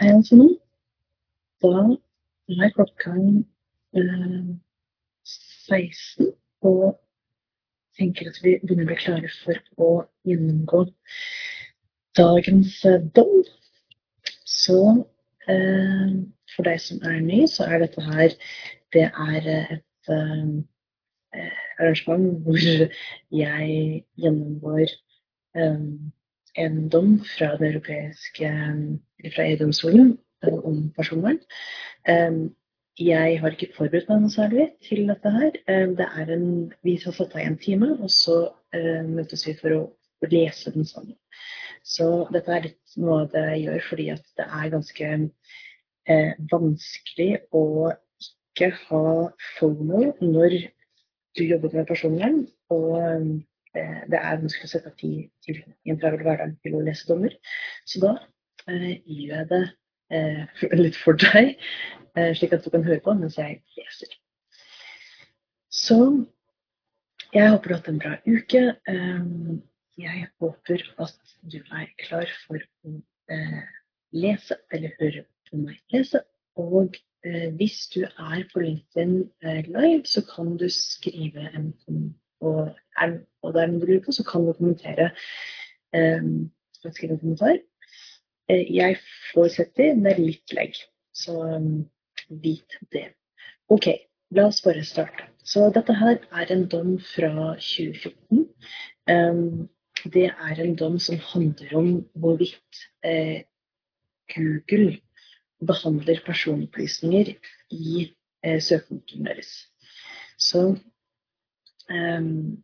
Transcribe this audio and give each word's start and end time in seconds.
Altså 0.00 0.36
nå, 0.36 0.48
da 1.62 1.82
er 2.64 2.72
klokka 2.74 3.12
eh, 3.12 4.48
16, 5.24 6.32
og 6.62 6.98
tenker 7.98 8.30
at 8.30 8.40
vi 8.42 8.56
begynner 8.62 8.86
å 8.86 8.90
bli 8.90 8.98
klare 8.98 9.30
for 9.42 9.60
å 9.76 9.90
gjennomgå 10.28 10.84
dagens 12.18 12.78
eh, 12.88 13.00
dom. 13.16 13.42
Så 14.48 14.78
eh, 15.48 16.16
for 16.54 16.68
deg 16.68 16.82
som 16.82 17.02
er 17.08 17.20
ny, 17.24 17.44
så 17.50 17.68
er 17.68 17.84
dette 17.84 18.04
her 18.08 18.34
det 18.92 19.06
er 19.08 19.48
et 19.52 20.12
eh, 20.12 21.52
arrangement 21.78 22.42
hvor 22.44 22.58
jeg 22.62 24.02
gjennomgår 24.20 24.88
eh, 25.56 25.86
en 26.64 26.88
dom 26.92 27.14
fra 27.24 27.54
det 27.60 27.70
europeiske 27.72 28.50
fra 29.30 29.46
EU-domstolen 29.50 30.16
eh, 30.44 30.58
om 30.58 30.84
personvern. 30.96 31.40
Eh, 32.08 32.42
jeg 33.00 33.38
har 33.40 33.54
ikke 33.54 33.72
forberedt 33.76 34.10
meg 34.10 34.20
noe 34.20 34.32
særlig 34.34 34.68
til 34.84 35.06
dette 35.08 35.30
her. 35.32 35.56
Eh, 35.70 35.88
det 35.98 36.08
er 36.08 36.34
en, 36.36 36.46
vi 36.84 36.98
har 37.00 37.16
satt 37.16 37.36
av 37.36 37.44
en 37.44 37.58
time, 37.60 37.94
og 38.02 38.10
så 38.12 38.38
uh, 38.52 39.04
møtes 39.08 39.46
vi 39.48 39.54
for 39.58 39.76
å 39.78 39.82
lese 40.28 40.72
den 40.74 40.84
sammen. 40.86 41.16
Så 41.82 42.28
dette 42.34 42.52
er 42.54 42.68
litt 42.68 42.96
noe 43.02 43.24
av 43.24 43.32
det 43.32 43.42
jeg 43.50 43.62
gjør 43.64 43.86
fordi 43.88 44.08
at 44.14 44.26
det 44.38 44.46
er 44.46 44.72
ganske 44.72 45.08
eh, 45.18 46.34
vanskelig 46.52 47.30
å 47.58 47.64
ikke 48.22 48.68
ha 48.86 49.06
FOMO 49.56 50.12
når 50.20 50.58
du 51.38 51.42
jobber 51.42 51.74
med 51.74 51.88
personvern. 51.88 52.44
Og 52.70 53.00
eh, 53.00 54.04
det 54.12 54.20
er 54.20 54.42
vanskelig 54.44 54.68
å 54.68 54.72
sette 54.74 54.92
av 54.92 54.98
tid 55.00 55.26
til 55.44 55.58
i 55.58 55.94
en 55.94 55.98
travel 55.98 56.22
hverdag 56.22 56.54
til 56.62 56.78
å 56.78 56.84
lese 56.86 57.08
dommer. 57.10 57.34
Så 57.88 58.02
da 58.04 58.14
gjør 58.68 59.36
jeg 59.38 59.48
det 59.52 59.64
litt 60.82 60.98
for 61.00 61.16
deg 61.16 61.54
Eh, 62.16 62.34
slik 62.36 62.52
at 62.52 62.64
du 62.64 62.70
kan 62.70 62.84
høre 62.84 63.00
på 63.00 63.14
mens 63.16 63.38
jeg 63.38 63.62
leser. 63.76 64.16
Så 65.72 65.98
jeg 67.32 67.48
håper 67.48 67.68
du 67.68 67.74
har 67.74 67.80
hatt 67.80 67.88
en 67.92 68.02
bra 68.02 68.16
uke. 68.26 68.64
Eh, 68.92 69.22
jeg 70.02 70.26
håper 70.40 70.84
at 71.00 71.32
du 71.54 71.56
er 71.62 71.88
klar 72.02 72.28
for 72.44 72.60
å 72.60 72.98
eh, 73.32 73.62
lese 74.12 74.60
eller 74.72 74.92
høre 75.00 75.24
på 75.48 75.62
meg 75.62 75.80
lese. 75.94 76.20
Og 76.60 77.00
hvis 77.56 77.86
du 77.94 78.00
er 78.02 78.40
på 78.50 78.58
LinkedIn 78.58 79.12
live, 79.70 80.02
så 80.10 80.24
kan 80.26 80.56
du 80.58 80.64
skrive 80.74 81.44
en 81.54 81.68
og, 82.42 82.72
er, 82.98 83.12
og 83.46 83.54
er 83.54 83.68
noe 83.70 83.78
du 83.78 83.86
lurer 83.86 84.00
på, 84.02 84.10
så 84.10 84.24
kan 84.26 84.42
du 84.42 84.50
kommentere. 84.58 85.12
skrive 86.82 87.14
en 87.14 87.20
kommentar. 87.20 87.60
Jeg 88.52 88.98
får 89.32 89.60
med 89.96 90.18
litt 90.20 90.52
legg. 90.56 90.78
Så 91.12 91.38
Vit 92.28 92.78
det. 92.92 93.12
Ok, 93.68 93.88
la 94.30 94.46
oss 94.48 94.62
bare 94.64 94.84
starte. 94.84 95.28
Så 95.44 95.68
dette 95.74 95.94
her 95.98 96.20
er 96.30 96.52
en 96.54 96.66
dom 96.70 96.96
fra 97.02 97.54
2014. 97.58 98.46
Um, 99.10 99.68
det 100.14 100.28
er 100.30 100.60
en 100.62 100.76
dom 100.78 100.98
som 101.02 101.18
handler 101.32 101.74
om 101.78 101.88
hvorvidt 102.18 102.84
eh, 103.04 103.42
Google 104.32 104.98
behandler 105.62 106.22
personopplysninger 106.26 107.34
i 107.70 108.06
eh, 108.44 108.60
søkemotoren 108.62 109.28
deres. 109.28 109.52
Så 110.38 110.62
um, 111.90 112.62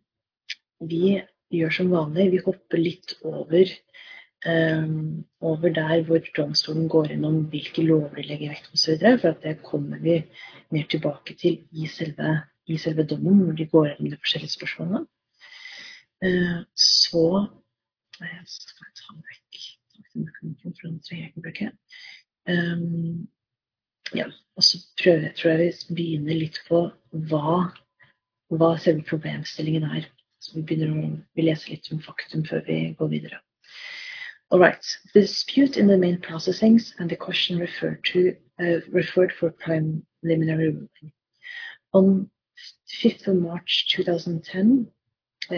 vi 0.80 1.18
gjør 1.54 1.74
som 1.74 1.92
vanlig, 1.92 2.30
vi 2.32 2.42
hopper 2.46 2.82
litt 2.82 3.14
over 3.22 3.70
um, 3.70 3.76
over 4.46 5.68
der 5.74 6.02
hvor 6.06 6.20
domstolen 6.36 6.88
går 6.88 7.08
gjennom 7.08 7.40
hvilke 7.50 7.82
lover 7.82 8.14
de 8.14 8.22
legger 8.22 8.52
vekt 8.52 8.68
på 8.70 8.78
osv. 8.78 9.02
For 9.20 9.28
at 9.32 9.42
det 9.42 9.62
kommer 9.62 9.98
vi 9.98 10.20
mer 10.70 10.86
tilbake 10.90 11.34
til 11.34 11.64
i 11.72 11.86
selve, 11.90 12.36
i 12.66 12.78
selve 12.78 13.02
dommen, 13.02 13.42
hvor 13.44 13.56
de 13.58 13.66
går 13.66 13.88
gjennom 13.88 14.10
de 14.10 14.20
forskjellige 14.20 14.54
spørsmålene. 14.54 15.06
Uh, 16.24 16.62
så 16.74 17.24
jeg 18.20 18.44
skal 18.50 18.94
ta 18.98 19.16
vekk 19.16 19.48
um, 22.48 23.28
ja, 24.14 24.26
og 24.56 24.62
så 24.64 24.78
prøver, 25.02 25.20
jeg, 25.28 25.34
tror 25.36 25.50
jeg 25.50 25.74
vi 25.88 25.94
begynner 25.94 26.40
litt 26.40 26.58
på 26.68 26.80
hva, 27.30 27.58
hva 28.50 28.70
selve 28.82 29.04
problemstillingen 29.06 29.84
er. 29.84 30.08
Så 30.42 30.56
vi 30.56 30.64
begynner 30.66 30.94
å 30.94 31.12
vi 31.34 31.44
leser 31.44 31.74
litt 31.74 31.90
om 31.92 32.02
faktum 32.02 32.44
før 32.46 32.64
vi 32.66 32.80
går 32.98 33.12
videre. 33.14 33.40
All 34.50 34.58
right. 34.58 34.84
The 35.12 35.20
dispute 35.20 35.76
in 35.76 35.86
the 35.86 35.98
main 35.98 36.18
processings 36.18 36.92
and 36.98 37.10
the 37.10 37.16
question 37.16 37.58
referred 37.58 38.02
to 38.04 38.34
uh, 38.60 38.80
referred 38.90 39.32
for 39.32 39.50
preliminary 39.50 40.70
ruling. 40.70 41.12
On 41.92 42.30
5th 43.02 43.28
of 43.28 43.36
March 43.36 43.88
2010, 43.94 44.88
uh, 45.50 45.54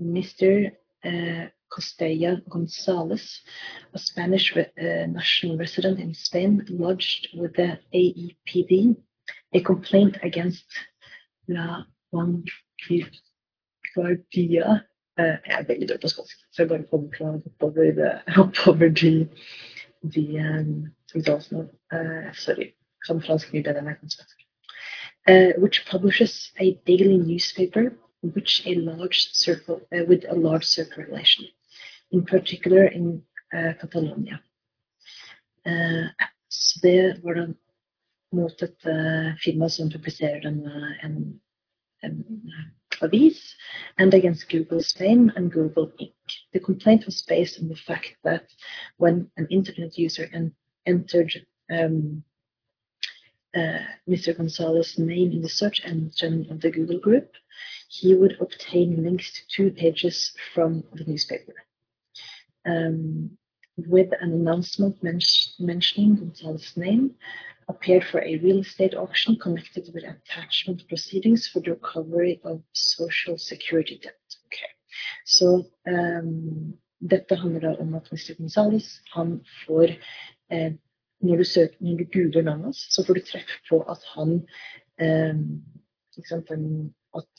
Mr. 0.00 0.70
Uh, 1.04 1.48
Costeja 1.72 2.46
Gonzalez, 2.50 3.40
a 3.94 3.98
Spanish 3.98 4.54
re 4.54 4.66
uh, 4.78 5.06
national 5.06 5.56
resident 5.56 5.98
in 5.98 6.12
Spain, 6.12 6.66
lodged 6.68 7.28
with 7.34 7.54
the 7.56 7.78
AEPD 7.94 8.96
a 9.54 9.60
complaint 9.60 10.18
against 10.22 10.64
La 11.48 11.84
Vanguardia 12.12 13.02
jeg 15.18 15.38
er 15.44 15.64
veldig 15.68 15.88
dårlig 15.88 16.02
på 16.02 16.08
spansk, 16.08 16.38
så 16.52 16.62
jeg 16.62 16.68
bare 16.68 16.84
kommer 16.90 17.10
til 18.94 19.28
de, 20.02 20.22
sorry. 22.34 22.72
Uh, 25.28 25.52
which 25.58 25.86
publishes 25.86 26.52
a 26.58 26.78
daily 26.86 27.16
newspaper 27.16 27.92
which 28.22 28.66
a 28.66 28.74
large 28.74 29.32
circle, 29.32 29.80
uh, 29.92 30.04
with 30.06 30.24
a 30.28 30.34
large 30.34 30.64
circulation, 30.64 31.46
in 32.10 32.24
particular 32.24 32.86
in 32.86 33.22
uh, 33.54 33.72
Catalonia. 33.80 34.38
Så 36.48 36.80
det 36.82 37.20
var 37.22 37.34
da 37.34 37.46
mot 38.32 38.62
et 38.62 38.84
firma 39.44 39.68
som 39.68 39.90
publiserer 39.90 40.40
denne 40.42 40.96
en, 41.02 41.40
en, 42.02 42.42
And 43.98 44.14
against 44.14 44.48
Google 44.48 44.82
Spain 44.82 45.32
and 45.36 45.50
Google 45.50 45.92
Inc. 46.00 46.12
The 46.52 46.60
complaint 46.60 47.06
was 47.06 47.22
based 47.22 47.60
on 47.60 47.68
the 47.68 47.76
fact 47.76 48.16
that 48.24 48.46
when 48.96 49.30
an 49.36 49.46
internet 49.50 49.98
user 49.98 50.28
en 50.32 50.54
entered 50.86 51.46
um, 51.70 52.24
uh, 53.54 53.78
Mr. 54.08 54.36
Gonzalez's 54.36 54.98
name 54.98 55.32
in 55.32 55.42
the 55.42 55.48
search 55.48 55.82
engine 55.84 56.46
of 56.50 56.60
the 56.60 56.70
Google 56.70 56.98
group, 56.98 57.32
he 57.88 58.14
would 58.14 58.36
obtain 58.40 59.02
links 59.02 59.32
to 59.32 59.40
two 59.48 59.70
pages 59.70 60.32
from 60.54 60.84
the 60.94 61.04
newspaper. 61.04 61.54
Um, 62.64 63.36
with 63.76 64.12
an 64.20 64.32
announcement 64.32 65.02
men 65.02 65.18
mentioning 65.58 66.16
Gonzalez's 66.16 66.76
name, 66.76 67.14
appeared 67.68 68.04
for 68.04 68.20
a 68.20 68.38
real 68.38 68.60
estate 68.60 68.94
auction 68.94 69.36
connected 69.36 69.88
with 69.94 70.04
attachment 70.04 70.86
proceedings 70.88 71.48
for 71.48 71.60
the 71.60 71.70
recovery 71.70 72.40
of 72.44 72.62
social 72.72 73.38
security 73.38 73.98
debt. 74.02 74.20
Okay. 74.46 74.72
Så 75.24 75.64
um, 75.86 76.78
dette 76.98 77.36
handler 77.36 77.80
om 77.80 77.94
at 77.94 78.12
Mr. 78.12 78.34
Gonzalez 78.38 79.00
han 79.14 79.44
får 79.66 79.88
eh, 80.50 80.72
når, 81.20 81.36
du 81.36 81.44
søker, 81.44 81.76
når 81.80 81.96
du 81.96 82.04
googler 82.04 82.42
navnet 82.42 82.64
hans, 82.64 82.86
så 82.90 83.04
får 83.06 83.14
du 83.14 83.20
treff 83.20 83.56
på 83.68 83.80
at 83.80 84.04
han 84.14 84.30
eh, 85.00 85.34
en, 86.50 86.94
at, 87.16 87.30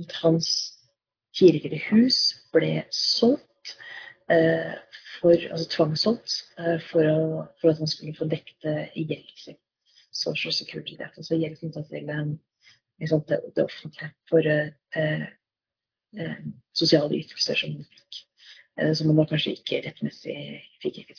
at 0.00 0.12
hans 0.22 0.48
tidligere 1.38 1.80
hus 1.90 2.18
ble 2.52 2.84
solgt 2.90 3.76
eh, 3.76 4.01
for, 4.28 5.34
altså 5.34 5.66
tvangsholdt 5.70 6.36
for, 6.56 6.78
for, 6.90 7.10
for, 7.60 7.72
at 7.72 7.80
han 7.82 7.90
skulle 7.90 8.16
få 8.16 8.28
dekket 8.30 8.68
gjelden 8.94 9.36
sin. 9.38 9.58
Social 10.12 10.52
security 10.52 10.98
debt, 10.98 11.16
altså 11.16 11.38
gjeld 11.40 11.56
knytta 11.58 11.82
til 11.88 12.10
liksom, 13.00 13.24
det, 13.28 13.40
det, 13.56 13.64
offentlige 13.64 14.10
for 14.30 14.48
eh, 14.54 15.26
eh, 16.18 16.44
sosiale 16.74 17.18
ytelser 17.18 17.58
som 17.58 17.74
han 17.76 17.88
fikk. 17.88 18.22
som 18.96 19.10
han 19.10 19.18
da 19.20 19.24
kanskje 19.28 19.56
ikke 19.56 19.82
rettmessig 19.86 20.36
fikk. 20.82 21.02
ikke. 21.02 21.18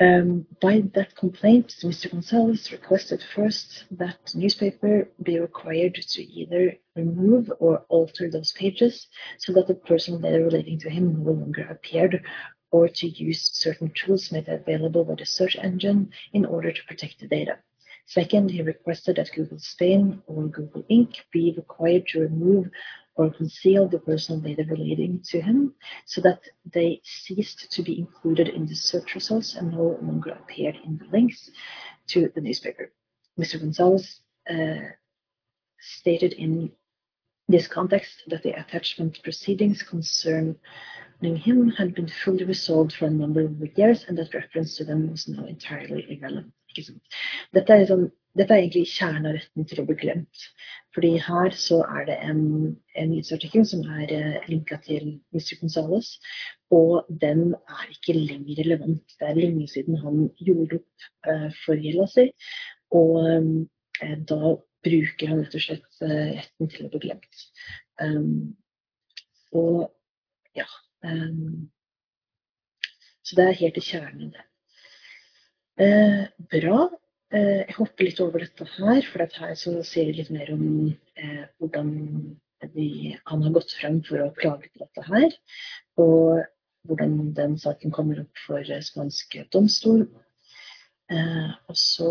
Um, 0.00 0.46
by 0.62 0.82
that 0.94 1.14
complaint, 1.14 1.76
Mr. 1.82 2.10
Gonzalez 2.10 2.72
requested 2.72 3.22
first 3.34 3.84
that 3.90 4.34
newspaper 4.34 5.10
be 5.22 5.38
required 5.38 5.94
to 5.94 6.22
either 6.22 6.72
remove 6.96 7.52
or 7.58 7.84
alter 7.90 8.30
those 8.30 8.52
pages 8.52 9.08
so 9.38 9.52
that 9.52 9.66
the 9.66 9.74
personal 9.74 10.18
data 10.18 10.42
relating 10.42 10.78
to 10.78 10.88
him 10.88 11.22
no 11.22 11.32
longer 11.32 11.68
appeared 11.68 12.24
or 12.70 12.88
to 12.88 13.08
use 13.08 13.50
certain 13.52 13.92
tools 13.94 14.32
made 14.32 14.48
available 14.48 15.04
by 15.04 15.16
the 15.16 15.26
search 15.26 15.54
engine 15.56 16.10
in 16.32 16.46
order 16.46 16.72
to 16.72 16.84
protect 16.88 17.20
the 17.20 17.28
data. 17.28 17.58
Second, 18.06 18.50
he 18.50 18.62
requested 18.62 19.16
that 19.16 19.30
Google 19.34 19.58
Spain 19.58 20.22
or 20.26 20.44
Google 20.46 20.82
Inc. 20.90 21.16
be 21.30 21.52
required 21.54 22.06
to 22.08 22.20
remove 22.20 22.70
or 23.20 23.30
conceal 23.30 23.86
the 23.86 23.98
personal 23.98 24.40
data 24.40 24.64
relating 24.68 25.20
to 25.30 25.40
him 25.42 25.74
so 26.06 26.20
that 26.22 26.40
they 26.72 27.00
ceased 27.04 27.70
to 27.70 27.82
be 27.82 27.98
included 27.98 28.48
in 28.48 28.64
the 28.66 28.74
search 28.74 29.14
results 29.14 29.56
and 29.56 29.72
no 29.72 29.98
longer 30.00 30.30
appeared 30.30 30.76
in 30.84 30.96
the 30.96 31.04
links 31.12 31.50
to 32.06 32.30
the 32.34 32.40
newspaper. 32.40 32.90
Mr. 33.38 33.60
Gonzalez 33.60 34.20
uh, 34.50 34.88
stated 35.78 36.32
in 36.32 36.72
this 37.48 37.68
context 37.68 38.22
that 38.28 38.42
the 38.42 38.58
attachment 38.58 39.22
proceedings 39.22 39.82
concerning 39.82 40.56
him 41.20 41.68
had 41.70 41.94
been 41.94 42.08
fully 42.24 42.44
resolved 42.44 42.94
for 42.94 43.06
a 43.06 43.10
number 43.10 43.42
of 43.42 43.78
years, 43.78 44.04
and 44.08 44.16
that 44.16 44.32
reference 44.32 44.76
to 44.76 44.84
them 44.84 45.10
was 45.10 45.28
now 45.28 45.44
entirely 45.44 46.06
irrelevant. 46.08 46.54
Dette 47.52 47.70
er, 47.70 47.78
liksom, 47.78 48.12
dette 48.38 48.54
er 48.54 48.62
egentlig 48.62 48.86
kjernen 48.92 49.26
av 49.30 49.36
retten 49.36 49.66
til 49.66 49.80
å 49.82 49.84
bli 49.88 49.96
glemt. 49.98 50.44
Fordi 50.94 51.10
her 51.22 51.54
så 51.58 51.80
er 51.86 52.06
det 52.08 52.16
en, 52.26 52.42
en 52.98 53.10
nyhetsartikkel 53.10 53.66
som 53.66 53.82
er 53.98 54.12
uh, 54.14 54.48
linka 54.50 54.78
til 54.84 55.16
Mr. 55.34 55.56
Gonzales, 55.60 56.12
og 56.74 57.08
den 57.22 57.54
er 57.58 57.86
ikke 57.90 58.16
lenger 58.18 58.62
relevant. 58.62 59.16
Det 59.18 59.28
er 59.28 59.38
lenge 59.38 59.66
siden 59.70 59.98
han 60.02 60.28
gjorde 60.38 60.80
opp 60.80 61.08
uh, 61.30 61.48
for 61.64 61.78
gjelda 61.78 62.06
si, 62.10 62.26
og 62.94 63.16
um, 63.22 63.54
da 64.00 64.54
bruker 64.86 65.28
han 65.28 65.42
rett 65.42 65.56
og 65.58 65.64
slett 65.66 65.98
retten 66.00 66.70
til 66.72 66.86
å 66.86 66.92
bli 66.92 67.02
glemt. 67.02 67.42
Um, 68.00 68.54
og 69.52 69.90
ja 70.56 70.64
um, 71.04 71.66
Så 73.26 73.36
det 73.36 73.44
er 73.44 73.58
helt 73.58 73.76
i 73.76 73.84
kjernen, 73.84 74.30
det. 74.32 74.46
Eh, 75.80 76.24
bra. 76.50 76.90
Eh, 77.30 77.60
jeg 77.62 77.76
hopper 77.76 78.08
litt 78.08 78.20
over 78.24 78.42
dette 78.42 78.66
her, 78.76 79.02
for 79.06 79.22
dette 79.22 79.38
her 79.38 79.54
ser 79.58 80.08
vi 80.08 80.16
litt 80.16 80.32
mer 80.34 80.48
om 80.50 80.64
eh, 81.14 81.44
hvordan 81.62 81.92
de, 82.74 82.86
han 83.30 83.44
har 83.44 83.54
gått 83.54 83.76
frem 83.78 84.00
for 84.06 84.24
å 84.24 84.32
klage 84.34 84.72
på 84.72 84.82
dette 84.82 85.04
her. 85.06 85.36
Og 86.02 86.42
hvordan 86.88 87.30
den 87.36 87.56
saken 87.60 87.94
kommer 87.94 88.24
opp 88.24 88.42
for 88.46 88.66
spansk 88.82 89.38
domstol. 89.54 90.08
Eh, 91.10 91.50
og 91.70 91.78
så 91.78 92.10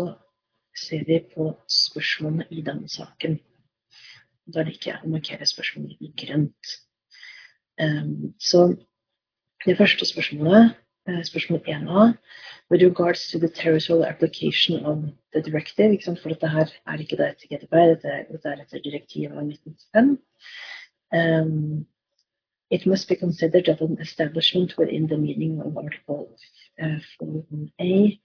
ser 0.76 1.04
vi 1.08 1.20
på 1.34 1.50
spørsmålene 1.68 2.48
i 2.56 2.64
denne 2.64 2.88
saken. 2.88 3.36
Da 4.50 4.64
liker 4.64 4.94
jeg 4.94 5.04
å 5.04 5.12
markere 5.12 5.48
spørsmålene 5.48 6.00
i 6.00 6.14
grønt. 6.24 6.76
Eh, 7.80 8.06
så 8.40 8.70
det 9.66 9.76
første 9.76 10.08
spørsmålet 10.08 10.78
Eh, 11.10 11.24
spørsmål 11.24 11.60
1a 11.66 12.18
with 12.70 12.82
regards 12.82 13.30
to 13.30 13.38
the 13.38 13.48
territorial 13.48 14.04
application 14.04 14.84
of 14.84 14.98
the 15.32 15.42
directive. 15.42 16.18
For 16.22 16.28
dette 16.28 16.48
her 16.48 16.68
er 16.86 16.98
ikke 16.98 17.16
det 17.16 17.26
etter 17.28 17.48
GDPR, 17.50 17.86
dette, 17.94 18.26
dette 18.32 18.48
er 18.48 18.60
etter 18.62 18.78
direktivet 18.84 19.32
av 19.32 19.42
1995. 19.42 20.18
Um, 21.12 21.86
it 22.70 22.86
must 22.86 23.08
be 23.08 23.16
considered 23.16 23.66
that 23.66 23.80
an 23.80 23.98
establishment 24.00 24.78
within 24.78 25.08
the 25.08 25.16
meaning 25.16 25.60
of 25.60 25.76
Article 25.76 26.36
uh, 26.80 27.00
4A 27.20 28.20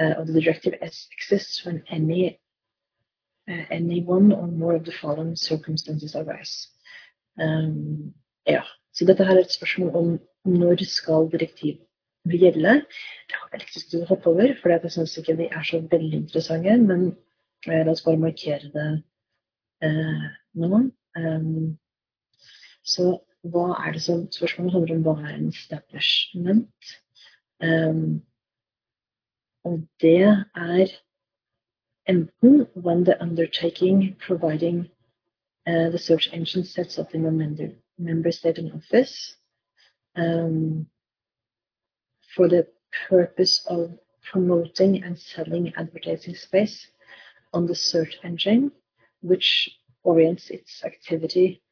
uh, 0.00 0.14
of 0.20 0.26
the 0.26 0.40
directive 0.40 0.74
exists 0.82 1.66
when 1.66 1.82
any 1.90 2.40
uh, 3.50 3.64
any 3.70 4.00
one 4.00 4.32
or 4.32 4.46
more 4.46 4.74
of 4.74 4.84
the 4.84 4.92
following 4.92 5.36
circumstances 5.36 6.16
arise. 6.16 6.68
Um, 7.38 8.14
ja, 8.46 8.62
så 8.92 9.04
dette 9.04 9.24
her 9.24 9.36
er 9.36 9.44
et 9.44 9.52
spørsmål 9.52 9.96
om 9.96 10.18
når 10.46 10.84
skal 10.84 11.28
gjelde. 12.32 12.74
Det 13.28 13.38
har 13.38 13.52
jeg 13.52 13.62
litt 13.62 13.76
lyst 13.76 13.90
til 13.92 14.02
å 14.02 14.10
hoppe 14.10 14.30
over, 14.32 14.54
for 14.60 14.74
jeg 14.74 14.92
syns 14.94 15.16
ikke 15.20 15.36
de 15.38 15.48
er 15.50 15.66
så 15.66 15.80
veldig 15.80 16.22
interessante. 16.24 16.76
Men 16.82 17.06
eh, 17.68 17.82
la 17.82 17.92
oss 17.92 18.04
bare 18.06 18.22
markere 18.22 18.70
det 18.74 18.86
eh, 19.86 20.28
nå. 20.62 20.82
Um, 21.16 21.76
så 22.86 23.16
hva 23.46 23.76
er 23.86 23.94
det 23.96 24.02
som 24.04 24.26
Spørsmålet 24.32 24.74
handler 24.74 24.96
om 24.96 25.04
hva 25.06 25.16
er 25.22 25.34
en 25.36 25.48
establishment? 25.48 26.92
Um, 27.62 28.22
og 29.64 29.80
det 30.00 30.22
er 30.22 30.92
enten 32.06 32.66
when 32.74 33.04
the 33.04 33.16
undertaking 33.20 34.16
providing 34.26 34.88
uh, 35.66 35.90
the 35.90 35.98
search 35.98 36.28
engine 36.32 36.64
sets 36.64 36.98
up 36.98 37.14
in 37.14 37.26
a 37.26 37.30
member, 37.30 37.68
member 37.98 38.30
state 38.30 38.58
and 38.58 38.72
office. 38.72 39.36
Um, 40.16 40.86
for 42.36 42.48
the 42.48 42.66
purpose 43.08 43.64
of 43.66 43.98
promoting 44.30 45.02
and 45.02 45.18
selling 45.18 45.72
advertising 45.76 46.34
space 46.34 46.86
on 47.52 47.66
the 47.66 47.74
search 47.74 48.18
engine, 48.22 48.70
which 49.22 49.70
orients 50.04 50.50
its 50.50 50.84
activity 50.84 51.62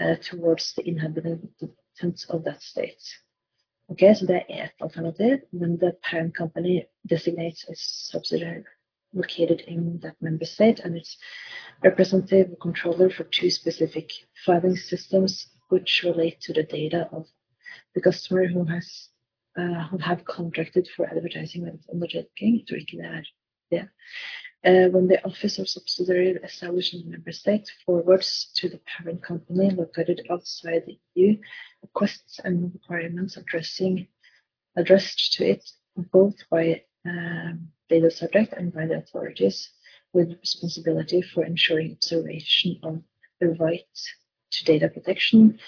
uh, 0.00 0.16
towards 0.20 0.74
the 0.74 0.86
inhabitants 0.88 2.24
of 2.28 2.44
that 2.44 2.60
state. 2.60 3.02
Okay, 3.90 4.12
so 4.14 4.26
det 4.26 4.44
er 4.50 4.64
ett 4.64 4.80
alternativ, 4.80 5.38
men 5.52 5.78
the 5.78 5.92
parent 6.02 6.34
company 6.36 6.86
designates 7.06 7.64
a 7.68 7.74
subsidiary 7.74 8.64
located 9.14 9.60
in 9.62 9.98
that 10.00 10.16
member 10.20 10.44
state 10.44 10.80
and 10.80 10.96
its 10.96 11.16
representative 11.82 12.54
controller 12.60 13.08
for 13.08 13.24
two 13.24 13.50
specific 13.50 14.10
filing 14.44 14.76
systems 14.76 15.46
which 15.70 16.02
relate 16.04 16.38
to 16.40 16.52
the 16.52 16.64
data 16.64 17.08
of 17.12 17.26
the 17.94 18.00
customer 18.00 18.46
who 18.46 18.64
has 18.64 19.08
uh, 19.58 19.98
have 19.98 20.24
contracted 20.24 20.88
for 20.94 21.06
advertising 21.06 21.62
with 21.62 21.80
undertaking. 21.92 22.58
Jeg 22.58 22.66
tror 22.68 22.76
ikke 22.76 22.96
det 22.96 23.80
er 24.64 24.88
when 24.92 25.06
the 25.08 25.24
office 25.24 25.58
or 25.58 25.66
subsidiary 25.66 26.36
established 26.44 26.94
in 26.94 27.00
the 27.02 27.10
member 27.10 27.32
state 27.32 27.66
forwards 27.84 28.52
to 28.58 28.68
the 28.68 28.80
parent 28.92 29.22
company 29.22 29.70
located 29.70 30.20
outside 30.30 30.82
the 30.86 30.98
EU 31.14 31.36
requests 31.82 32.40
and 32.44 32.72
requirements 32.74 33.36
addressed 34.76 35.32
to 35.34 35.44
it 35.44 35.62
both 36.12 36.36
by 36.50 36.82
um, 37.06 37.68
data 37.88 38.10
subject 38.10 38.52
and 38.52 38.72
by 38.72 38.86
the 38.86 38.96
authorities 38.96 39.70
with 40.12 40.38
responsibility 40.40 41.22
for 41.22 41.44
ensuring 41.44 41.92
observation 41.92 42.78
of 42.82 43.02
the 43.40 43.48
right 43.60 43.94
to 44.50 44.64
data 44.64 44.88
protection 44.88 45.58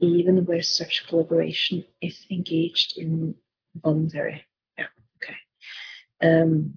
even 0.00 0.44
where 0.44 0.62
such 0.62 1.06
collaboration 1.08 1.84
is 2.00 2.26
engaged 2.30 2.98
in 2.98 3.34
voluntary. 3.74 4.44
Ja, 4.78 4.86
ok. 5.16 5.34
Um, 6.20 6.76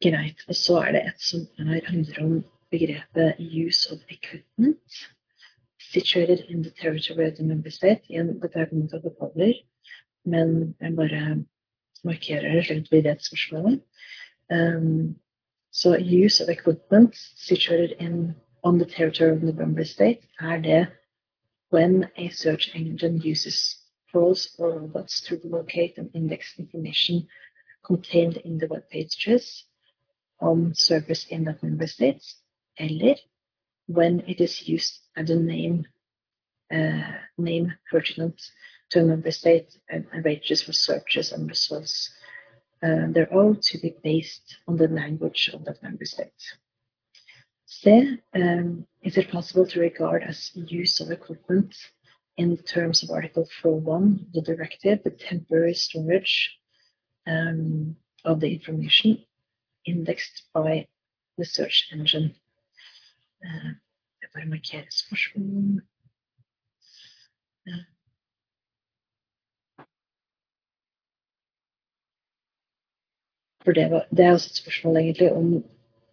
greit. 0.00 0.44
Og 0.48 0.54
så 0.54 0.76
er 0.76 0.92
det 0.92 1.02
et 1.06 1.20
som 1.22 1.40
er, 1.58 1.80
handler 1.84 2.24
om 2.24 2.44
begrepet 2.70 3.34
use 3.38 3.92
of 3.92 3.98
equipment 4.08 4.78
situated 5.78 6.44
in 6.48 6.62
the 6.62 6.70
territory 6.70 7.28
of 7.28 7.36
the 7.36 7.44
member 7.44 7.70
state. 7.70 8.00
Igjen, 8.10 8.40
dette 8.42 8.58
er 8.58 8.68
kommet 8.68 8.92
av 8.92 9.06
opphaver, 9.06 9.54
men 10.24 10.74
jeg 10.80 10.96
bare 10.96 11.22
markerer 12.04 12.54
det 12.54 12.66
slik 12.66 12.84
at 12.84 12.92
vi 12.92 13.04
vet 13.04 13.24
spørsmålet. 13.24 13.80
Um, 14.52 15.16
så 15.72 15.96
use 16.00 16.44
of 16.44 16.48
equipment 16.48 17.16
situated 17.36 17.96
in 18.00 18.34
on 18.64 18.78
the 18.78 18.86
territory 18.86 19.30
of 19.30 19.40
the 19.40 19.52
member 19.52 19.84
state 19.84 20.20
er 20.40 20.60
det 20.60 20.86
when 21.70 22.10
a 22.16 22.28
search 22.30 22.70
engine 22.74 23.20
uses 23.20 23.78
crawls 24.10 24.54
or 24.58 24.80
robots 24.80 25.20
to 25.20 25.40
locate 25.44 25.98
and 25.98 26.10
index 26.14 26.54
information 26.58 27.26
contained 27.84 28.36
in 28.38 28.58
the 28.58 28.66
web 28.66 28.88
pages 28.90 29.64
on 30.40 30.72
servers 30.74 31.26
in 31.28 31.44
that 31.44 31.62
member 31.62 31.86
states, 31.86 32.36
eller 32.78 33.16
when 33.86 34.20
it 34.20 34.40
is 34.40 34.68
used 34.68 35.00
as 35.16 35.30
a 35.30 35.36
name 35.36 35.86
uh, 36.72 37.12
name 37.38 37.72
pertinent 37.90 38.40
to 38.90 39.00
a 39.00 39.04
member 39.04 39.30
state 39.30 39.78
and 39.88 40.06
arranges 40.12 40.62
for 40.62 40.72
searches 40.72 41.32
and 41.32 41.48
results 41.48 42.10
uh, 42.82 43.06
thereof 43.10 43.58
to 43.60 43.78
be 43.78 43.94
based 44.02 44.56
on 44.68 44.76
the 44.76 44.88
language 44.88 45.50
of 45.52 45.64
that 45.64 45.82
member 45.82 46.04
state. 46.04 46.42
Um, 48.34 48.86
is 49.02 49.18
it 49.18 49.30
possible 49.30 49.66
to 49.66 49.80
regard 49.80 50.22
as 50.22 50.50
use 50.54 51.00
of 51.00 51.10
equipment 51.10 51.74
in 52.36 52.56
terms 52.56 53.02
of 53.02 53.10
Article 53.10 53.46
4.1 53.62 54.26
of 54.26 54.32
the 54.32 54.40
directive 54.42 55.02
the 55.04 55.10
temporary 55.10 55.74
storage 55.74 56.58
um, 57.26 57.96
of 58.24 58.40
the 58.40 58.54
information 58.54 59.22
indexed 59.84 60.44
by 60.54 60.86
the 61.36 61.44
search 61.44 61.90
engine? 61.92 62.34
Uh, 63.44 63.74
jeg 64.22 64.30
bare 64.34 64.46
markerer 64.46 64.84
for 73.64 73.72
det, 73.72 73.90
var, 73.90 74.06
det 74.10 74.24
er 74.24 74.32
også 74.32 74.48
et 74.50 74.56
spørsmål 74.56 74.96
egentlig 74.96 75.32
om 75.32 75.64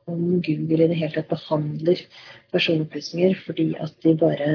om 0.07 0.41
Google 0.41 0.83
i 0.85 0.89
det 0.91 0.97
hele 0.99 1.13
tatt 1.15 1.29
behandler 1.31 2.01
personopplysninger 2.53 3.37
fordi 3.45 3.67
at 3.81 3.95
de 4.03 4.15
bare 4.21 4.49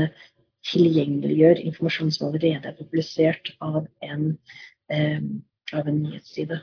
tilgjengeliggjør 0.71 1.63
informasjon 1.65 2.13
som 2.13 2.29
allerede 2.29 2.69
er 2.69 2.77
publisert 2.79 3.53
av 3.61 3.87
en, 4.05 4.27
um, 4.93 5.31
av 5.73 5.89
en 5.89 6.03
nyhetsside. 6.03 6.61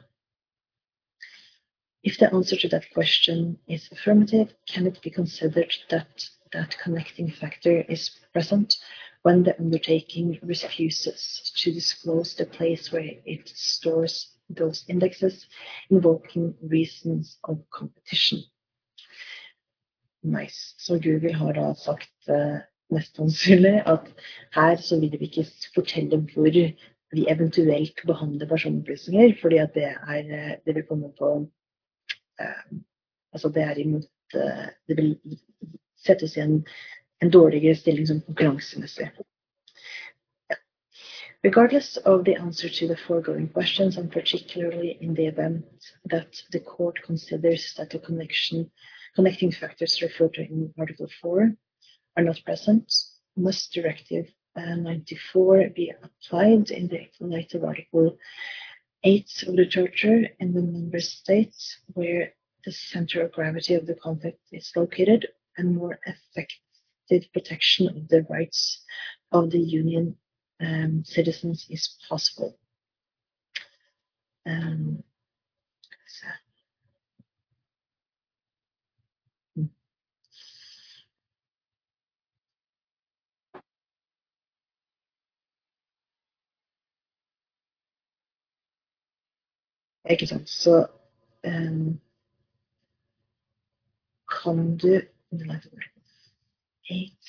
If 2.03 2.17
the 2.17 2.29
answer 2.33 2.55
to 2.55 2.69
that 2.69 2.85
question 2.93 3.57
is 3.67 3.89
affirmative, 3.91 4.53
can 4.71 4.87
it 4.87 5.01
be 5.01 5.09
considered 5.09 5.73
that 5.89 6.29
that 6.53 6.77
connecting 6.83 7.31
factor 7.31 7.81
is 7.89 8.11
present 8.33 8.77
when 9.23 9.43
the 9.43 9.59
undertaking 9.59 10.39
refuses 10.41 11.51
to 11.57 11.73
disclose 11.73 12.35
the 12.35 12.45
place 12.45 12.91
where 12.91 13.11
it 13.25 13.49
stores 13.49 14.37
those 14.49 14.85
indexes, 14.87 15.47
invoking 15.89 16.55
reasons 16.61 17.37
of 17.43 17.59
competition. 17.69 18.43
Nice. 20.23 20.75
Så 20.79 20.99
har 21.33 21.53
da 21.53 21.73
sagt 21.73 22.29
uh, 22.29 22.59
mest 22.89 23.15
sannsynlig 23.15 23.83
at 23.85 24.07
her 24.55 24.75
så 24.75 24.99
vil 24.99 25.11
vi 25.19 25.25
ikke 25.25 25.45
fortelle 25.75 26.17
hvor 26.33 26.51
vi 27.11 27.25
eventuelt 27.29 28.01
behandler 28.05 28.47
personopplysninger, 28.47 29.35
fordi 29.41 29.57
at 29.57 29.73
det 29.73 29.83
er 29.83 30.17
eh, 30.17 30.55
det 30.65 30.75
vil 30.75 30.83
komme 30.83 31.13
på 31.19 31.49
uh, 32.41 32.77
Altså 33.33 33.49
det 33.49 33.63
er 33.63 33.77
imot 33.77 34.03
Det 34.87 34.97
vil 34.97 35.19
settes 35.97 36.37
i 36.37 36.39
en, 36.39 36.67
en 37.21 37.31
dårligere 37.31 37.75
stilling 37.75 38.07
som 38.07 38.21
konkurransemessig. 38.21 39.09
Regardless 41.43 41.97
of 42.05 42.25
the 42.25 42.35
answer 42.35 42.69
to 42.69 42.87
the 42.87 42.97
foregoing 42.97 43.47
questions, 43.53 43.97
and 43.97 44.11
particularly 44.11 44.97
in 45.01 45.15
the 45.15 45.27
event 45.27 45.65
that 46.09 46.43
the 46.51 46.59
court 46.59 46.99
considers 47.05 47.73
that 47.77 47.89
the 47.89 47.99
connection, 47.99 48.71
connecting 49.17 49.51
factors 49.51 49.99
referred 50.03 50.35
to 50.35 50.41
in 50.41 50.71
Article 50.77 51.09
4 51.21 51.51
are 52.17 52.23
not 52.23 52.39
present, 52.45 52.93
must 53.35 53.73
Directive 53.73 54.27
uh, 54.55 54.75
94 54.75 55.69
be 55.75 55.91
applied 56.03 56.69
in 56.69 56.87
the 56.87 57.07
light 57.19 57.51
of 57.55 57.63
Article 57.63 58.15
8 59.03 59.43
of 59.47 59.55
the 59.55 59.65
Charter 59.65 60.27
in 60.39 60.53
the 60.53 60.61
member 60.61 60.99
states 60.99 61.79
where 61.93 62.33
the 62.63 62.71
center 62.71 63.23
of 63.23 63.31
gravity 63.31 63.73
of 63.73 63.87
the 63.87 63.95
conflict 63.95 64.39
is 64.51 64.71
located 64.75 65.25
and 65.57 65.75
more 65.75 65.97
effective 66.05 67.31
protection 67.33 67.87
of 67.87 68.07
the 68.09 68.21
rights 68.29 68.83
of 69.31 69.49
the 69.49 69.59
Union 69.59 70.15
um, 70.61 71.03
citizens 71.03 71.65
is 71.71 71.97
possible. 72.07 72.59
Um, 74.45 75.03
Ikke 90.09 90.27
sant. 90.27 90.49
Så 90.49 90.87
um, 91.47 92.01
kan 94.43 94.77
du 94.77 95.01
Eight. 96.89 97.25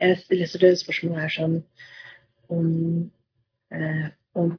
Jeg 0.00 0.16
leser 0.30 0.58
det 0.58 0.78
spørsmålet 0.80 1.20
her 1.20 1.32
sånn 1.34 1.56
om, 2.48 2.68
eh, 3.74 4.06
om 4.38 4.54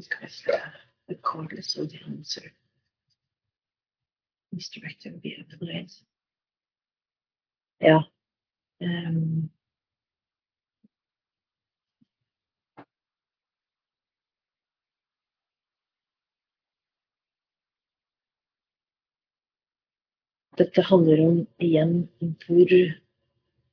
Skal 0.00 0.24
vi 0.24 0.30
se 0.32 0.56
Regardless 1.10 1.76
of 1.76 1.88
the 1.90 2.00
answer. 2.06 2.50
Misdirected 4.52 5.20
via 5.22 5.44
the 5.50 5.56
blades. 5.56 6.04
Ja. 7.80 8.02
Um, 8.80 9.50
dette 20.56 20.82
handler 20.88 21.22
om 21.26 21.38
igjen 21.60 21.94
hvor 22.46 22.74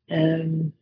Um, 0.09 0.73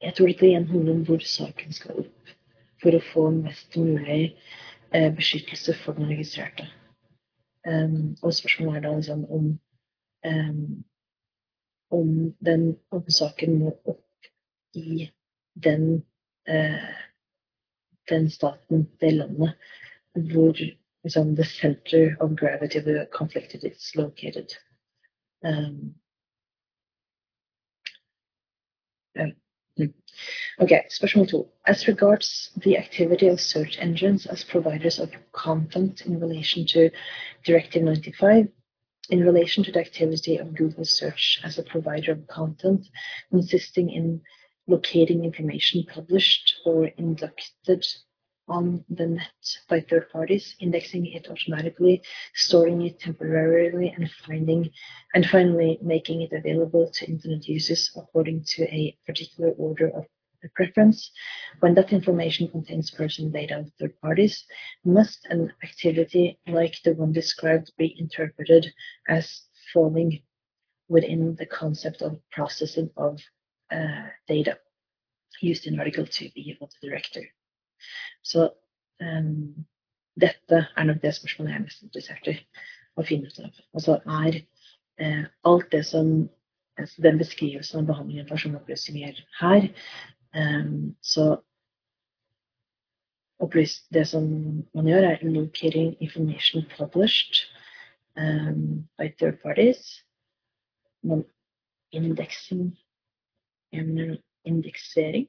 jeg 0.00 0.14
tror 0.14 0.26
dette 0.26 0.48
igjen 0.48 0.66
handler 0.66 0.92
om 0.96 1.04
hvor 1.06 1.22
saken 1.22 1.76
skal 1.76 2.00
opp, 2.02 2.32
for 2.82 2.98
å 2.98 3.04
få 3.12 3.28
mest 3.36 3.78
mulig 3.78 4.32
beskyttelse 4.92 5.74
for 5.74 5.92
den 5.92 6.08
registrerte. 6.08 6.68
Um, 7.68 8.16
og 8.22 8.34
spørsmålet 8.34 8.76
er 8.76 8.80
da 8.86 8.94
liksom 8.96 9.24
om, 9.24 9.60
um, 10.26 10.84
om, 11.90 12.34
den, 12.46 12.78
om 12.90 13.10
saken 13.10 13.58
må 13.58 13.74
opp 13.84 14.30
i 14.74 15.10
den 15.64 16.04
eh, 16.48 16.88
den 18.08 18.30
staten, 18.30 18.88
det 19.00 19.12
landet, 19.14 19.54
hvor 20.14 20.52
liksom, 21.04 21.36
the 21.36 21.44
center 21.44 22.16
of 22.20 22.36
gravity 22.36 22.78
of 22.78 22.84
the 22.84 23.06
conflict 23.12 23.54
is 23.54 23.94
located. 23.94 24.48
Um, 25.44 25.94
Okay, 30.60 30.82
spørsmål 30.90 31.26
to. 31.28 31.46
As 31.66 31.88
regards 31.88 32.50
the 32.64 32.76
activity 32.76 33.28
of 33.28 33.40
search 33.40 33.78
engines 33.80 34.26
as 34.26 34.44
providers 34.44 34.98
of 34.98 35.10
content 35.32 36.00
in 36.06 36.20
relation 36.20 36.66
to 36.66 36.90
Directive 37.44 37.82
95, 37.82 38.48
in 39.10 39.24
relation 39.24 39.64
to 39.64 39.72
the 39.72 39.80
activity 39.80 40.36
of 40.36 40.54
Google 40.54 40.84
search 40.84 41.40
as 41.44 41.58
a 41.58 41.62
provider 41.62 42.12
of 42.12 42.26
content 42.26 42.86
consisting 43.30 43.90
in 43.90 44.20
locating 44.66 45.24
information 45.24 45.84
published 45.84 46.54
or 46.64 46.86
inducted 46.98 47.86
on 48.48 48.84
the 48.88 49.06
net 49.06 49.56
by 49.68 49.80
third 49.80 50.10
parties, 50.10 50.56
indexing 50.60 51.06
it 51.06 51.28
automatically, 51.28 52.02
storing 52.34 52.82
it 52.82 53.00
temporarily, 53.00 53.94
and 53.96 54.10
finding 54.26 54.70
and 55.14 55.26
finally 55.26 55.78
making 55.82 56.22
it 56.22 56.32
available 56.32 56.90
to 56.90 57.06
internet 57.06 57.46
users 57.46 57.90
according 57.96 58.44
to 58.44 58.62
a 58.64 58.96
particular 59.06 59.50
order 59.52 59.88
of 59.88 60.06
preference. 60.54 61.10
When 61.60 61.74
that 61.74 61.92
information 61.92 62.48
contains 62.48 62.90
personal 62.90 63.30
data 63.30 63.58
of 63.58 63.72
third 63.78 64.00
parties, 64.00 64.44
must 64.84 65.26
an 65.30 65.52
activity 65.62 66.38
like 66.46 66.76
the 66.84 66.94
one 66.94 67.12
described 67.12 67.72
be 67.76 67.96
interpreted 67.98 68.72
as 69.08 69.42
falling 69.72 70.22
within 70.88 71.34
the 71.36 71.46
concept 71.46 72.02
of 72.02 72.18
processing 72.30 72.90
of 72.96 73.20
uh, 73.70 74.06
data 74.26 74.58
used 75.40 75.66
in 75.66 75.78
Article 75.78 76.04
2b 76.04 76.60
of 76.60 76.70
the 76.80 76.88
Director. 76.88 77.22
Så 78.22 78.48
um, 79.02 79.66
dette 80.20 80.62
er 80.76 80.88
nok 80.88 81.02
det 81.02 81.14
spørsmålet 81.16 81.52
jeg 81.52 81.60
er 81.60 81.66
mest 81.66 81.84
interessert 81.86 82.30
i 82.32 82.36
å 82.98 83.04
finne 83.06 83.30
ut 83.30 83.40
av. 83.42 83.60
Altså 83.74 83.98
er 84.02 84.40
eh, 84.98 85.24
alt 85.46 85.70
det 85.72 85.84
som 85.86 86.28
altså 86.78 87.02
Den 87.02 87.16
beskrivelsen 87.18 87.80
av 87.80 87.88
behandling 87.88 88.20
av 88.22 88.28
personopplysninger 88.28 89.16
her, 89.40 89.64
um, 90.30 90.94
så 91.02 91.40
opplyst, 93.42 93.88
Det 93.90 94.04
som 94.06 94.28
man 94.74 94.86
gjør, 94.86 95.08
er 95.08 95.24
locating 95.26 95.96
information 96.00 96.62
published 96.76 97.50
um, 98.16 98.86
by 98.98 99.10
third 99.18 99.42
parties. 99.42 100.04
Man 101.02 101.24
indexing 101.92 102.76
indeksering. 104.44 105.28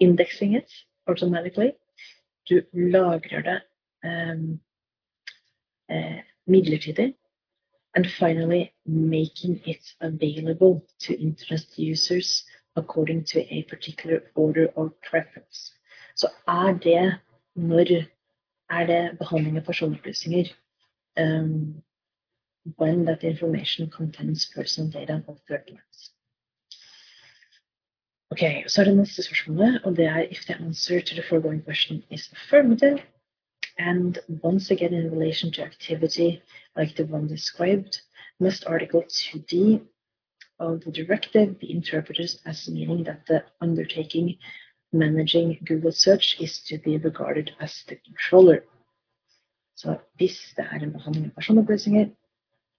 Indexing 0.00 0.56
it 0.56 0.70
automatically. 1.06 1.72
Du 2.48 2.62
lagrer 2.72 3.42
det 3.42 3.60
um, 4.04 4.60
uh, 5.92 6.20
midlertidig. 6.46 7.14
And 7.94 8.06
finally, 8.06 8.72
making 8.86 9.60
it 9.66 9.94
available 10.00 10.86
to 11.00 11.14
interest 11.14 11.78
users 11.78 12.44
according 12.76 13.24
to 13.24 13.40
a 13.54 13.62
particular 13.62 14.20
order 14.34 14.68
or 14.76 14.92
preference. 15.10 15.72
Så 16.16 16.28
er 16.48 16.78
det 16.78 17.18
når 17.54 18.06
er 18.70 18.86
det 18.86 19.18
behandling 19.18 19.56
av 19.56 19.64
personopplysninger 19.64 20.46
um, 21.16 21.82
when 22.76 23.04
that 23.04 23.24
information 23.24 23.90
contains 23.90 24.52
personal 24.54 24.90
data 24.90 25.24
of 25.28 25.38
third 25.48 25.66
parties. 25.66 26.10
Okay, 28.30 28.64
så 28.66 28.80
er 28.80 28.84
det 28.84 28.96
neste 28.96 29.22
spørsmålet, 29.22 29.84
og 29.84 29.96
det 29.96 30.04
er 30.04 30.20
if 30.30 30.44
the 30.46 30.54
answer 30.54 31.00
to 31.00 31.14
the 31.14 31.22
foregoing 31.28 31.64
question 31.64 32.04
is 32.10 32.32
affirmative, 32.32 32.98
and 33.78 34.18
once 34.44 34.70
again 34.70 34.94
in 34.94 35.10
relation 35.10 35.52
to 35.52 35.62
activity 35.62 36.42
like 36.76 36.94
the 36.96 37.14
one 37.14 37.28
described, 37.28 38.02
must 38.40 38.66
Article 38.66 39.02
2D 39.02 39.80
of 40.58 40.80
the 40.80 40.92
directive 40.92 41.58
be 41.58 41.70
interpreted 41.70 42.28
as 42.44 42.68
meaning 42.68 43.04
that 43.04 43.26
the 43.26 43.44
undertaking 43.60 44.36
managing 44.92 45.58
Google 45.64 45.92
search 45.92 46.36
is 46.40 46.62
to 46.68 46.78
be 46.78 46.98
regarded 46.98 47.50
as 47.60 47.84
the 47.88 47.96
controller. 48.06 48.60
Så 49.76 49.98
hvis 50.16 50.54
det 50.56 50.64
er 50.72 50.78
en 50.78 50.92
behandling 50.92 51.26
av 51.26 51.34
personopplysninger, 51.34 52.06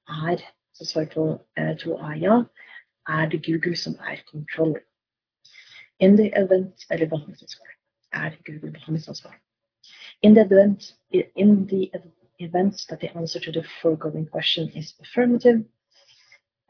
er 0.08 0.38
Så 0.74 0.86
svar 0.86 1.06
på 1.14 1.24
eh, 1.58 1.78
to 1.78 1.92
er 1.92 2.16
ja. 2.16 2.44
Er 3.08 3.30
det 3.30 3.46
Google 3.46 3.76
som 3.76 3.94
er 3.94 4.18
controller? 4.32 4.80
In 6.00 6.16
the 6.16 6.32
event, 6.34 6.86
Google? 8.44 8.74
In 10.22 10.34
the 10.34 10.42
event, 10.42 10.94
in 11.12 11.66
the 11.66 11.92
event 12.40 12.86
that 12.90 13.02
the 13.02 13.18
answer 13.18 13.40
to 13.40 13.52
the 13.52 13.64
foregoing 13.82 14.26
question 14.26 14.70
is 14.70 14.94
affirmative, 15.02 15.66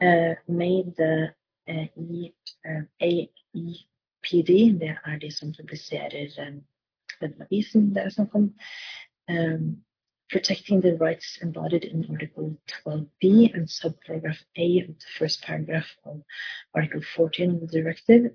uh, 0.00 0.34
may 0.48 0.82
the 0.96 1.32
uh, 1.68 1.86
e, 1.96 2.32
uh, 2.68 2.82
AEPD, 3.00 4.50
det 4.80 4.96
er 5.06 5.18
de 5.18 5.30
som 5.30 5.52
publiserer 5.52 6.28
um, 6.48 6.64
den 7.20 7.42
avisen 7.42 7.94
det 7.94 8.02
er 8.02 8.08
snakk 8.08 8.34
om, 8.34 8.54
um, 9.28 9.84
protecting 10.32 10.80
the 10.80 10.96
rights 10.96 11.38
embodied 11.42 11.84
in 11.84 12.06
Article 12.10 12.56
12b 12.68 13.54
and 13.54 13.68
subparagraph 13.68 14.42
A 14.56 14.80
of 14.88 14.98
the 14.98 15.10
first 15.18 15.42
paragraph 15.42 15.90
of 16.04 16.22
Article 16.74 17.02
14 17.16 17.50
of 17.50 17.60
the 17.60 17.82
directive, 17.82 18.30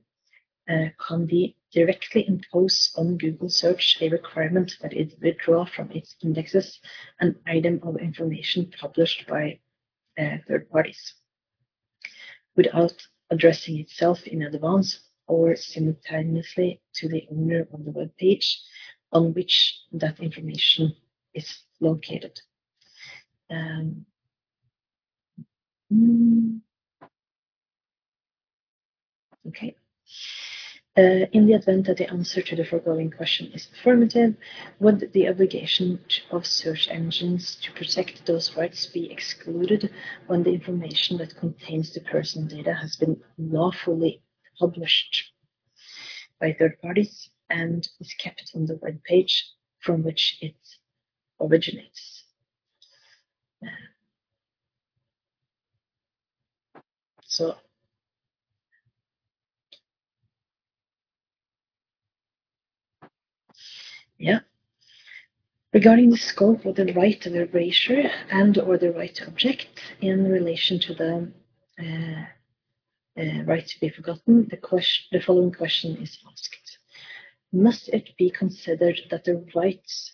can 0.68 1.26
be 1.26 1.56
directly 1.72 2.28
impose 2.28 2.92
on 2.98 3.18
Google 3.18 3.50
search 3.50 3.98
a 4.02 4.10
requirement 4.10 4.78
that 4.82 4.94
it 4.94 5.14
withdraw 5.22 5.66
from 5.66 5.92
its 5.92 6.16
indexes 6.24 6.80
an 7.20 7.36
item 7.46 7.80
of 7.84 7.98
information 7.98 8.72
published 8.80 9.28
by 9.28 9.60
uh, 10.18 10.38
third 10.48 10.70
parties 10.70 11.14
without 12.56 12.94
addressing 13.30 13.80
itself 13.80 14.26
in 14.26 14.44
advance 14.44 15.10
or 15.28 15.56
simultaneously 15.56 16.82
to 16.94 17.10
the 17.10 17.28
owner 17.32 17.68
of 17.74 17.84
the 17.84 17.92
web 17.92 18.12
page 18.18 18.62
on 19.12 19.34
which 19.34 19.82
that 19.92 20.20
information 20.20 20.96
is 21.34 21.60
located. 21.80 22.40
Um, 23.50 24.06
mm, 25.92 26.60
okay. 29.48 29.76
Uh, 30.98 31.28
in 31.34 31.46
the 31.46 31.54
event 31.54 31.86
that 31.86 31.98
the 31.98 32.10
answer 32.10 32.42
to 32.42 32.56
the 32.56 32.64
foregoing 32.64 33.12
question 33.12 33.52
is 33.52 33.68
affirmative, 33.74 34.34
would 34.80 35.12
the 35.12 35.28
obligation 35.28 36.00
of 36.32 36.46
search 36.46 36.88
engines 36.90 37.58
to 37.58 37.70
protect 37.74 38.26
those 38.26 38.56
rights 38.56 38.86
be 38.86 39.12
excluded 39.12 39.92
when 40.28 40.42
the 40.44 40.54
information 40.54 41.18
that 41.18 41.36
contains 41.36 41.94
the 41.94 42.00
personal 42.00 42.48
data 42.48 42.74
has 42.74 42.96
been 42.96 43.20
lawfully 43.38 44.24
published 44.58 45.34
by 46.40 46.54
third 46.54 46.80
parties 46.82 47.30
and 47.50 47.90
is 48.00 48.14
kept 48.14 48.52
on 48.56 48.66
the 48.66 48.80
web 48.82 49.04
page 49.04 49.52
from 49.80 50.02
which 50.02 50.38
it 50.40 50.56
originates? 51.42 52.24
Uh, 53.62 53.68
so 57.22 57.56
Yeah. 64.26 64.40
Regarding 65.72 66.10
the 66.10 66.18
scope 66.18 66.66
of 66.66 66.76
the 66.78 66.92
right 66.94 67.24
of 67.28 67.36
erasure 67.36 68.10
and 68.32 68.58
or 68.58 68.76
the 68.80 68.92
right 68.92 69.14
to 69.16 69.28
object 69.28 69.68
in 70.02 70.32
relation 70.32 70.80
to 70.80 70.96
the 70.96 71.32
uh, 71.80 72.26
uh, 73.22 73.44
right 73.44 73.68
to 73.68 73.80
be 73.80 73.90
forgotten, 73.90 74.48
the, 74.50 74.58
question, 74.58 75.06
the 75.12 75.24
following 75.24 75.52
question 75.52 75.98
is 75.98 76.18
asked. 76.28 76.80
Must 77.54 77.88
it 77.90 78.18
be 78.18 78.32
considered 78.32 79.00
that 79.12 79.26
the 79.26 79.46
rights 79.54 80.14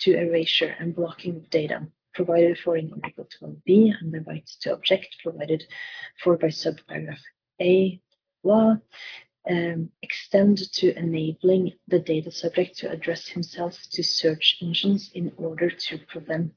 to 0.00 0.18
erasure 0.18 0.74
and 0.80 0.96
blocking 0.96 1.36
of 1.36 1.48
data 1.50 1.86
provided 2.12 2.58
for 2.58 2.76
in 2.76 2.90
Article 3.04 3.28
12b 3.40 3.92
and 4.00 4.12
the 4.12 4.22
right 4.22 4.50
to 4.62 4.72
object 4.72 5.14
provided 5.22 5.62
for 6.24 6.36
by 6.36 6.48
subparagraph 6.48 7.22
A 7.60 8.00
law 8.42 8.78
um, 9.48 9.90
extend 10.02 10.58
to 10.72 10.96
enabling 10.98 11.72
the 11.88 11.98
data 11.98 12.30
subject 12.30 12.78
to 12.78 12.90
address 12.90 13.28
himself 13.28 13.78
to 13.92 14.02
search 14.02 14.58
engines 14.62 15.10
in 15.14 15.32
order 15.36 15.70
to 15.70 15.98
prevent 15.98 16.54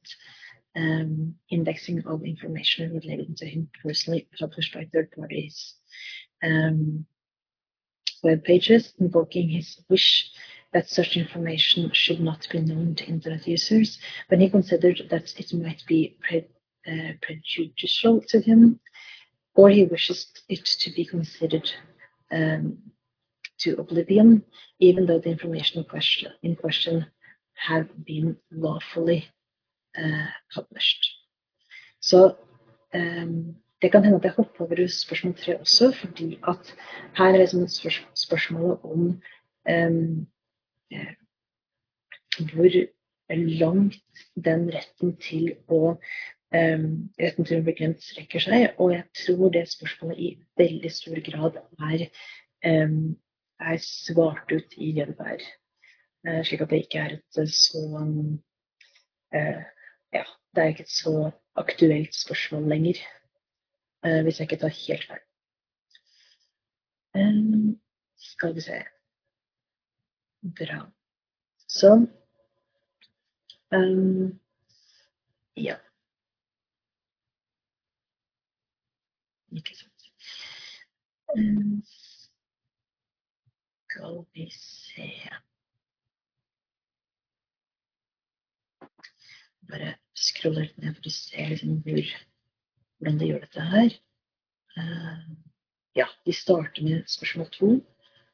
um, 0.76 1.36
indexing 1.50 2.04
of 2.06 2.24
information 2.24 2.94
relating 2.94 3.36
to 3.36 3.46
him 3.46 3.70
personally 3.84 4.28
published 4.40 4.74
by 4.74 4.88
third 4.94 5.12
parties. 5.12 5.76
Um, 6.44 7.06
web 8.24 8.44
pages 8.44 8.94
invoking 9.00 9.50
his 9.50 9.80
wish 9.90 10.32
that 10.74 10.90
such 10.90 11.18
information 11.18 11.92
should 11.94 12.20
not 12.20 12.48
be 12.52 12.60
known 12.60 12.96
to 12.96 13.06
internet 13.06 13.48
users 13.48 14.00
when 14.28 14.40
he 14.40 14.50
considered 14.50 15.02
that 15.10 15.34
it 15.40 15.54
might 15.54 15.84
be 15.88 16.18
pre 16.22 16.46
uh, 16.88 17.14
prejudicial 17.22 18.22
to 18.30 18.40
him 18.40 18.80
or 19.56 19.70
he 19.70 19.84
wishes 19.84 20.32
it 20.48 20.64
to 20.64 20.90
be 20.92 21.04
considered 21.04 21.70
um, 22.32 22.78
to 23.60 23.76
oblivion, 23.80 24.44
even 24.80 25.06
though 25.06 25.20
the 25.20 25.30
information 25.30 25.80
in 25.80 25.86
question, 25.86 26.32
in 26.44 26.56
question 26.56 27.06
have 27.56 27.88
been 28.06 28.38
lawfully 28.52 29.26
uh, 29.98 30.30
published. 30.54 31.04
Så 32.02 32.36
um, 32.94 33.56
det 33.82 33.92
kan 33.92 34.04
hende 34.04 34.18
at 34.18 34.24
jeg 34.24 34.32
hopper 34.32 34.66
over 34.66 34.88
spørsmål 34.88 35.36
tre 35.36 35.60
også, 35.60 35.92
fordi 35.92 36.40
at 36.48 36.76
her 37.18 37.26
er 37.26 37.38
det 37.38 37.50
som 37.50 37.68
spørsmålet 38.16 38.78
om 38.84 39.22
um, 39.70 40.28
eh, 40.92 41.14
hvor 42.40 42.70
langt 43.36 43.96
den 44.46 44.70
retten 44.74 45.16
til 45.18 45.54
å 45.68 45.98
retten 46.54 47.46
til 47.46 47.64
bli 47.64 47.94
strekker 48.00 48.44
seg. 48.44 48.68
Og 48.80 48.94
jeg 48.94 49.04
tror 49.26 49.52
det 49.54 49.68
spørsmålet 49.72 50.20
i 50.20 50.30
veldig 50.58 50.92
stor 50.92 51.22
grad 51.26 51.60
er, 51.92 52.06
um, 52.66 53.18
er 53.60 53.80
svart 53.84 54.52
ut 54.52 54.78
i 54.78 54.94
gjenvær. 54.96 55.44
Uh, 56.28 56.42
slik 56.44 56.62
at 56.62 56.72
det 56.72 56.84
ikke 56.86 57.04
er 57.04 57.18
et 57.18 57.54
så 57.54 57.84
uh, 58.02 59.64
Ja, 60.14 60.24
det 60.56 60.64
er 60.64 60.72
ikke 60.72 60.88
et 60.88 60.94
så 60.94 61.32
aktuelt 61.56 62.16
spørsmål 62.16 62.70
lenger. 62.70 63.02
Hvis 64.24 64.40
jeg 64.40 64.46
ikke 64.46 64.60
tar 64.62 64.72
helt 64.72 65.04
feil. 65.10 65.24
Um, 67.18 67.80
skal 68.18 68.54
vi 68.56 68.62
se 68.62 68.78
Bra. 70.56 70.86
Så 71.68 72.08
um, 73.72 74.40
Ja. 75.58 75.76
Ikke 79.56 79.76
sant. 79.76 80.08
Um, 81.36 81.84
skal 83.88 84.26
vi 84.34 84.48
se 84.52 85.08
Bare 89.68 89.98
skrolle 90.16 90.64
litt 90.64 90.78
ned 90.80 90.96
for 90.96 91.10
å 91.10 91.12
se 91.12 91.48
liksom 91.52 91.82
hvor, 91.84 92.12
hvordan 92.98 93.18
de 93.20 93.28
gjør 93.28 93.42
dette 93.44 93.66
her. 93.74 93.98
Uh, 94.78 95.26
ja, 95.98 96.08
de 96.28 96.36
starter 96.36 96.86
med 96.86 97.10
spørsmål 97.12 97.50
to, 97.56 97.70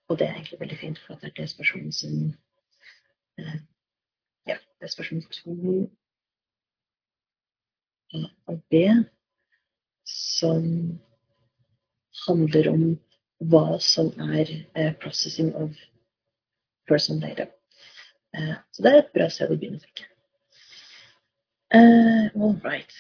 og 0.10 0.20
det 0.20 0.28
er 0.28 0.36
egentlig 0.36 0.60
veldig 0.62 0.78
fint, 0.82 1.02
for 1.02 1.18
det 1.18 1.32
er 1.32 1.38
det 1.40 1.50
spørsmålet 1.50 1.98
som 1.98 2.18
uh, 3.42 3.58
Ja, 4.50 4.60
det 4.78 4.90
er 4.90 4.94
spørsmål 4.94 5.26
to 5.34 5.58
A 8.14 8.26
og 8.52 8.62
B 8.70 8.84
som 10.14 10.66
handler 12.28 12.70
om 12.70 12.86
hva 13.52 13.80
som 13.82 14.12
er 14.22 14.50
uh, 14.78 14.94
processing 15.02 15.54
of 15.56 15.76
personal 16.88 17.22
data. 17.22 17.50
Uh, 18.38 18.56
så 18.72 18.86
det 18.86 18.92
er 18.92 19.02
et 19.02 19.14
bra 19.16 19.30
sted 19.30 19.52
å 19.52 19.58
begynne, 19.58 19.82
tenker 19.84 20.06
jeg. 20.06 20.12
Uh, 21.74 22.30
all 22.40 22.60
right. 22.64 22.94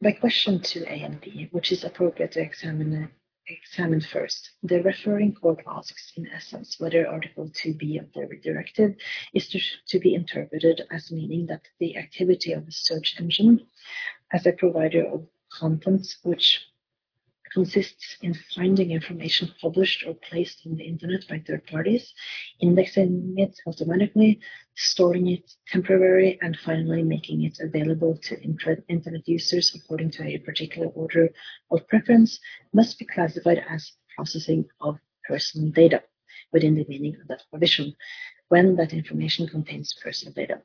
My 0.00 0.10
question 0.12 0.60
to 0.60 0.84
A 0.90 1.04
and 1.04 1.20
B, 1.20 1.48
which 1.52 1.70
is 1.70 1.84
appropriate 1.84 2.32
to 2.32 2.40
examine 2.40 3.08
examine 3.46 4.00
first. 4.00 4.50
The 4.62 4.82
referring 4.82 5.34
court 5.34 5.62
asks, 5.66 6.12
in 6.16 6.28
essence, 6.28 6.78
whether 6.78 7.08
Article 7.08 7.48
2b 7.48 8.00
of 8.00 8.12
the 8.12 8.36
directive 8.42 8.94
is 9.34 9.48
to, 9.50 9.60
to, 9.88 9.98
be 9.98 10.14
interpreted 10.14 10.82
as 10.90 11.10
meaning 11.10 11.46
that 11.46 11.62
the 11.80 11.96
activity 11.96 12.52
of 12.52 12.66
a 12.66 12.72
search 12.72 13.16
engine 13.18 13.66
as 14.32 14.46
a 14.46 14.52
provider 14.52 15.04
of 15.06 15.26
content 15.58 16.06
which 16.22 16.60
consists 17.52 18.16
in 18.22 18.34
finding 18.54 18.90
information 18.90 19.50
published 19.60 20.04
or 20.06 20.14
placed 20.14 20.66
on 20.66 20.76
the 20.76 20.84
internet 20.84 21.26
by 21.28 21.38
third 21.38 21.66
parties, 21.66 22.14
indexing 22.60 23.34
it 23.36 23.54
automatically, 23.66 24.40
storing 24.74 25.28
it 25.28 25.52
temporarily, 25.68 26.38
and 26.40 26.56
finally 26.64 27.02
making 27.02 27.42
it 27.42 27.58
available 27.60 28.16
to 28.16 28.40
internet 28.42 29.28
users 29.28 29.74
according 29.74 30.10
to 30.10 30.24
a 30.24 30.38
particular 30.38 30.88
order 30.88 31.28
of 31.70 31.86
preference 31.88 32.40
must 32.72 32.98
be 32.98 33.04
classified 33.04 33.62
as 33.68 33.92
processing 34.16 34.64
of 34.80 34.98
personal 35.28 35.70
data 35.70 36.02
within 36.52 36.74
the 36.74 36.86
meaning 36.88 37.16
of 37.20 37.28
that 37.28 37.42
provision 37.50 37.94
when 38.48 38.76
that 38.76 38.92
information 38.92 39.46
contains 39.46 39.94
personal 40.02 40.32
data. 40.34 40.60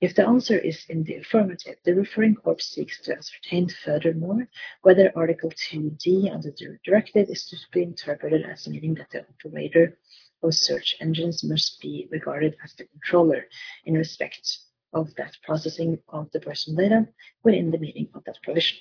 If 0.00 0.14
the 0.14 0.26
answer 0.26 0.56
is 0.56 0.84
in 0.88 1.02
the 1.02 1.16
affirmative, 1.16 1.76
the 1.84 1.94
referring 1.94 2.36
court 2.36 2.62
seeks 2.62 3.00
to 3.02 3.16
ascertain 3.16 3.68
furthermore 3.68 4.48
whether 4.82 5.12
Article 5.16 5.50
2D 5.50 6.32
under 6.32 6.50
the 6.50 6.78
directive 6.84 7.28
is 7.28 7.46
to 7.46 7.56
be 7.72 7.82
interpreted 7.82 8.46
as 8.46 8.68
meaning 8.68 8.94
that 8.94 9.10
the 9.10 9.26
operator 9.28 9.98
of 10.42 10.54
search 10.54 10.94
engines 11.00 11.42
must 11.42 11.80
be 11.80 12.06
regarded 12.12 12.56
as 12.62 12.74
the 12.74 12.84
controller 12.84 13.46
in 13.86 13.94
respect 13.94 14.58
of 14.92 15.12
that 15.16 15.36
processing 15.42 15.98
of 16.08 16.30
the 16.30 16.40
personal 16.40 16.76
data 16.76 17.08
within 17.42 17.72
the 17.72 17.78
meaning 17.78 18.08
of 18.14 18.22
that 18.24 18.38
provision. 18.42 18.78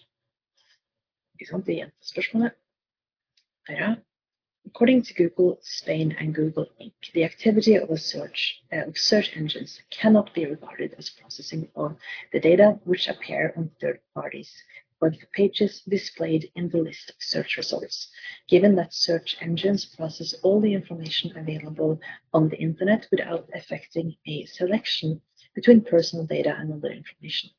Ikke 1.37 1.49
sant? 1.49 1.65
Gjentar 1.65 1.93
spørsmålet. 2.01 2.53
Høyre. 3.69 3.95
According 4.67 5.03
to 5.03 5.13
Google 5.13 5.59
Spain 5.61 6.13
and 6.19 6.35
Google 6.35 6.67
Inc., 6.81 7.13
the 7.13 7.23
activity 7.23 7.75
of 7.75 7.89
a 7.89 7.97
search 7.97 8.61
uh, 8.73 8.87
of 8.87 8.97
search 8.97 9.31
engines 9.33 9.81
cannot 9.91 10.33
be 10.33 10.45
regarded 10.45 10.93
as 10.97 11.09
processing 11.09 11.69
of 11.73 11.95
the 12.33 12.41
data 12.41 12.77
which 12.83 13.07
appear 13.07 13.53
on 13.55 13.71
third 13.79 14.01
parties 14.13 14.51
web 14.99 15.15
pages 15.33 15.83
displayed 15.87 16.51
in 16.55 16.67
the 16.67 16.79
list 16.79 17.11
of 17.11 17.15
search 17.19 17.55
results, 17.55 18.09
given 18.49 18.75
that 18.75 18.93
search 18.93 19.37
engines 19.39 19.85
process 19.85 20.33
all 20.43 20.59
the 20.59 20.73
information 20.73 21.37
available 21.37 22.01
on 22.33 22.49
the 22.49 22.57
internet 22.57 23.07
without 23.09 23.47
affecting 23.53 24.17
a 24.25 24.43
selection 24.47 25.21
between 25.55 25.79
personal 25.79 26.25
data 26.25 26.53
and 26.59 26.73
other 26.73 26.91
information. 26.91 27.49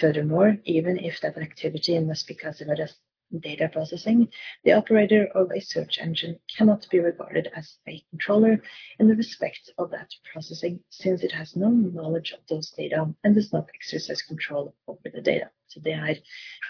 Furthermore, 0.00 0.56
even 0.64 0.98
if 0.98 1.20
that 1.20 1.36
activity 1.36 1.98
must 1.98 2.26
be 2.26 2.34
classified 2.34 2.80
as 2.80 2.96
data 3.38 3.68
processing, 3.68 4.28
the 4.64 4.72
operator 4.72 5.28
of 5.34 5.50
a 5.54 5.60
search 5.60 5.98
engine 6.00 6.38
cannot 6.56 6.86
be 6.90 6.98
regarded 6.98 7.48
as 7.54 7.78
a 7.88 8.02
controller 8.10 8.60
in 8.98 9.08
the 9.08 9.14
respect 9.14 9.70
of 9.78 9.90
that 9.90 10.10
processing, 10.32 10.80
since 10.90 11.22
it 11.22 11.32
has 11.32 11.56
no 11.56 11.68
knowledge 11.68 12.32
of 12.32 12.40
those 12.48 12.70
data 12.70 13.06
and 13.24 13.34
does 13.34 13.52
not 13.52 13.68
exercise 13.74 14.22
control 14.22 14.74
over 14.88 15.10
the 15.14 15.20
data. 15.20 15.48
Så 15.66 15.80
det 15.80 15.92
er 15.92 16.18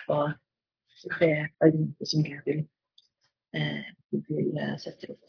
hva 0.06 0.34
det 1.20 1.48
argumentet 1.60 2.08
som 2.08 2.22
vil 2.22 2.66
sette 4.78 5.10
opp. 5.10 5.24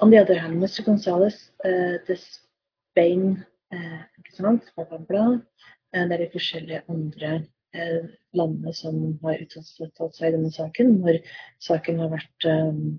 On 0.00 0.10
the 0.10 0.18
other 0.18 0.38
hand, 0.38 0.62
Mr. 0.62 0.84
Gonzalez, 0.84 1.50
uh, 1.64 1.98
the 2.06 2.16
Spain, 2.16 3.44
uh, 3.72 4.02
ikke 4.18 4.36
sant, 4.36 4.62
bla, 4.76 4.84
bla, 4.84 4.98
bla, 4.98 5.40
landene 8.36 8.72
som 8.74 9.18
har 9.22 9.42
uttalt 9.42 10.16
seg 10.16 10.28
i 10.28 10.34
denne 10.36 10.50
saken, 10.54 10.98
når 11.02 11.20
saken 11.64 12.00
har 12.02 12.12
vært 12.12 12.48
um, 12.50 12.98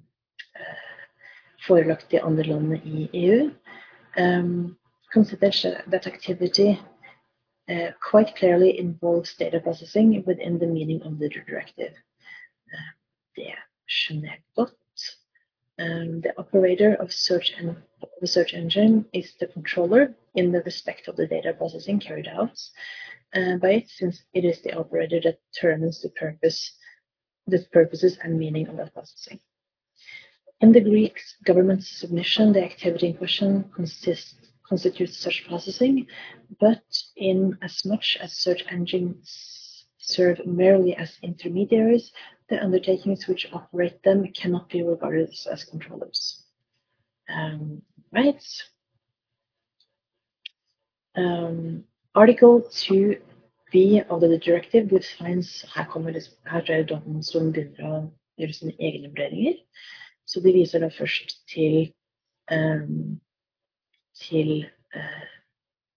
forelagt 1.65 2.11
de 2.11 2.21
andre 2.21 2.47
landene 2.47 2.81
i 2.85 3.09
EU. 3.25 3.49
Um, 4.17 4.77
consider 5.13 5.51
that 5.87 6.07
activity 6.07 6.79
uh, 7.69 7.91
quite 8.01 8.35
clearly 8.35 8.77
involves 8.79 9.35
data 9.35 9.59
processing 9.59 10.23
within 10.25 10.59
the 10.59 10.67
meaning 10.67 11.01
of 11.03 11.19
the 11.19 11.29
directive. 11.29 11.93
Uh, 12.73 12.91
det 13.35 13.53
skjønner 13.87 14.29
jeg 14.33 14.41
godt. 14.55 14.75
Um, 15.79 16.21
the 16.21 16.33
operator 16.37 16.95
of 16.95 17.11
search 17.11 17.53
and 17.57 17.69
of 18.01 18.09
a 18.21 18.27
search 18.27 18.53
engine 18.53 19.05
is 19.13 19.33
the 19.39 19.47
controller 19.47 20.13
in 20.35 20.51
the 20.51 20.61
respect 20.65 21.07
of 21.07 21.15
the 21.15 21.25
data 21.25 21.53
processing 21.53 21.99
carried 21.99 22.27
out 22.27 22.59
by 23.33 23.71
it, 23.71 23.89
since 23.89 24.23
it 24.33 24.45
is 24.45 24.61
the 24.61 24.73
operator 24.77 25.19
that 25.23 25.39
determines 25.53 26.01
the 26.01 26.09
purpose, 26.09 26.75
the 27.47 27.65
purposes 27.71 28.17
and 28.23 28.37
meaning 28.37 28.67
of 28.67 28.77
that 28.77 28.93
processing. 28.93 29.39
In 30.61 30.71
the 30.73 30.81
Greek 30.81 31.21
government's 31.45 31.89
submission, 31.89 32.51
the 32.51 32.63
activity 32.63 33.07
in 33.07 33.13
question 33.13 33.71
consists, 33.73 34.35
constitutes 34.67 35.17
such 35.17 35.45
processing, 35.47 36.05
but 36.59 36.83
in 37.15 37.57
as 37.61 37.85
much 37.85 38.17
as 38.21 38.33
search 38.33 38.65
engines 38.69 39.85
serve 39.97 40.45
merely 40.45 40.95
as 40.95 41.17
intermediaries, 41.21 42.11
the 42.49 42.61
undertakings 42.61 43.27
which 43.27 43.47
operate 43.53 44.01
them 44.03 44.27
cannot 44.33 44.69
be 44.69 44.81
regarded 44.81 45.29
as 45.51 45.63
controllers. 45.63 46.43
Um, 47.29 47.83
right. 48.11 48.43
Um, 51.15 51.83
Article 52.15 52.61
2b 52.61 54.09
of 54.09 54.21
the 54.21 54.39
directive 54.39 54.89
defines 54.89 55.63
Her 55.75 55.85
kommer 55.85 56.11
her 56.45 56.61
tror 56.61 56.75
jeg 56.75 56.89
domstolen 56.89 57.51
begynner 57.53 57.85
å 57.85 57.99
gjøre 58.41 58.53
sine 58.53 58.73
egne 58.79 59.11
vurderinger. 59.11 59.59
Så 60.25 60.41
de 60.41 60.53
viser 60.53 60.81
da 60.81 60.89
først 60.89 61.35
til, 61.53 61.93
um, 62.51 63.19
til 64.17 64.65
uh, 64.95 65.27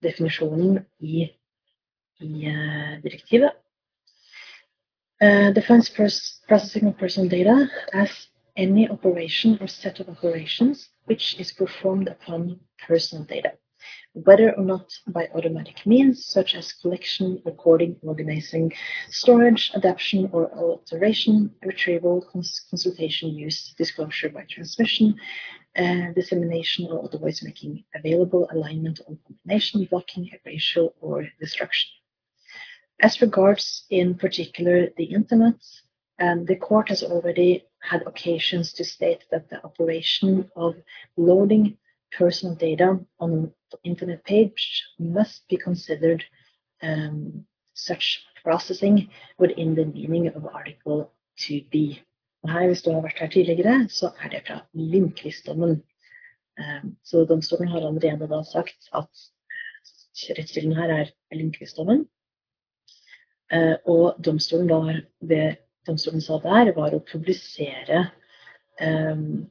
definisjonen 0.04 0.84
i, 1.00 1.30
i 2.20 2.32
uh, 2.52 3.00
direktivet. 3.00 3.56
Uh, 5.22 5.48
defines 5.56 5.88
processing 6.48 6.88
of 6.88 6.98
personal 6.98 7.28
data 7.30 7.70
as 7.94 8.28
any 8.56 8.88
operation 8.90 9.56
or 9.62 9.66
set 9.66 10.00
of 10.00 10.08
operations 10.10 10.90
which 11.06 11.40
is 11.40 11.52
performed 11.52 12.08
upon 12.08 12.60
personal 12.86 13.24
data 13.24 13.56
whether 14.14 14.52
or 14.56 14.64
not 14.64 14.92
by 15.06 15.28
automatic 15.34 15.86
means 15.86 16.26
such 16.26 16.54
as 16.54 16.72
collection, 16.72 17.40
recording, 17.44 17.96
organizing, 18.02 18.72
storage, 19.10 19.70
adaptation 19.74 20.28
or 20.32 20.52
alteration, 20.54 21.50
retrieval, 21.64 22.22
cons 22.30 22.66
consultation, 22.68 23.30
use, 23.30 23.74
disclosure 23.78 24.28
by 24.28 24.44
transmission, 24.48 25.14
uh, 25.76 26.12
dissemination 26.14 26.86
or 26.90 27.04
otherwise 27.04 27.42
making 27.42 27.84
available, 27.94 28.48
alignment 28.52 29.00
or 29.06 29.16
combination, 29.26 29.86
blocking, 29.90 30.30
erasure 30.44 30.88
or 31.00 31.26
destruction. 31.40 31.90
As 33.00 33.20
regards 33.20 33.84
in 33.90 34.14
particular 34.14 34.88
the 34.96 35.04
internet, 35.04 35.60
um, 36.20 36.44
the 36.44 36.56
court 36.56 36.88
has 36.90 37.02
already 37.02 37.64
had 37.80 38.02
occasions 38.06 38.72
to 38.74 38.84
state 38.84 39.24
that 39.30 39.48
the 39.48 39.64
operation 39.64 40.48
of 40.54 40.76
loading 41.16 41.78
personal 42.18 42.54
data 42.54 42.98
on 43.18 43.52
the 43.70 43.78
internet 43.84 44.24
page 44.24 44.84
must 44.98 45.48
be 45.48 45.56
considered 45.56 46.24
um, 46.82 47.44
such 47.74 48.24
processing 48.44 49.08
within 49.38 49.74
the 49.74 49.84
meaning 49.84 50.28
of 50.28 50.46
Article 50.46 51.12
2b. 51.38 51.98
Og 52.42 52.50
her, 52.50 52.66
Hvis 52.66 52.82
du 52.82 52.90
har 52.92 53.00
vært 53.00 53.18
her 53.18 53.30
tidligere, 53.30 53.88
så 53.88 54.10
er 54.24 54.28
det 54.28 54.42
fra 54.46 54.66
Lindqvist-dommen. 54.74 55.82
Um, 56.58 56.96
så 57.04 57.24
domstolen 57.24 57.68
har 57.68 57.86
allerede 57.86 58.28
da 58.28 58.42
sagt 58.42 58.88
at 58.94 59.08
rettskilden 60.38 60.76
her 60.76 60.90
er 60.90 61.12
Lindqvist-dommen. 61.32 62.08
Uh, 63.54 63.76
og 63.86 64.24
domstolen 64.24 64.68
da, 64.68 65.00
det 65.20 65.56
domstolen 65.86 66.20
sa 66.20 66.40
der, 66.42 66.72
var 66.74 66.94
å 66.94 67.04
publisere 67.12 68.08
um, 68.80 69.46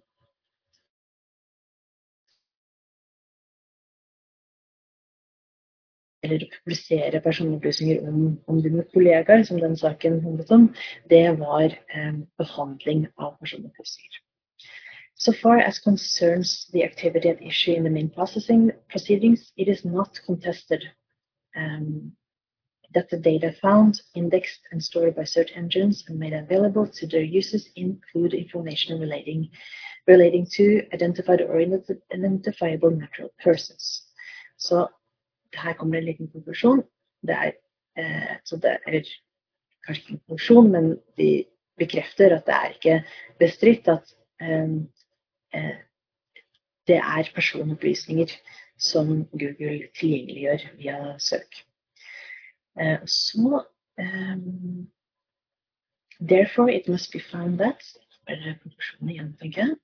eller 6.23 6.45
publisere 6.63 7.21
personopplysninger 7.21 8.07
om, 8.07 8.39
om 8.47 8.61
dine 8.61 8.83
kollegaer, 8.93 9.43
som 9.43 9.59
den 9.59 9.77
saken 9.77 10.21
handlet 10.23 10.51
om, 10.51 10.67
det 11.09 11.39
var 11.39 11.73
eh, 11.95 12.13
behandling 12.37 13.07
av 13.17 13.37
personopplysninger. 13.39 14.21
So 15.15 15.33
far 15.33 15.59
as 15.59 15.79
concerns 15.79 16.67
the 16.73 16.83
activity 16.83 17.29
at 17.29 17.41
issue 17.41 17.73
in 17.73 17.83
the 17.83 17.89
main 17.89 18.09
processing 18.09 18.71
proceedings, 18.89 19.51
it 19.55 19.67
is 19.67 19.85
not 19.85 20.19
contested 20.25 20.83
um, 21.55 22.11
that 22.93 23.09
the 23.09 23.17
data 23.17 23.53
found, 23.61 24.01
indexed, 24.15 24.61
and 24.71 24.83
stored 24.83 25.15
by 25.15 25.23
search 25.23 25.51
engines 25.55 26.03
and 26.07 26.19
made 26.19 26.33
available 26.33 26.87
to 26.87 27.07
their 27.07 27.21
users 27.21 27.69
include 27.75 28.33
information 28.33 28.99
relating 28.99 29.49
relating 30.07 30.47
to 30.57 30.81
identified 30.93 31.41
or 31.41 31.59
identifiable 32.11 32.89
natural 32.89 33.29
persons. 33.43 34.03
Så 34.57 34.89
her 35.55 35.73
kommer 35.73 35.97
det 35.97 36.01
en 36.01 36.09
liten 36.11 36.31
konklusjon. 36.31 36.83
Det 37.27 37.35
er, 37.35 37.51
eh, 37.97 38.35
så 38.45 38.57
det 38.57 38.77
er 38.87 39.01
kanskje 39.85 40.01
ikke 40.01 40.13
en 40.13 40.19
konklusjon, 40.19 40.71
men 40.71 40.91
de 41.17 41.45
bekrefter 41.79 42.35
at 42.35 42.45
det 42.45 42.55
er 42.55 42.75
ikke 42.75 43.03
bestridt 43.39 43.87
at 43.87 44.15
eh, 44.41 44.75
eh, 45.53 45.77
det 46.87 46.97
er 46.97 47.31
personopplysninger 47.35 48.33
som 48.77 49.25
Google 49.31 49.87
tilgjengeliggjør 49.99 50.65
via 50.77 51.19
søk. 51.19 51.61
Eh, 52.79 52.99
så 53.05 53.63
um, 53.97 54.89
Therefore, 56.19 56.69
it 56.69 56.87
must 56.87 57.11
be 57.11 57.19
found 57.19 57.57
that 57.57 57.81
eller 58.27 58.57
konklusjonen 58.63 59.09
igjen, 59.09 59.31
tenker 59.41 59.61
jeg. 59.61 59.75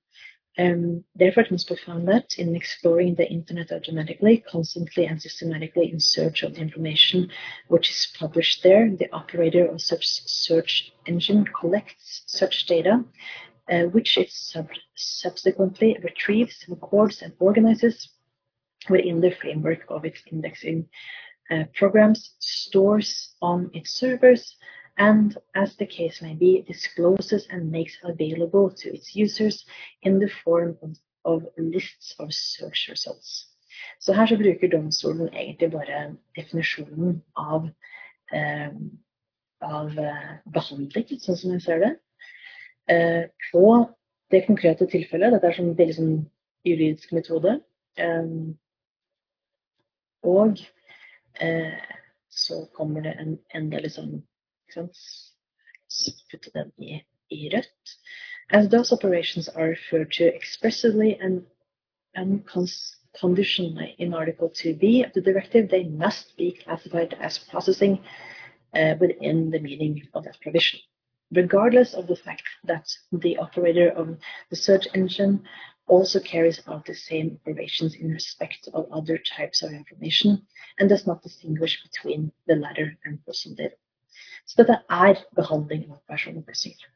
Um, 0.58 1.04
therefore, 1.14 1.44
it 1.44 1.52
must 1.52 1.68
be 1.68 1.76
found 1.76 2.08
that 2.08 2.36
in 2.36 2.56
exploring 2.56 3.14
the 3.14 3.30
internet 3.30 3.70
automatically, 3.70 4.38
constantly 4.50 5.06
and 5.06 5.22
systematically 5.22 5.92
in 5.92 6.00
search 6.00 6.42
of 6.42 6.54
the 6.54 6.60
information 6.60 7.30
which 7.68 7.90
is 7.90 8.12
published 8.18 8.64
there, 8.64 8.90
the 8.90 9.10
operator 9.12 9.66
of 9.66 9.80
such 9.80 10.04
search 10.04 10.92
engine 11.06 11.44
collects 11.44 12.24
such 12.26 12.66
data, 12.66 13.04
uh, 13.70 13.82
which 13.84 14.18
it 14.18 14.32
sub 14.32 14.68
subsequently 14.96 15.96
retrieves, 16.02 16.64
records, 16.68 17.22
and 17.22 17.34
organizes 17.38 18.08
within 18.90 19.20
the 19.20 19.30
framework 19.30 19.84
of 19.88 20.04
its 20.04 20.22
indexing 20.32 20.88
uh, 21.52 21.64
programs, 21.74 22.34
stores 22.40 23.36
on 23.40 23.70
its 23.74 23.92
servers, 23.92 24.56
and, 24.98 25.36
as 25.54 25.76
the 25.76 25.86
case 25.86 26.20
may 26.20 26.34
be, 26.34 26.64
discloses 26.66 27.46
and 27.50 27.70
makes 27.70 27.98
available 28.04 28.70
to 28.70 28.94
its 28.94 29.14
users 29.14 29.64
in 30.02 30.18
the 30.18 30.28
form 30.44 30.76
of, 30.82 30.96
of 31.24 31.46
lists 31.56 32.14
of 32.18 32.32
search 32.32 32.88
results. 32.90 33.46
Så 34.00 34.12
her 34.12 34.26
så 34.26 34.36
bruker 34.36 34.68
domstolen 34.68 35.28
egentlig 35.28 35.70
bare 35.70 36.16
definisjonen 36.36 37.22
av, 37.36 37.68
eh, 38.34 38.70
av 39.62 39.98
eh, 39.98 40.32
behandling, 40.52 41.06
sånn 41.22 41.38
som 41.38 41.52
jeg 41.54 41.62
ser 41.62 41.82
det. 41.84 41.92
Eh, 42.90 43.24
på 43.52 43.64
det 44.30 44.46
konkrete 44.46 44.86
tilfellet, 44.86 45.32
dette 45.32 45.46
er 45.46 45.58
som 45.58 45.76
veldig 45.78 45.94
sånn 45.94 46.16
juridisk 46.66 47.12
metode, 47.14 47.60
eh, 47.98 48.32
og 50.26 50.58
eh, 51.40 51.78
så 52.28 52.64
kommer 52.74 53.06
det 53.06 53.14
en, 53.22 53.38
en 53.54 53.70
del 53.70 53.86
liksom 53.86 54.18
I, 54.76 54.82
i 57.30 57.48
rødt. 57.52 57.96
As 58.50 58.68
those 58.68 58.92
operations 58.92 59.48
are 59.48 59.68
referred 59.68 60.10
to 60.12 60.24
expressively 60.24 61.18
and 61.20 61.46
unconditionally 62.16 63.94
in 63.98 64.14
Article 64.14 64.50
2b 64.50 65.06
of 65.06 65.12
the 65.12 65.20
directive, 65.20 65.68
they 65.68 65.84
must 65.84 66.36
be 66.36 66.52
classified 66.52 67.14
as 67.20 67.38
processing 67.38 68.00
uh, 68.74 68.94
within 69.00 69.50
the 69.50 69.60
meaning 69.60 70.08
of 70.14 70.24
that 70.24 70.40
provision. 70.40 70.80
Regardless 71.30 71.94
of 71.94 72.06
the 72.06 72.16
fact 72.16 72.44
that 72.64 72.86
the 73.12 73.36
operator 73.36 73.90
of 73.90 74.18
the 74.50 74.56
search 74.56 74.86
engine 74.94 75.46
also 75.86 76.20
carries 76.20 76.60
out 76.66 76.86
the 76.86 76.94
same 76.94 77.38
operations 77.40 77.94
in 77.94 78.10
respect 78.10 78.68
of 78.72 78.90
other 78.92 79.18
types 79.18 79.62
of 79.62 79.72
information 79.72 80.46
and 80.78 80.88
does 80.88 81.06
not 81.06 81.22
distinguish 81.22 81.82
between 81.82 82.32
the 82.46 82.56
latter 82.56 82.96
and 83.04 83.24
personal 83.26 83.56
data. 83.56 83.74
Så 84.48 84.62
dette 84.62 84.78
er 84.88 85.18
behandling 85.36 85.82
av 85.92 85.98
personopplysninger. 86.08 86.86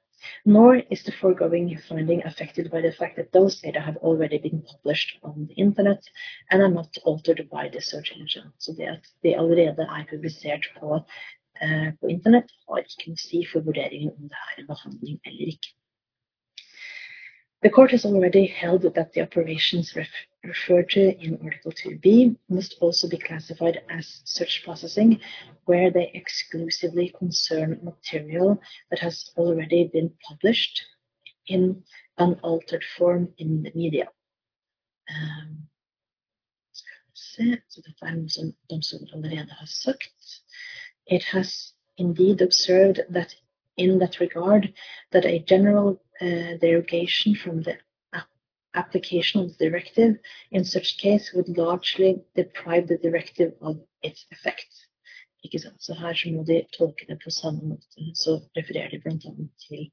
Nor 0.45 0.77
is 0.95 1.03
the 1.03 1.13
foregoing 1.13 1.77
finding 1.89 2.23
affected 2.25 2.71
by 2.71 2.81
the 2.81 2.93
fact 2.93 3.17
that 3.17 3.33
those 3.33 3.61
data 3.61 3.81
have 3.81 3.97
already 3.99 4.39
been 4.39 4.63
published 4.63 5.19
on 5.23 5.47
the 5.49 5.55
internet 5.55 6.09
and 6.51 6.63
are 6.63 6.71
not 6.71 6.97
altered 7.05 7.43
by 7.51 7.69
the 7.69 7.81
search 7.81 8.13
engine. 8.17 8.53
Så 8.59 8.73
det 8.79 8.89
at 8.89 9.07
de 9.23 9.37
allerede 9.37 9.83
er 9.83 10.05
publisert 10.11 10.67
på, 10.79 11.03
uh, 11.65 11.89
på 12.01 12.07
internett, 12.07 12.51
har 12.69 12.87
ikke 12.87 13.11
noe 13.11 13.21
å 13.21 13.27
si 13.27 13.45
for 13.53 13.67
vurderingen 13.67 14.15
om 14.15 14.31
det 14.31 14.43
er 14.47 14.63
en 14.63 14.71
behandling 14.71 15.21
eller 15.27 15.55
ikke. 15.57 15.75
The 17.63 17.71
court 17.71 17.93
has 17.93 18.05
already 18.05 18.47
held 18.47 18.83
that 18.83 19.13
the 19.13 19.21
operations 19.21 19.95
ref 19.95 20.09
referred 20.43 20.89
to 20.91 21.17
in 21.25 21.39
Article 21.45 21.71
2b 21.71 22.37
must 22.49 22.77
also 22.81 23.09
be 23.09 23.17
classified 23.17 23.81
as 23.89 24.21
search 24.25 24.65
processing 24.65 25.21
where 25.67 25.89
they 25.93 26.11
exclusively 26.13 27.15
concern 27.17 27.79
material 27.85 28.61
that 28.91 28.99
has 28.99 29.31
already 29.37 29.89
been 29.93 30.13
published 30.29 30.83
in 31.47 31.85
unaltered 32.19 32.83
form 32.83 33.33
in 33.39 33.63
the 33.63 33.73
media. 33.77 34.09
Um. 35.09 35.69
It 41.07 41.23
has 41.25 41.73
indeed 41.97 42.41
observed 42.41 43.01
that 43.09 43.35
in 43.77 43.99
that 43.99 44.21
regard 44.21 44.73
that 45.13 45.25
a 45.25 45.39
general 45.39 46.01
uh, 46.21 46.57
derogation 46.61 47.35
from 47.35 47.63
the 47.63 47.77
application 48.75 49.41
of 49.41 49.57
the 49.59 49.69
directive 49.69 50.17
in 50.51 50.65
such 50.65 50.99
case 50.99 51.33
would 51.35 51.57
largely 51.57 52.23
deprive 52.35 52.89
the 52.89 52.97
directive 52.99 53.53
of 53.61 53.77
its 54.03 54.27
effect. 54.31 54.73
Ikke 55.45 55.59
sant? 55.59 55.83
Så 55.83 55.95
her 55.95 56.15
så 56.15 56.31
må 56.31 56.45
de 56.45 56.63
tolke 56.79 57.07
det 57.09 57.19
på 57.25 57.31
samme 57.31 57.61
måte. 57.69 58.15
Så 58.15 58.41
refererer 58.57 58.91
de 58.91 59.01
bl.a. 59.01 59.17
til 59.69 59.91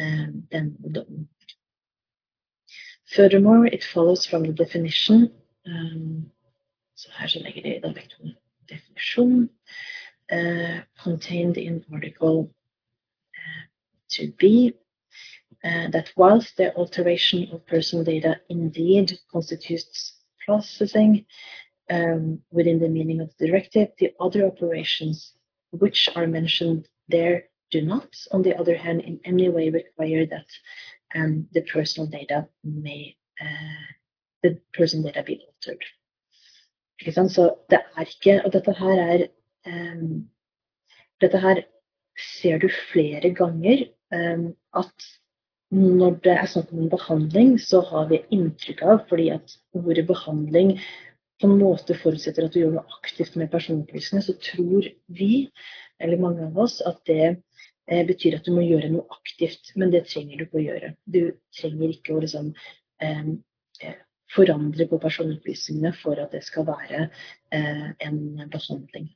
um, 0.00 0.48
denne 0.52 0.92
dommen. 0.94 1.28
Furthermore, 3.14 3.66
it 3.72 3.84
follows 3.84 4.26
from 4.26 4.44
the 4.44 4.52
definition 4.52 5.30
um, 5.66 6.30
Så 7.00 7.08
her 7.18 7.26
så 7.26 7.38
legger 7.38 7.62
de 7.62 7.80
da 7.82 7.92
vekt 7.96 8.16
på 8.16 8.28
definisjon 8.68 9.48
uh, 10.32 10.78
contained 11.04 11.56
in 11.56 11.84
article 11.94 12.50
to 14.12 14.32
be 14.38 14.74
uh, 15.64 15.88
that 15.90 16.10
whilst 16.16 16.56
the 16.56 16.74
alteration 16.76 17.48
of 17.52 17.66
personal 17.66 18.04
data 18.04 18.40
indeed 18.48 19.18
constitutes 19.30 20.14
processing 20.46 21.26
um, 21.90 22.40
within 22.50 22.78
the 22.78 22.88
meaning 22.88 23.20
of 23.20 23.30
the 23.38 23.46
directive, 23.46 23.88
the 23.98 24.12
other 24.20 24.46
operations 24.46 25.34
which 25.70 26.08
are 26.14 26.26
mentioned 26.26 26.88
there 27.08 27.44
do 27.70 27.82
not, 27.82 28.08
on 28.32 28.42
the 28.42 28.56
other 28.56 28.76
hand, 28.76 29.00
in 29.02 29.20
any 29.24 29.48
way 29.48 29.70
require 29.70 30.26
that 30.26 30.46
um, 31.14 31.46
the 31.52 31.62
personal 31.62 32.08
data 32.08 32.48
may 32.64 33.16
uh, 33.40 33.86
the 34.42 34.58
personal 34.72 35.06
data 35.06 35.22
be 35.22 35.40
altered. 35.46 35.82
Ikke 37.00 37.12
sant? 37.12 37.32
Så 37.32 37.54
det 37.70 37.80
er 37.96 38.04
ikke 38.04 38.44
Og 38.44 38.52
dette 38.52 38.72
her 38.72 38.98
er 39.00 39.26
um, 39.66 40.28
Dette 41.20 41.38
her 41.40 41.62
ser 42.18 42.58
du 42.58 42.68
flere 42.92 43.34
ganger 43.34 43.84
at 44.10 45.04
når 45.70 46.16
det 46.24 46.32
er 46.34 46.48
snakk 46.50 46.72
om 46.74 46.82
en 46.82 46.90
behandling, 46.90 47.52
så 47.62 47.80
har 47.86 48.08
vi 48.10 48.24
inntrykk 48.34 48.82
av, 48.82 49.04
fordi 49.10 49.28
at 49.36 49.54
ordet 49.78 50.06
behandling 50.08 50.72
på 51.40 51.48
en 51.48 51.60
måte 51.60 51.94
forutsetter 51.96 52.46
at 52.46 52.54
du 52.54 52.60
gjør 52.60 52.74
noe 52.74 52.98
aktivt 52.98 53.36
med 53.40 53.52
personopplysningene, 53.52 54.26
så 54.26 54.34
tror 54.44 54.88
vi, 55.16 55.46
eller 56.02 56.20
mange 56.20 56.48
av 56.48 56.58
oss, 56.60 56.80
at 56.86 56.98
det 57.08 57.22
eh, 57.30 58.02
betyr 58.08 58.36
at 58.36 58.48
du 58.48 58.52
må 58.56 58.64
gjøre 58.66 58.90
noe 58.92 59.06
aktivt. 59.14 59.72
Men 59.80 59.94
det 59.94 60.04
trenger 60.10 60.36
du 60.36 60.44
ikke 60.46 60.60
å 60.60 60.66
gjøre. 60.66 60.92
Du 61.06 61.22
trenger 61.56 61.94
ikke 61.94 62.16
å 62.16 62.24
liksom 62.24 62.50
ehm, 63.06 63.32
eh, 63.80 63.96
forandre 64.34 64.88
på 64.90 65.00
personopplysningene 65.00 65.94
for 66.02 66.20
at 66.20 66.34
det 66.36 66.42
skal 66.46 66.68
være 66.68 67.06
eh, 67.06 67.88
en 68.04 68.20
behandling. 68.52 69.08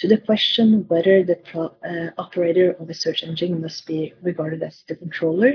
To 0.00 0.08
the 0.08 0.16
question 0.16 0.86
whether 0.88 1.22
the 1.22 1.38
uh, 1.54 2.10
operator 2.16 2.70
of 2.80 2.88
a 2.88 2.94
search 2.94 3.22
engine 3.22 3.60
must 3.60 3.86
be 3.86 4.14
regarded 4.22 4.62
as 4.62 4.82
the 4.88 4.96
controller 4.96 5.52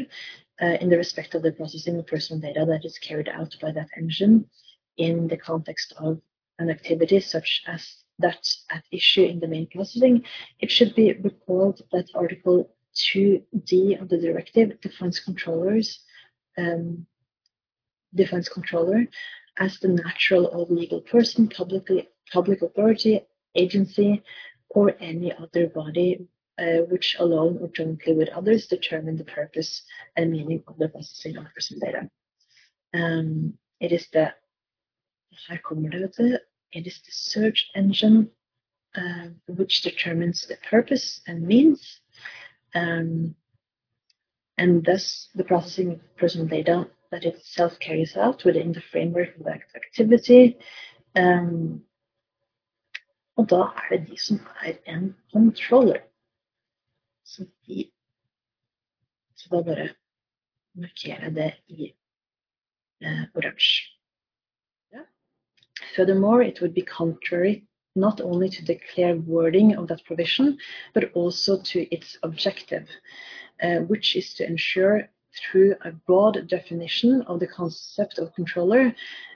uh, 0.62 0.77
in 0.81 0.89
the 0.89 0.97
respect 0.97 1.34
of 1.34 1.41
the 1.41 1.51
processing 1.51 1.97
of 1.97 2.05
personal 2.05 2.39
data 2.39 2.63
that 2.67 2.86
is 2.86 2.99
carried 2.99 3.27
out 3.27 3.55
by 3.60 3.71
that 3.71 3.89
engine 3.97 4.47
in 4.97 5.27
the 5.27 5.38
context 5.38 5.93
of 5.97 6.21
an 6.60 6.69
activity 6.69 7.19
such 7.19 7.63
as 7.65 8.03
that 8.19 8.47
at 8.69 8.84
issue 8.91 9.23
in 9.23 9.39
the 9.39 9.47
main 9.47 9.65
processing, 9.65 10.23
it 10.60 10.69
should 10.69 10.93
be 10.93 11.13
recalled 11.13 11.81
that 11.91 12.12
Article 12.13 12.69
2D 12.93 13.99
of 13.99 14.10
the 14.10 14.19
directive 14.19 14.79
defines 14.79 15.19
controllers 15.19 16.01
um, 16.60 17.08
defines 18.13 18.47
controller 18.47 19.08
as 19.58 19.79
the 19.79 19.88
natural 19.88 20.45
or 20.53 20.67
legal 20.69 21.01
person, 21.01 21.47
publicly 21.47 22.08
public 22.31 22.62
authority, 22.62 23.25
agency, 23.55 24.23
or 24.69 24.95
any 24.99 25.31
other 25.33 25.67
body 25.67 26.27
uh, 26.57 26.81
which 26.89 27.15
alone 27.19 27.57
or 27.61 27.67
jointly 27.69 28.13
with 28.13 28.29
others 28.29 28.67
determine 28.67 29.17
the 29.17 29.25
purpose 29.25 29.83
and 30.15 30.31
meaning 30.31 30.63
of 30.67 30.77
the 30.77 30.89
processing 30.89 31.37
of 31.37 31.45
personal 31.53 31.85
data. 31.85 32.09
Um, 32.93 33.53
it 33.79 33.91
is 33.91 34.07
the 34.13 34.33
her 35.49 35.57
kommer 35.57 35.89
det, 35.89 35.99
vet 35.99 36.15
du. 36.15 36.37
It 36.71 36.87
is 36.87 37.01
the 37.01 37.11
search 37.11 37.69
engine 37.75 38.29
uh, 38.95 39.27
which 39.47 39.81
determines 39.81 40.45
the 40.47 40.57
purpose 40.69 41.21
and 41.27 41.45
means, 41.45 42.01
um, 42.73 43.35
and 44.57 44.85
thus 44.85 45.29
the 45.35 45.43
processing 45.43 45.91
of 45.91 46.17
personal 46.17 46.47
data 46.47 46.87
that 47.11 47.25
itself 47.25 47.77
carries 47.79 48.15
out 48.15 48.43
within 48.45 48.71
the 48.71 48.81
framework 48.81 49.35
of 49.37 49.43
that 49.45 49.61
activity 49.75 50.57
um, 51.15 51.81
Og 53.36 53.50
da 53.50 53.56
er 53.56 53.89
det 53.91 54.08
de 54.10 54.17
som 54.19 54.39
er 54.63 54.78
en 54.88 55.15
controller. 55.34 56.00
Så, 57.26 57.45
de, 57.67 57.91
så 59.36 59.50
da 59.52 59.62
bare 59.63 59.89
markerer 60.76 61.24
jeg 61.28 61.36
det 61.36 61.52
i 61.67 61.91
oransje. 63.36 63.91
Yeah. 64.93 65.06
Furthermore, 65.95 66.48
it 66.48 66.62
would 66.62 66.74
be 66.74 66.82
contrary 66.82 67.67
not 67.95 68.21
only 68.21 68.50
to 68.50 68.63
the 68.65 68.80
clear 68.93 69.15
wording 69.15 69.76
of 69.78 69.88
that 69.88 70.04
provision, 70.06 70.58
but 70.93 71.12
also 71.13 71.62
to 71.62 71.88
its 71.95 72.17
objective, 72.24 72.88
uh, 73.62 73.80
which 73.80 74.15
is 74.15 74.34
to 74.34 74.45
ensure 74.45 75.10
through 75.34 75.76
a 75.84 75.91
broad 75.91 76.48
definition 76.48 77.21
of 77.24 77.39
the 77.39 77.48
concept 77.48 78.17
of 78.19 78.34
controller, 78.36 78.93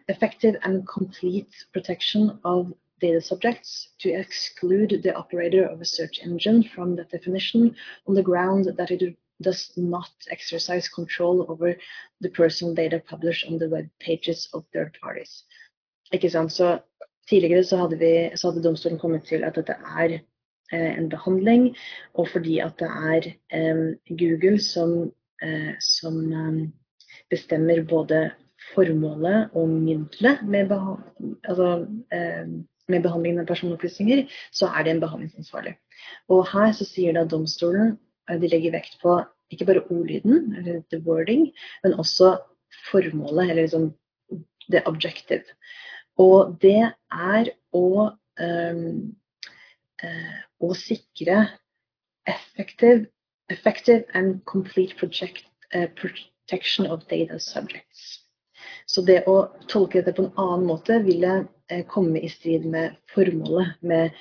effective 0.07 0.55
and 0.63 0.87
complete 0.87 1.53
protection 1.73 2.39
of 2.43 2.73
data 2.99 3.21
subjects 3.21 3.89
to 3.99 4.09
exclude 4.09 5.01
the 5.03 5.15
operator 5.15 5.65
of 5.65 5.81
a 5.81 5.85
search 5.85 6.19
engine 6.23 6.63
from 6.63 6.95
that 6.95 7.11
definition 7.11 7.75
on 8.07 8.15
the 8.15 8.23
ground 8.23 8.65
that 8.77 8.91
it 8.91 9.17
does 9.41 9.71
not 9.77 10.09
exercise 10.29 10.89
control 10.89 11.45
over 11.49 11.75
the 12.21 12.29
personal 12.29 12.73
data 12.73 13.01
published 13.09 13.45
on 13.47 13.57
the 13.57 13.69
web 13.69 13.89
pages 13.99 14.49
of 14.53 14.65
third 14.73 14.97
parties. 15.01 15.43
Ikke 16.13 16.29
sant? 16.29 16.51
Så 16.51 16.79
tidligere 17.29 17.63
så 17.63 17.77
hadde, 17.77 17.99
vi, 17.99 18.31
så 18.35 18.49
hadde 18.49 18.63
domstolen 18.63 18.99
kommet 18.99 19.23
til 19.29 19.43
at 19.43 19.55
dette 19.55 19.75
er 19.97 20.19
eh, 20.73 20.97
en 20.97 21.09
behandling, 21.09 21.75
og 22.13 22.27
fordi 22.33 22.59
at 22.59 22.79
det 22.79 22.89
er 22.89 23.29
eh, 23.53 23.83
Google 24.09 24.59
som, 24.59 25.11
eh, 25.43 25.75
som 25.79 26.19
eh, 26.33 26.67
bestemmer 27.29 27.83
både 27.89 28.31
formålet 28.73 29.53
og 29.53 29.69
middelet 29.69 30.43
med, 30.47 30.73
altså, 31.43 31.87
eh, 32.13 32.47
med 32.89 33.03
behandlingen 33.05 33.43
av 33.43 33.49
personopplysninger, 33.49 34.25
så 34.51 34.69
er 34.73 34.85
det 34.85 34.95
en 34.95 35.03
behandlingsansvarlig. 35.03 35.75
Og 36.29 36.47
her 36.51 36.71
så 36.75 36.87
sier 36.87 37.15
da 37.15 37.25
domstolen 37.29 37.97
de 38.29 38.49
legger 38.49 38.75
vekt 38.75 38.99
på 39.01 39.19
ikke 39.49 39.65
bare 39.65 39.85
ordlyden, 39.89 40.55
eller 40.57 40.81
the 40.91 40.99
wording, 41.05 41.49
men 41.83 41.93
også 41.93 42.37
formålet, 42.91 43.49
eller 43.49 43.63
liksom 43.63 43.93
the 44.69 44.81
objective. 44.85 45.43
Og 46.17 46.57
det 46.61 46.91
er 47.11 47.51
å, 47.73 48.11
um, 48.41 49.15
uh, 50.03 50.39
å 50.61 50.73
sikre 50.77 51.47
effective, 52.29 53.07
effective 53.49 54.03
and 54.13 54.43
complete 54.45 54.97
project, 54.97 55.45
uh, 55.73 55.87
protection 55.95 56.85
of 56.85 57.07
data 57.09 57.39
subjects. 57.39 58.18
Så 58.99 59.05
det 59.07 59.21
å 59.31 59.33
tolke 59.71 60.01
dette 60.01 60.11
på 60.11 60.25
en 60.25 60.41
annen 60.43 60.65
måte 60.67 60.97
ville 61.05 61.29
eh, 61.71 61.85
komme 61.87 62.19
i 62.19 62.27
strid 62.27 62.65
med 62.67 62.97
formålet, 63.13 63.77
med 63.79 64.17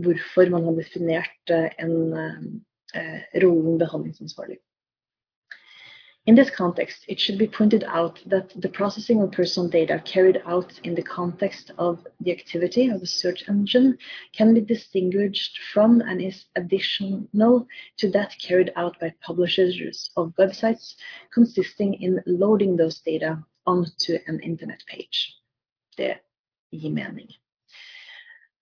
hvorfor 0.00 0.48
man 0.48 0.64
har 0.64 0.78
definert 0.78 1.52
eh, 1.52 1.66
en 1.84 2.14
eh, 2.16 3.18
rollen 3.44 3.76
behandlingsansvarlig. 3.82 4.56
In 6.24 6.34
this 6.34 6.48
context, 6.48 7.04
it 7.08 7.20
should 7.20 7.38
be 7.38 7.46
pointed 7.46 7.84
out 7.84 8.22
that 8.24 8.56
the 8.56 8.70
processing 8.70 9.20
of 9.20 9.32
personal 9.32 9.68
data 9.68 10.00
carried 10.06 10.40
out 10.46 10.80
in 10.82 10.94
the 10.94 11.02
context 11.02 11.70
of 11.76 12.00
the 12.20 12.32
activity 12.32 12.88
of 12.88 13.02
a 13.02 13.06
search 13.06 13.44
engine 13.50 13.98
can 14.32 14.54
be 14.54 14.62
distinguished 14.62 15.60
from 15.74 16.00
and 16.00 16.22
is 16.22 16.46
additional 16.56 17.66
to 17.98 18.10
that 18.12 18.34
carried 18.40 18.72
out 18.76 18.98
by 18.98 19.12
publishers 19.20 20.10
of 20.16 20.32
websites, 20.38 20.94
consisting 21.34 22.00
in 22.00 22.22
loading 22.24 22.76
those 22.76 22.98
data 23.00 23.44
onto 23.66 24.18
an 24.26 24.40
internet 24.40 24.82
page. 24.86 25.36
the 25.96 26.16
mening. 26.72 27.28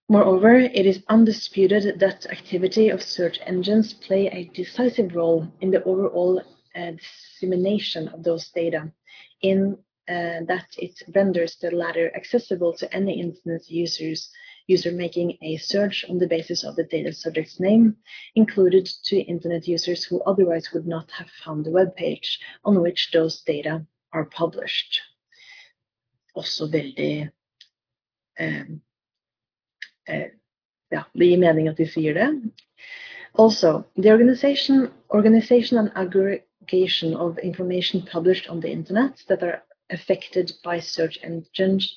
Moreover, 0.08 0.56
it 0.56 0.86
is 0.86 1.04
undisputed 1.08 2.00
that 2.00 2.26
activity 2.26 2.88
of 2.88 3.00
search 3.00 3.38
engines 3.46 3.92
play 3.92 4.26
a 4.26 4.50
decisive 4.52 5.14
role 5.14 5.46
in 5.60 5.70
the 5.70 5.84
overall 5.84 6.42
uh, 6.74 6.90
dissemination 6.92 8.08
of 8.08 8.24
those 8.24 8.48
data 8.50 8.90
in 9.42 9.78
uh, 10.08 10.42
that 10.48 10.66
it 10.78 11.00
renders 11.14 11.56
the 11.56 11.70
latter 11.70 12.10
accessible 12.16 12.72
to 12.72 12.92
any 12.92 13.20
internet 13.20 13.70
users 13.70 14.30
user 14.66 14.92
making 14.92 15.36
a 15.42 15.56
search 15.56 16.04
on 16.08 16.18
the 16.18 16.26
basis 16.26 16.64
of 16.64 16.76
the 16.76 16.84
data 16.84 17.12
subject's 17.12 17.58
name, 17.58 17.96
included 18.34 18.86
to 19.04 19.16
internet 19.34 19.66
users 19.66 20.04
who 20.04 20.22
otherwise 20.22 20.72
would 20.72 20.86
not 20.86 21.10
have 21.10 21.28
found 21.44 21.64
the 21.64 21.70
web 21.70 21.94
page 21.96 22.38
on 22.64 22.80
which 22.80 23.10
those 23.12 23.42
data 23.42 23.84
are 24.12 24.24
published. 24.24 25.00
Også 26.34 26.66
veldig 26.72 27.30
eh, 28.38 28.66
eh, 30.08 30.28
Ja, 30.90 31.02
det 31.14 31.26
gir 31.26 31.38
mening 31.38 31.68
at 31.68 31.78
de 31.78 31.86
sier 31.86 32.14
det. 32.14 32.50
Also, 33.38 33.82
the 33.96 34.10
organization, 34.10 34.88
organization 35.10 35.78
and 35.78 35.90
aggregation 35.94 37.14
of 37.14 37.38
information 37.38 38.02
published 38.02 38.48
on 38.50 38.60
the 38.60 38.68
internet 38.68 39.22
that 39.28 39.42
are 39.42 39.62
affected 39.90 40.52
by 40.64 40.80
search 40.80 41.18
engines 41.22 41.96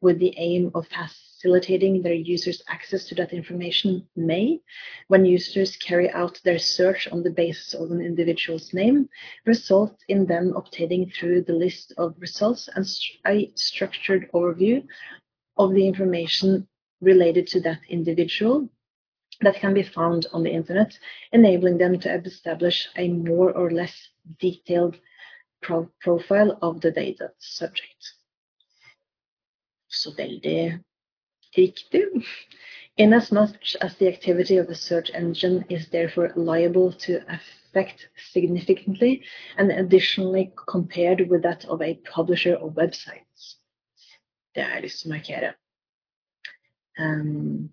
with 0.00 0.18
the 0.18 0.34
aim 0.36 0.70
of 0.74 0.86
facilitating 0.86 1.31
their 1.42 2.14
users 2.14 2.62
access 2.68 3.04
to 3.06 3.14
that 3.14 3.32
information 3.32 4.06
may, 4.16 4.60
when 5.08 5.24
users 5.24 5.76
carry 5.76 6.10
out 6.10 6.40
their 6.44 6.58
search 6.58 7.08
on 7.08 7.22
the 7.22 7.30
basis 7.30 7.74
of 7.74 7.90
an 7.90 8.00
individual's 8.00 8.72
name, 8.72 9.08
result 9.46 9.96
in 10.08 10.26
them 10.26 10.52
obtaining 10.56 11.10
through 11.10 11.42
the 11.42 11.52
list 11.52 11.92
of 11.98 12.14
results 12.18 12.68
and 12.74 12.86
a 13.26 13.52
structured 13.54 14.30
overview 14.32 14.86
of 15.56 15.74
the 15.74 15.86
information 15.86 16.66
related 17.00 17.46
to 17.48 17.60
that 17.60 17.80
individual 17.88 18.68
that 19.40 19.56
can 19.56 19.74
be 19.74 19.82
found 19.82 20.26
on 20.32 20.42
the 20.42 20.50
internet, 20.50 20.96
enabling 21.32 21.78
them 21.78 21.98
to 21.98 22.14
establish 22.24 22.88
a 22.96 23.08
more 23.08 23.52
or 23.52 23.70
less 23.70 23.94
detailed 24.38 24.96
pro 25.60 25.88
profile 26.00 26.58
of 26.62 26.80
the 26.80 26.90
data 26.90 27.30
subject. 27.38 28.16
Så 29.88 30.14
veldig 30.14 30.82
riktig. 31.56 32.24
Inasmuch 32.98 33.74
as 33.80 33.96
the 33.96 34.08
activity 34.08 34.58
of 34.58 34.68
a 34.68 34.74
search 34.74 35.10
engine 35.14 35.64
is 35.70 35.88
therefore 35.88 36.32
liable 36.36 36.92
to 36.92 37.22
affect 37.28 38.08
significantly 38.32 39.24
and 39.56 39.70
additionally 39.70 40.52
compared 40.68 41.28
with 41.30 41.42
that 41.42 41.64
of 41.64 41.80
a 41.80 41.94
publisher 42.04 42.54
of 42.54 42.74
websites. 42.74 43.56
Det 44.54 44.62
har 44.62 44.74
jeg 44.74 44.82
lyst 44.82 45.00
til 45.00 45.08
å 45.08 45.14
markere. 45.14 45.54
Um, 46.98 47.70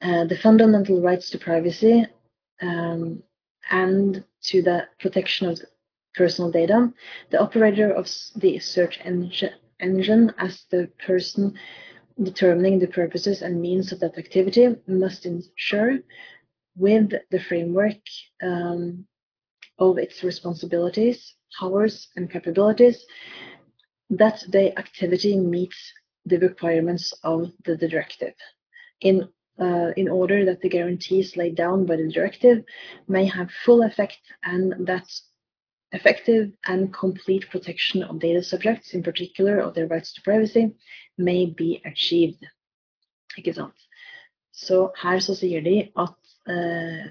uh, 0.00 0.24
the 0.24 0.38
fundamental 0.38 1.02
rights 1.02 1.30
to 1.30 1.38
privacy 1.38 2.06
um, 2.62 3.22
and 3.70 4.22
to 4.42 4.62
the 4.62 4.86
protection 5.00 5.48
of 5.48 5.60
personal 6.14 6.52
data, 6.52 6.92
the 7.30 7.40
operator 7.40 7.90
of 7.90 8.06
the 8.36 8.60
search 8.60 9.00
engine, 9.04 9.52
engine 9.80 10.32
as 10.38 10.64
the 10.70 10.90
person 11.04 11.54
determining 12.22 12.78
the 12.78 12.86
purposes 12.86 13.42
and 13.42 13.60
means 13.60 13.92
of 13.92 14.00
that 14.00 14.18
activity 14.18 14.74
must 14.86 15.26
ensure 15.26 15.98
with 16.76 17.12
the 17.30 17.40
framework 17.40 18.00
um, 18.42 19.06
of 19.78 19.98
its 19.98 20.22
responsibilities, 20.22 21.34
powers, 21.58 22.08
and 22.16 22.30
capabilities 22.30 23.04
that 24.10 24.42
the 24.48 24.78
activity 24.78 25.38
meets 25.38 25.92
the 26.24 26.38
requirements 26.38 27.12
of 27.22 27.50
the 27.64 27.76
directive. 27.76 28.34
In 29.00 29.28
uh, 29.58 29.90
in 29.96 30.06
order 30.08 30.44
that 30.44 30.60
the 30.60 30.68
guarantees 30.68 31.34
laid 31.34 31.54
down 31.54 31.86
by 31.86 31.96
the 31.96 32.12
directive 32.12 32.62
may 33.08 33.24
have 33.24 33.50
full 33.64 33.82
effect 33.82 34.18
and 34.44 34.86
that 34.86 35.06
effective 35.92 36.52
and 36.66 36.92
complete 36.92 37.48
protection 37.50 38.02
of 38.02 38.18
data 38.18 38.42
subjects, 38.42 38.94
in 38.94 39.02
particular 39.02 39.58
of 39.58 39.74
their 39.74 39.86
rights 39.86 40.12
to 40.14 40.22
privacy, 40.22 40.74
may 41.18 41.46
be 41.46 41.80
achieved. 41.84 42.44
Ikke 43.38 43.54
sant? 43.54 43.74
Så 44.52 44.90
her 45.02 45.20
så 45.20 45.34
sier 45.36 45.60
de 45.60 45.92
at 46.00 46.16
uh, 46.48 47.06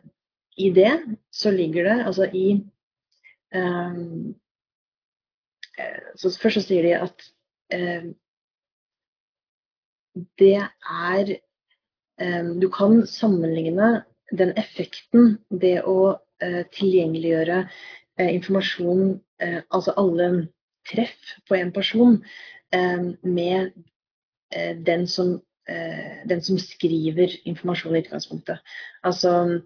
i 0.58 0.70
det 0.74 1.18
så 1.32 1.52
ligger 1.52 1.84
det 1.84 2.06
altså 2.06 2.30
i 2.34 2.48
um, 3.56 4.36
så 6.16 6.32
Først 6.42 6.56
så 6.56 6.64
sier 6.64 6.86
de 6.88 6.94
at 6.96 7.26
uh, 7.76 8.08
det 10.40 10.56
er 10.56 11.36
um, 12.22 12.60
Du 12.62 12.70
kan 12.70 13.06
sammenligne 13.08 14.06
den 14.32 14.56
effekten 14.58 15.38
det 15.52 15.82
å 15.84 16.16
uh, 16.16 16.64
tilgjengeliggjøre 16.74 17.66
informasjon, 18.22 19.18
uh, 19.44 19.62
altså 19.72 19.96
alle 19.98 20.30
treff 20.92 21.34
på 21.50 21.58
en 21.60 21.72
person, 21.74 22.20
med 23.24 23.72
den 24.86 25.06
som, 25.08 25.30
den 26.30 26.42
som 26.44 26.58
skriver 26.60 27.32
informasjon 27.48 27.96
i 27.96 28.02
utgangspunktet. 28.04 28.60
Altså, 29.04 29.62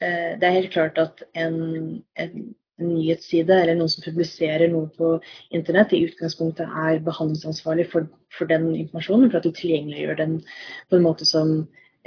det 0.00 0.46
er 0.48 0.56
helt 0.56 0.72
klart 0.72 0.98
at 0.98 1.22
en, 1.36 2.02
en 2.16 2.54
nyhetsside 2.82 3.54
eller 3.54 3.76
noen 3.78 3.90
som 3.90 4.04
publiserer 4.04 4.70
noe 4.72 4.88
på 4.96 5.14
internett, 5.54 5.94
i 5.94 6.04
utgangspunktet 6.08 6.66
er 6.66 7.02
behandlingsansvarlig 7.06 7.86
for, 7.92 8.08
for 8.34 8.50
den 8.50 8.72
informasjonen, 8.74 9.30
for 9.30 9.38
at 9.40 9.46
du 9.46 9.54
tilgjengeliggjør 9.54 10.20
den 10.20 10.36
på 10.90 10.98
en 10.98 11.06
måte 11.06 11.28
som 11.28 11.54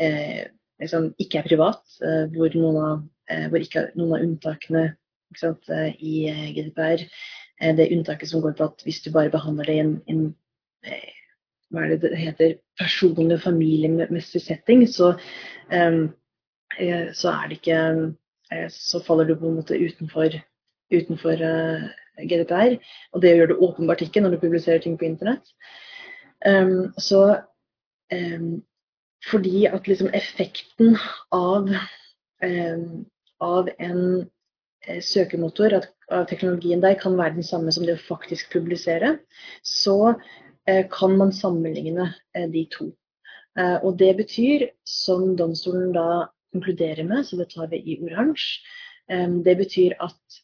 eh, 0.01 0.47
liksom 0.81 1.11
ikke 1.23 1.41
er 1.41 1.49
privat, 1.51 1.83
eh, 2.03 2.25
hvor, 2.35 2.51
noen 2.59 2.79
av, 2.83 3.05
eh, 3.31 3.45
hvor 3.51 3.63
ikke 3.63 3.87
noen 3.95 4.17
av 4.17 4.25
unntakene 4.27 4.85
sant, 5.35 5.69
eh, 5.69 5.95
i 5.99 6.27
eh, 6.29 6.51
GDPR 6.55 7.03
eh, 7.61 7.75
Det 7.75 7.89
unntaket 7.91 8.29
som 8.29 8.41
går 8.41 8.55
på 8.57 8.69
at 8.69 8.83
hvis 8.85 9.01
du 9.03 9.11
bare 9.11 9.33
behandler 9.33 9.65
det 9.65 9.75
i 9.75 9.83
en, 9.83 9.95
en 10.07 10.27
hva 11.73 11.83
er 11.83 11.95
det 11.95 12.01
det 12.05 12.17
heter, 12.17 12.53
personlig 12.79 13.35
og 13.35 13.43
familiemessig 13.43 14.39
setting, 14.39 14.85
så, 14.87 15.09
så 15.67 17.31
er 17.33 17.49
det 17.49 17.57
ikke 17.57 17.79
så 18.71 19.01
faller 19.03 19.27
du 19.27 19.33
på 19.35 19.49
en 19.49 19.57
måte 19.57 19.75
utenfor 19.75 20.37
utenfor 20.93 21.43
GDPR. 22.23 22.77
Og 23.11 23.21
det 23.21 23.33
gjør 23.35 23.51
du 23.51 23.65
åpenbart 23.67 24.05
ikke 24.05 24.23
når 24.23 24.37
du 24.37 24.39
publiserer 24.45 24.79
ting 24.79 24.95
på 24.95 25.09
internett. 25.09 25.51
Um, 26.47 26.93
så 26.95 27.41
um, 28.13 28.63
fordi 29.27 29.65
at 29.65 29.91
liksom 29.91 30.13
effekten 30.15 30.95
av, 31.35 31.67
av 33.43 33.69
en 33.75 34.29
søkemotor, 35.03 35.73
at, 35.77 35.89
av 36.11 36.27
teknologien 36.29 36.81
der, 36.83 36.95
kan 36.99 37.17
være 37.17 37.35
den 37.35 37.45
samme 37.45 37.71
som 37.75 37.85
det 37.85 37.97
å 37.97 38.05
faktisk 38.07 38.51
publisere, 38.53 39.17
så 39.63 40.15
kan 40.91 41.13
man 41.19 41.31
sammenligne 41.31 42.09
de 42.51 42.63
to. 42.71 42.89
Og 43.57 43.97
det 43.99 44.13
betyr, 44.17 44.67
som 44.87 45.35
domstolen 45.39 45.93
da 45.95 46.27
konkluderer 46.53 47.07
med, 47.07 47.25
så 47.27 47.39
det 47.39 47.49
tar 47.53 47.69
vi 47.71 47.79
i 47.83 47.97
oransje, 48.03 48.59
det 49.43 49.55
betyr 49.59 49.95
at 50.03 50.39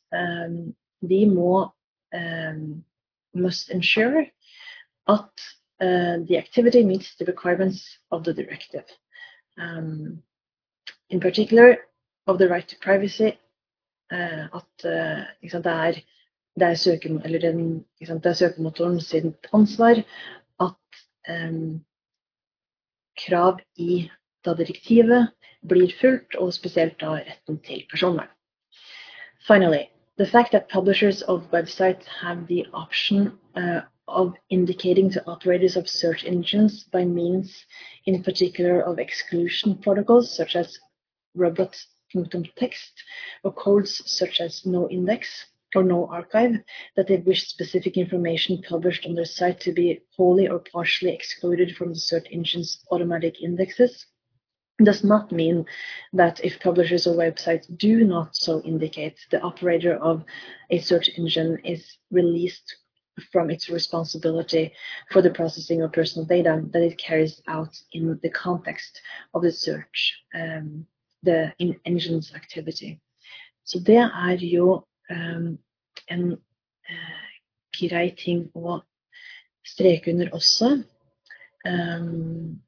de 1.04 1.22
må 1.28 1.66
must 3.34 3.72
ensure 3.72 4.26
at 5.08 5.48
the 5.80 6.38
activity 6.38 6.84
meets 6.84 7.16
the 7.16 7.26
requirements 7.26 7.98
of 8.12 8.24
the 8.24 8.34
directive. 8.34 8.86
In 9.58 11.20
particular 11.20 11.78
of 12.28 12.38
the 12.38 12.48
right 12.48 12.68
to 12.68 12.76
privacy. 12.80 13.38
Uh, 14.14 14.46
at 14.60 14.86
uh, 14.86 15.24
sant, 15.50 15.66
det, 15.66 15.74
er, 15.74 16.02
det, 16.60 16.68
er 16.68 16.76
søken, 16.78 17.22
den, 17.42 17.64
sant, 18.06 18.24
det, 18.24 18.30
er 18.30 18.40
søkemotoren 18.44 19.00
sitt 19.02 19.48
ansvar 19.58 20.04
at 20.62 21.00
um, 21.34 21.80
krav 23.18 23.62
i 23.76 24.04
da 24.46 24.54
direktivet 24.60 25.32
blir 25.66 25.94
fulgt, 26.02 26.36
og 26.36 26.54
spesielt 26.54 27.00
da 27.02 27.16
retten 27.24 27.58
til 27.66 27.86
personvern. 27.90 28.30
Finally, 29.48 29.90
the 30.18 30.26
fact 30.26 30.52
that 30.52 30.70
publishers 30.70 31.22
of 31.24 31.42
websites 31.52 32.06
have 32.22 32.46
the 32.48 32.66
option 32.74 33.40
uh, 33.56 33.82
of 34.08 34.34
indicating 34.50 35.10
to 35.10 35.24
operators 35.28 35.76
of 35.76 35.90
search 35.90 36.24
engines 36.26 36.84
by 36.84 37.04
means, 37.04 37.66
in 38.06 38.22
particular, 38.24 38.82
of 38.82 39.00
exclusion 39.00 39.78
protocols 39.78 40.36
such 40.36 40.56
as 40.56 40.78
robot.text 42.16 43.04
or 43.44 43.54
codes 43.54 44.02
such 44.06 44.40
as 44.42 44.66
no 44.66 44.90
index 44.90 45.46
or 45.76 45.84
no 45.84 46.08
archive, 46.08 46.56
that 46.96 47.08
they 47.08 47.18
wish 47.18 47.48
specific 47.48 47.98
information 47.98 48.62
published 48.68 49.06
on 49.06 49.16
their 49.16 49.26
site 49.26 49.60
to 49.62 49.72
be 49.72 50.02
wholly 50.16 50.48
or 50.48 50.60
partially 50.60 51.14
excluded 51.14 51.76
from 51.76 51.90
the 51.90 52.00
search 52.00 52.28
engine's 52.32 52.84
automatic 52.92 53.42
indexes 53.42 54.06
does 54.84 55.04
not 55.04 55.32
mean 55.32 55.66
that 56.14 56.44
if 56.44 56.60
publishers 56.60 57.06
or 57.06 57.16
websites 57.16 57.66
do 57.78 58.04
not 58.04 58.36
so 58.36 58.62
indicate, 58.62 59.18
the 59.30 59.42
operator 59.42 59.96
of 59.96 60.24
a 60.70 60.80
search 60.80 61.10
engine 61.18 61.60
is 61.64 61.98
released 62.12 62.76
from 63.32 63.52
its 63.52 63.70
responsibility 63.70 64.74
for 65.12 65.22
the 65.22 65.30
processing 65.30 65.84
of 65.84 65.94
personal 65.94 66.26
data 66.26 66.64
that 66.72 66.82
it 66.82 66.98
carries 66.98 67.42
out 67.48 67.76
in 67.92 68.20
the 68.24 68.30
context 68.30 69.00
of 69.36 69.44
the 69.44 69.52
search, 69.52 70.24
um, 70.34 70.88
the 71.24 71.54
in 71.60 71.76
engine's 71.86 72.34
activity. 72.36 73.00
Så 73.64 73.80
det 73.80 73.98
er 73.98 74.38
jo 74.42 74.86
um, 75.10 75.60
en 76.08 76.32
uh, 76.34 77.30
grei 77.80 78.10
ting 78.18 78.50
å 78.56 78.82
streke 79.66 80.12
under 80.12 80.34
også. 80.36 80.84
Um, 81.66 82.60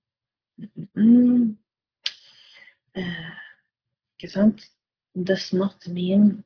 mm, 0.95 1.57
uh, 2.97 3.35
ikke 4.15 4.31
sant? 4.31 4.67
Does 5.15 5.53
not 5.53 5.87
mean 5.87 6.43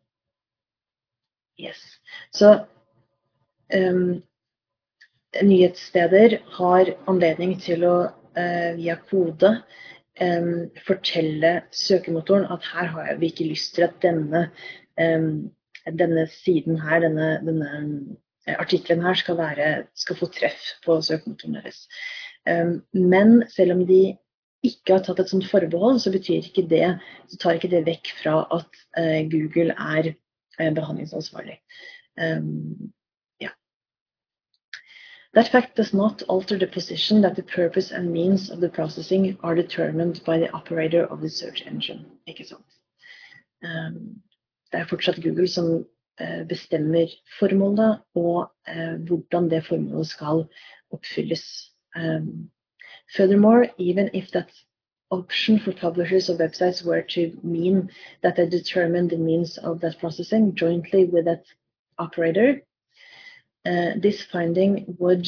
Yes. 1.60 1.78
Så 2.32 2.66
um, 3.74 4.22
nyhetssteder 5.44 6.38
har 6.56 6.94
anledning 7.12 7.58
til 7.60 7.84
å 7.84 7.96
uh, 8.08 8.70
via 8.78 8.96
kode 9.10 9.52
um, 10.22 10.70
fortelle 10.88 11.54
søkemotoren 11.72 12.48
at 12.52 12.66
her 12.74 12.92
har 12.96 13.16
vi 13.20 13.32
ikke 13.32 13.50
lyst 13.50 13.76
til 13.76 13.88
at 13.88 14.00
denne, 14.02 14.50
um, 15.02 15.52
denne 16.00 16.28
siden 16.32 16.80
her, 16.82 17.00
denne, 17.00 17.30
denne 17.46 17.70
eh, 18.48 18.56
artikkelen 18.60 19.04
her, 19.06 19.14
skal, 19.14 19.38
være, 19.38 19.84
skal, 19.96 20.20
få 20.20 20.26
treff 20.26 20.74
på 20.86 21.02
søkemotoren 21.02 21.62
deres. 21.62 21.88
men 22.94 23.44
selv 23.56 23.72
om 23.72 23.88
de 23.88 24.18
ikke 24.64 24.96
har 24.96 25.04
tatt 25.04 25.20
et 25.22 25.30
sånt 25.32 25.48
forbehold, 25.48 26.00
så 26.00 26.12
ikke 26.12 26.68
det, 26.70 27.00
så 27.30 27.38
tar 27.38 27.58
ikke 27.58 27.72
det 27.72 27.86
vekk 27.86 28.12
fra 28.22 28.42
at 28.56 28.80
uh, 29.00 29.22
Google 29.32 29.76
er 29.76 30.14
uh, 30.60 30.72
behandlingsansvarlig. 30.76 31.60
Um, 32.20 32.92
That 35.34 35.52
fact 35.52 35.76
does 35.76 35.94
not 35.94 36.24
alter 36.24 36.58
the 36.58 36.68
position 36.68 37.22
that 37.22 37.36
the 37.36 37.44
purpose 37.44 37.92
and 37.92 38.12
means 38.12 38.50
of 38.50 38.62
the 38.62 38.70
processing 38.70 39.38
are 39.44 39.54
determined 39.54 40.24
by 40.26 40.40
the 40.40 40.52
operator 40.52 41.06
of 41.06 41.22
the 41.22 41.30
search 41.30 41.62
engine. 41.68 42.06
Ikke 42.28 42.46
sant? 42.46 42.66
Um, 43.64 44.24
det 44.72 44.80
er 44.80 44.88
fortsatt 44.90 45.22
Google 45.22 45.48
som 45.48 45.86
uh, 46.22 46.44
bestemmer 46.50 47.14
formålet 47.40 48.02
og 48.16 48.50
uh, 48.68 48.96
hvordan 49.06 49.50
det 49.52 49.66
formålet 49.68 50.08
skal 50.08 50.48
oppfylles. 50.92 51.46
Um, 51.96 52.50
furthermore, 53.16 53.70
even 53.78 54.10
if 54.14 54.32
that 54.32 54.50
option 55.12 55.60
for 55.60 55.74
publishers 55.74 56.30
of 56.30 56.40
websites 56.40 56.84
were 56.84 57.02
to 57.02 57.38
mean 57.44 57.90
that 58.24 58.36
they 58.36 58.50
determine 58.50 59.08
the 59.08 59.18
means 59.18 59.58
of 59.58 59.80
that 59.82 60.00
processing 60.00 60.56
jointly 60.56 61.06
with 61.06 61.26
that 61.26 61.44
operator, 61.98 62.62
this 63.66 64.24
finding 64.24 64.96
would 65.00 65.28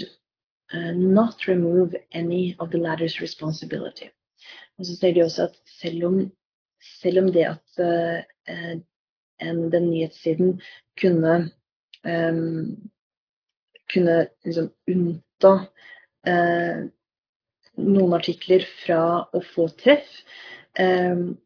uh, 0.74 0.92
not 0.92 1.48
remove 1.48 1.96
any 2.12 2.56
of 2.60 2.72
the 2.72 2.78
latter's 2.78 3.20
responsibility. 3.22 4.10
Og 4.80 4.86
så 4.86 4.96
sier 4.98 5.14
de 5.14 5.26
også 5.26 5.50
at 5.50 5.58
selv 5.80 6.06
om, 6.08 6.16
selv 7.02 7.22
om 7.22 7.28
det 7.34 7.44
at 7.50 7.82
uh, 7.84 8.80
en, 9.42 9.60
den 9.74 9.90
nyhetssiden 9.92 10.62
kunne, 11.02 11.36
um, 12.06 12.92
kunne 13.94 14.18
liksom 14.46 14.72
unnta 14.88 15.54
uh, 16.28 16.82
noen 17.82 18.18
artikler 18.18 18.66
fra 18.82 19.04
å 19.34 19.44
få 19.54 19.68
treff, 19.82 20.10
um, 20.80 21.38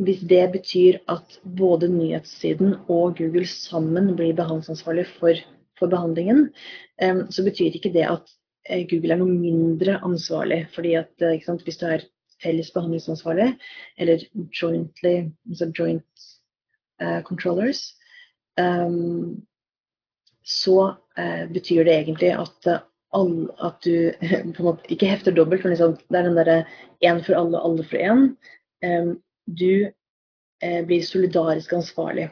hvis 0.00 0.22
det 0.24 0.44
betyr 0.54 1.00
at 1.12 1.38
både 1.44 1.90
nyhetssiden 1.92 2.78
og 2.88 3.18
Google 3.20 3.46
sammen 3.46 4.14
blir 4.16 4.32
behandlingsansvarlig 4.38 5.06
for 5.18 5.42
for 5.80 5.90
behandlingen, 5.90 6.50
så 7.32 7.44
betyr 7.46 7.74
ikke 7.74 7.92
det 7.94 8.04
at 8.04 8.28
eh, 8.68 8.86
Google 8.90 9.14
er 9.14 9.20
noe 9.20 9.32
mindre 9.32 9.98
ansvarlig. 10.06 10.66
fordi 10.74 10.94
at 11.00 11.24
eh, 11.24 11.40
sant, 11.44 11.64
hvis 11.64 11.80
du 11.80 11.86
er 11.88 12.04
felles 12.42 12.72
behandlingsansvarlig, 12.72 13.54
eller 13.98 14.24
jointly, 14.60 15.30
altså 15.48 15.70
joint 15.78 16.28
uh, 17.02 17.20
controllers, 17.22 17.94
um, 18.56 19.42
så 20.44 20.94
uh, 21.18 21.44
betyr 21.52 21.84
det 21.84 21.94
egentlig 21.98 22.32
at, 22.32 22.70
all, 23.12 23.50
at 23.60 23.84
du 23.84 24.12
på 24.54 24.62
en 24.62 24.68
måte 24.70 24.88
ikke 24.88 25.10
hefter 25.10 25.36
dobbelt, 25.36 25.64
men 25.64 25.74
liksom, 25.74 25.98
det 26.08 26.18
er 26.18 26.28
den 26.28 26.38
derre 26.40 26.58
én 27.04 27.20
for 27.26 27.36
alle, 27.36 27.60
alle 27.60 27.84
for 27.84 28.00
én. 28.00 28.30
Um, 28.84 29.18
du 29.44 29.90
uh, 30.64 30.82
blir 30.86 31.04
solidarisk 31.04 31.72
ansvarlig. 31.72 32.30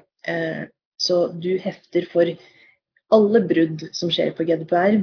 så 0.98 1.28
du 1.40 1.52
hefter 1.62 2.04
for 2.10 2.26
alle 3.14 3.40
brudd 3.48 3.88
som 3.96 4.10
skjer 4.12 4.34
på 4.36 4.44
GDPR, 4.48 5.00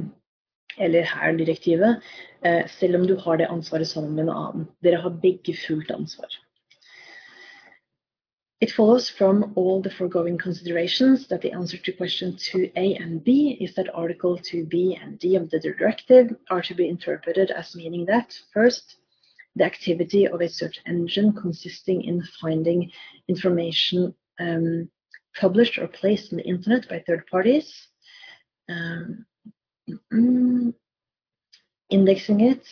eller 0.78 1.02
her 1.08 1.36
direktivet, 1.36 2.02
eh, 2.42 2.66
selv 2.68 2.96
om 3.00 3.06
du 3.06 3.16
har 3.16 3.36
det 3.36 3.48
ansvaret 3.50 3.88
sammen 3.88 4.14
med 4.14 4.26
en 4.26 4.34
annen. 4.34 4.66
Dere 4.82 5.00
har 5.02 5.10
begge 5.22 5.56
fullt 5.56 5.90
ansvar. 5.90 6.28
It 8.60 8.72
follows 8.72 9.10
from 9.10 9.52
all 9.56 9.82
the 9.82 9.90
foregoing 9.90 10.38
considerations 10.38 11.26
that 11.28 11.42
the 11.42 11.52
answer 11.52 11.76
to 11.76 11.92
question 11.92 12.32
2a 12.32 12.98
and 13.02 13.22
b 13.22 13.58
is 13.60 13.74
that 13.74 13.94
Article 13.94 14.38
2b 14.38 14.98
and 15.02 15.18
d 15.18 15.36
of 15.36 15.50
the 15.50 15.60
directive 15.60 16.34
are 16.48 16.62
to 16.62 16.74
be 16.74 16.88
interpreted 16.88 17.50
as 17.50 17.76
meaning 17.76 18.06
that, 18.06 18.38
first, 18.54 18.96
the 19.56 19.64
activity 19.64 20.26
of 20.26 20.40
a 20.40 20.48
search 20.48 20.80
engine 20.86 21.32
consisting 21.34 22.02
in 22.04 22.22
finding 22.40 22.90
information 23.28 24.14
um, 24.40 24.88
published 25.38 25.78
or 25.78 25.88
placed 25.88 26.32
on 26.32 26.38
the 26.38 26.44
internet 26.44 26.88
by 26.88 27.02
third 27.06 27.26
parties, 27.26 27.88
um, 28.68 29.26
mm, 30.12 30.74
indexing 31.90 32.40
it 32.40 32.66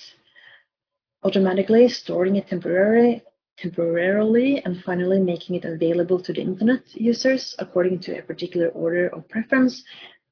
automatically, 1.23 1.89
storing 1.89 2.37
it 2.37 2.49
temporarily, 2.49 3.23
temporarily, 3.57 4.63
and 4.65 4.83
finally 4.83 5.21
making 5.21 5.57
it 5.57 5.65
available 5.65 6.21
to 6.21 6.33
the 6.33 6.41
internet 6.41 6.83
users 6.95 7.55
according 7.59 7.99
to 8.01 8.19
a 8.19 8.23
particular 8.23 8.69
order 8.69 9.09
of 9.09 9.29
preference 9.29 9.83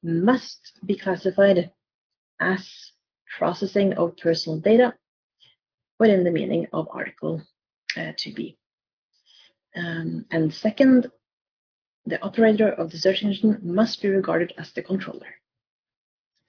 must 0.03 0.73
be 0.85 0.97
classified 0.97 1.71
as 2.39 2.91
processing 3.37 3.93
of 3.93 4.17
personal 4.17 4.59
data 4.59 4.93
within 5.99 6.23
the 6.23 6.31
meaning 6.31 6.67
of 6.73 6.87
Article 6.91 7.41
uh, 7.97 8.11
2b. 8.19 8.57
Um, 9.75 10.25
and 10.29 10.53
second, 10.53 11.09
the 12.05 12.21
operator 12.21 12.69
of 12.69 12.91
the 12.91 12.97
search 12.97 13.23
engine 13.23 13.59
must 13.63 14.01
be 14.01 14.09
regarded 14.09 14.53
as 14.57 14.71
the 14.73 14.83
controller. 14.83 15.33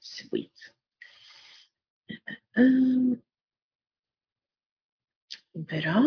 Sweet. 0.05 0.53
Um, 2.57 3.23
bra. 5.55 6.01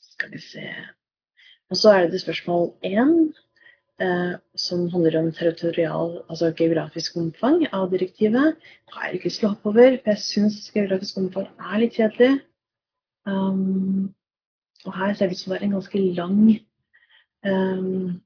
Skal 0.00 0.30
vi 0.32 0.38
se 0.38 0.60
Og 1.70 1.76
så 1.76 1.90
er 1.90 2.08
det 2.10 2.20
spørsmål 2.20 2.72
én, 2.84 3.34
eh, 4.02 4.34
som 4.56 4.88
handler 4.90 5.18
om 5.18 5.32
territorial, 5.32 6.24
altså 6.28 6.50
geografisk 6.58 7.16
omfang 7.16 7.66
av 7.72 7.90
direktivet. 7.90 8.56
Det 8.58 8.94
har 8.94 9.04
jeg 9.04 9.14
ikke 9.14 9.28
lyst 9.28 9.38
til 9.40 9.48
å 9.48 9.52
hoppe 9.52 9.68
over, 9.68 9.98
for 10.02 10.10
jeg 10.10 10.18
syns 10.24 10.72
geografisk 10.74 11.22
omfang 11.22 11.46
er 11.46 11.78
litt 11.78 11.94
kjedelig. 11.94 12.40
Um, 13.26 14.10
og 14.84 14.96
her 14.96 15.14
ser 15.14 15.30
det 15.30 15.38
ut 15.38 15.44
som 15.44 15.52
det 15.52 15.60
er 15.60 15.68
en 15.68 15.78
ganske 15.78 16.02
lang 16.18 16.42
um, 17.44 18.22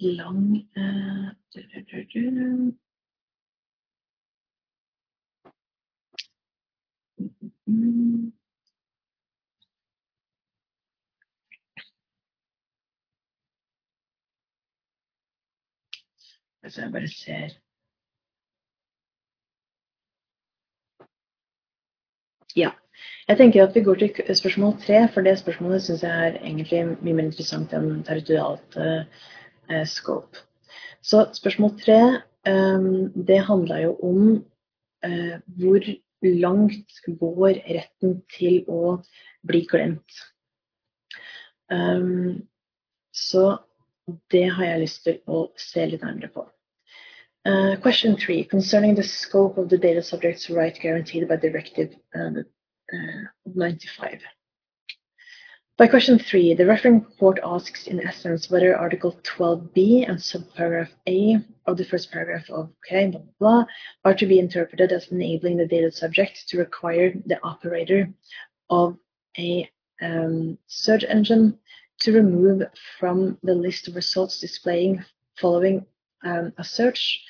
lang 0.00 0.66
uh, 0.76 1.34
Mm. 7.66 8.32
Altså, 16.62 16.80
jeg 16.82 16.92
bare 16.92 17.08
ser 17.08 17.48
Ja. 22.56 22.81
Jeg 23.28 23.38
tenker 23.38 23.62
at 23.62 23.74
vi 23.74 23.84
går 23.86 24.00
til 24.00 24.36
spørsmål 24.36 24.72
tre, 24.82 25.08
for 25.14 25.22
det 25.22 25.38
spørsmålet 25.38 25.82
syns 25.82 26.02
jeg 26.02 26.28
er 26.28 26.38
egentlig 26.40 26.80
mye 27.02 27.14
mer 27.14 27.28
interessant 27.28 27.74
enn 27.76 28.02
territorialt 28.06 28.78
eh, 28.82 29.84
scope. 29.86 30.42
Så 31.02 31.28
spørsmål 31.34 31.76
tre, 31.78 32.00
um, 32.50 33.12
det 33.14 33.44
handla 33.46 33.78
jo 33.84 33.92
om 34.02 34.24
eh, 35.06 35.36
hvor 35.58 35.86
langt 36.22 36.98
går 37.18 37.60
retten 37.66 38.22
til 38.36 38.64
å 38.70 38.96
bli 39.46 39.62
glemt. 39.70 40.18
Um, 41.70 42.42
så 43.14 43.58
det 44.34 44.48
har 44.56 44.64
jeg 44.66 44.82
lyst 44.82 45.04
til 45.06 45.20
å 45.26 45.44
se 45.58 45.86
litt 45.86 46.02
nærmere 46.02 46.30
på. 46.34 46.46
Uh, 47.46 47.74
question 47.82 48.16
three, 48.16 48.44
concerning 48.44 48.94
the 48.94 49.02
scope 49.02 49.58
of 49.58 49.68
the 49.68 49.78
data 49.78 50.02
subject's 50.02 50.50
right 50.50 50.78
guaranteed 50.82 51.26
by 51.28 51.36
Directive 51.36 51.94
uh, 52.14 52.42
95. 53.54 54.20
By 55.78 55.88
question 55.88 56.18
three, 56.18 56.54
the 56.54 56.66
referring 56.66 57.00
court 57.18 57.40
asks 57.42 57.86
in 57.86 58.06
essence 58.06 58.50
whether 58.50 58.76
Article 58.76 59.18
12b 59.24 60.08
and 60.08 60.18
subparagraph 60.18 60.90
A 61.08 61.38
of 61.66 61.76
the 61.76 61.84
first 61.84 62.12
paragraph 62.12 62.48
of 62.50 62.70
okay, 62.86 63.08
blah, 63.08 63.20
blah, 63.20 63.32
blah, 63.38 63.64
are 64.04 64.14
to 64.14 64.26
be 64.26 64.38
interpreted 64.38 64.92
as 64.92 65.08
enabling 65.08 65.56
the 65.56 65.66
data 65.66 65.90
subject 65.90 66.48
to 66.48 66.58
require 66.58 67.12
the 67.26 67.42
operator 67.42 68.12
of 68.68 68.96
a 69.38 69.68
um, 70.02 70.58
search 70.66 71.04
engine 71.04 71.58
to 72.00 72.12
remove 72.12 72.62
from 72.98 73.38
the 73.42 73.54
list 73.54 73.88
of 73.88 73.96
results 73.96 74.40
displaying 74.40 75.02
following 75.40 75.86
um, 76.24 76.52
a 76.58 76.64
search 76.64 77.24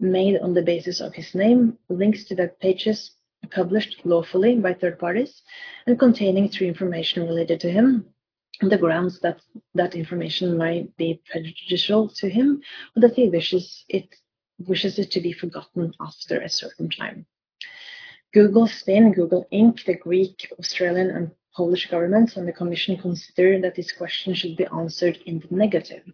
made 0.00 0.40
on 0.40 0.54
the 0.54 0.62
basis 0.62 1.00
of 1.00 1.14
his 1.14 1.34
name, 1.34 1.76
links 1.90 2.24
to 2.24 2.34
web 2.34 2.58
pages 2.60 3.12
published 3.50 4.04
lawfully 4.04 4.56
by 4.56 4.74
third 4.74 4.98
parties 4.98 5.42
and 5.86 5.98
containing 5.98 6.50
true 6.50 6.66
information 6.66 7.26
related 7.26 7.60
to 7.60 7.70
him 7.70 8.04
on 8.62 8.68
the 8.68 8.78
grounds 8.78 9.20
that 9.20 9.40
that 9.74 9.94
information 9.94 10.56
might 10.56 10.94
be 10.96 11.22
prejudicial 11.30 12.08
to 12.08 12.28
him 12.28 12.60
or 12.96 13.00
that 13.00 13.14
he 13.14 13.28
wishes 13.28 13.84
it 13.88 14.08
wishes 14.66 14.98
it 14.98 15.10
to 15.12 15.20
be 15.20 15.32
forgotten 15.32 15.92
after 16.00 16.40
a 16.40 16.48
certain 16.48 16.90
time. 16.90 17.24
Google 18.34 18.66
Spain, 18.66 19.12
Google 19.12 19.46
Inc., 19.52 19.84
the 19.84 19.94
Greek, 19.94 20.52
Austrian 20.58 21.10
and 21.10 21.30
Polish 21.54 21.88
governments 21.88 22.36
and 22.36 22.46
the 22.46 22.52
Commission 22.52 22.96
consider 22.96 23.60
that 23.60 23.74
this 23.74 23.92
question 23.92 24.34
should 24.34 24.56
be 24.56 24.66
answered 24.66 25.18
in 25.26 25.38
the 25.38 25.54
negative. 25.54 26.04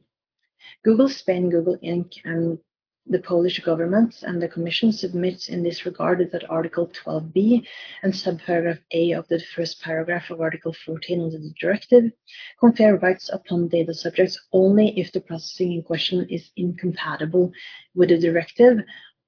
Google 0.84 1.08
Spain, 1.08 1.50
Google 1.50 1.76
Inc., 1.78 2.18
and 2.24 2.58
the 3.06 3.18
Polish 3.18 3.60
government 3.60 4.22
and 4.22 4.40
the 4.40 4.48
Commission 4.48 4.90
submit 4.90 5.48
in 5.50 5.62
this 5.62 5.84
regard 5.84 6.26
that 6.32 6.50
Article 6.50 6.88
12b 6.88 7.66
and 8.02 8.12
subparagraph 8.12 8.78
A 8.92 9.12
of 9.12 9.28
the 9.28 9.40
first 9.54 9.82
paragraph 9.82 10.30
of 10.30 10.40
Article 10.40 10.74
14 10.86 11.20
of 11.20 11.32
the 11.32 11.54
directive 11.60 12.10
confer 12.58 12.96
rights 12.96 13.28
upon 13.30 13.68
data 13.68 13.92
subjects 13.92 14.40
only 14.52 14.98
if 14.98 15.12
the 15.12 15.20
processing 15.20 15.72
in 15.72 15.82
question 15.82 16.26
is 16.30 16.50
incompatible 16.56 17.52
with 17.94 18.08
the 18.08 18.18
directive 18.18 18.78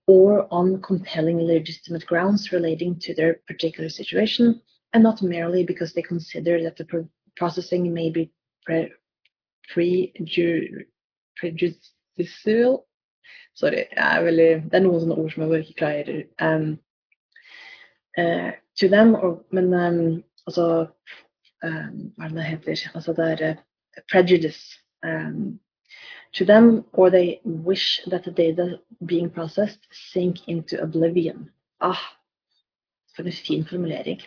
or 0.06 0.46
on 0.50 0.80
compelling 0.80 1.38
legitimate 1.38 2.06
grounds 2.06 2.52
relating 2.52 2.98
to 2.98 3.14
their 3.14 3.40
particular 3.46 3.90
situation 3.90 4.60
and 4.94 5.02
not 5.02 5.20
merely 5.20 5.64
because 5.64 5.92
they 5.92 6.02
consider 6.02 6.62
that 6.62 6.76
the 6.76 7.08
processing 7.36 7.92
may 7.92 8.08
be 8.08 8.32
pre- 8.64 8.92
prejudicial 11.36 12.86
Sorry. 13.56 13.84
Veldig, 13.96 14.48
det 14.70 14.78
er 14.78 14.84
noen 14.84 15.00
sånne 15.00 15.16
ord 15.16 15.32
som 15.32 15.42
jeg 15.44 15.52
bare 15.52 15.64
ikke 15.64 15.80
klarer. 15.80 16.24
Um, 16.42 16.66
uh, 18.18 18.50
to 18.80 18.88
them, 18.88 19.14
or, 19.14 19.38
men 19.50 19.72
um, 19.74 20.24
altså 20.46 20.66
um, 21.64 22.12
Hva 22.16 22.26
er 22.26 22.28
det 22.28 22.36
det 22.36 22.50
heter? 22.50 22.90
Altså 22.94 23.14
det 23.16 23.28
er 23.32 23.46
uh, 23.50 24.02
prejudice. 24.12 24.80
Um, 25.04 25.58
to 26.32 26.44
them, 26.44 26.84
or 26.92 27.10
they 27.10 27.40
wish 27.44 28.02
that 28.10 28.24
the 28.24 28.30
data 28.30 28.78
being 29.06 29.30
processed 29.30 29.86
sink 30.12 30.48
into 30.48 30.80
oblivion. 30.82 31.50
Ah, 31.80 32.00
for 33.14 33.22
en 33.22 33.32
fin 33.32 33.64
formulering. 33.64 34.20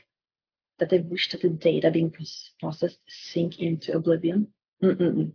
That 0.80 0.90
they 0.90 1.00
wish 1.00 1.30
that 1.30 1.42
the 1.42 1.50
data 1.50 1.92
being 1.92 2.12
processed 2.62 3.00
sink 3.08 3.60
into 3.60 3.96
oblivion. 3.96 4.48
Mm 4.82 4.98
-mm. 4.98 5.34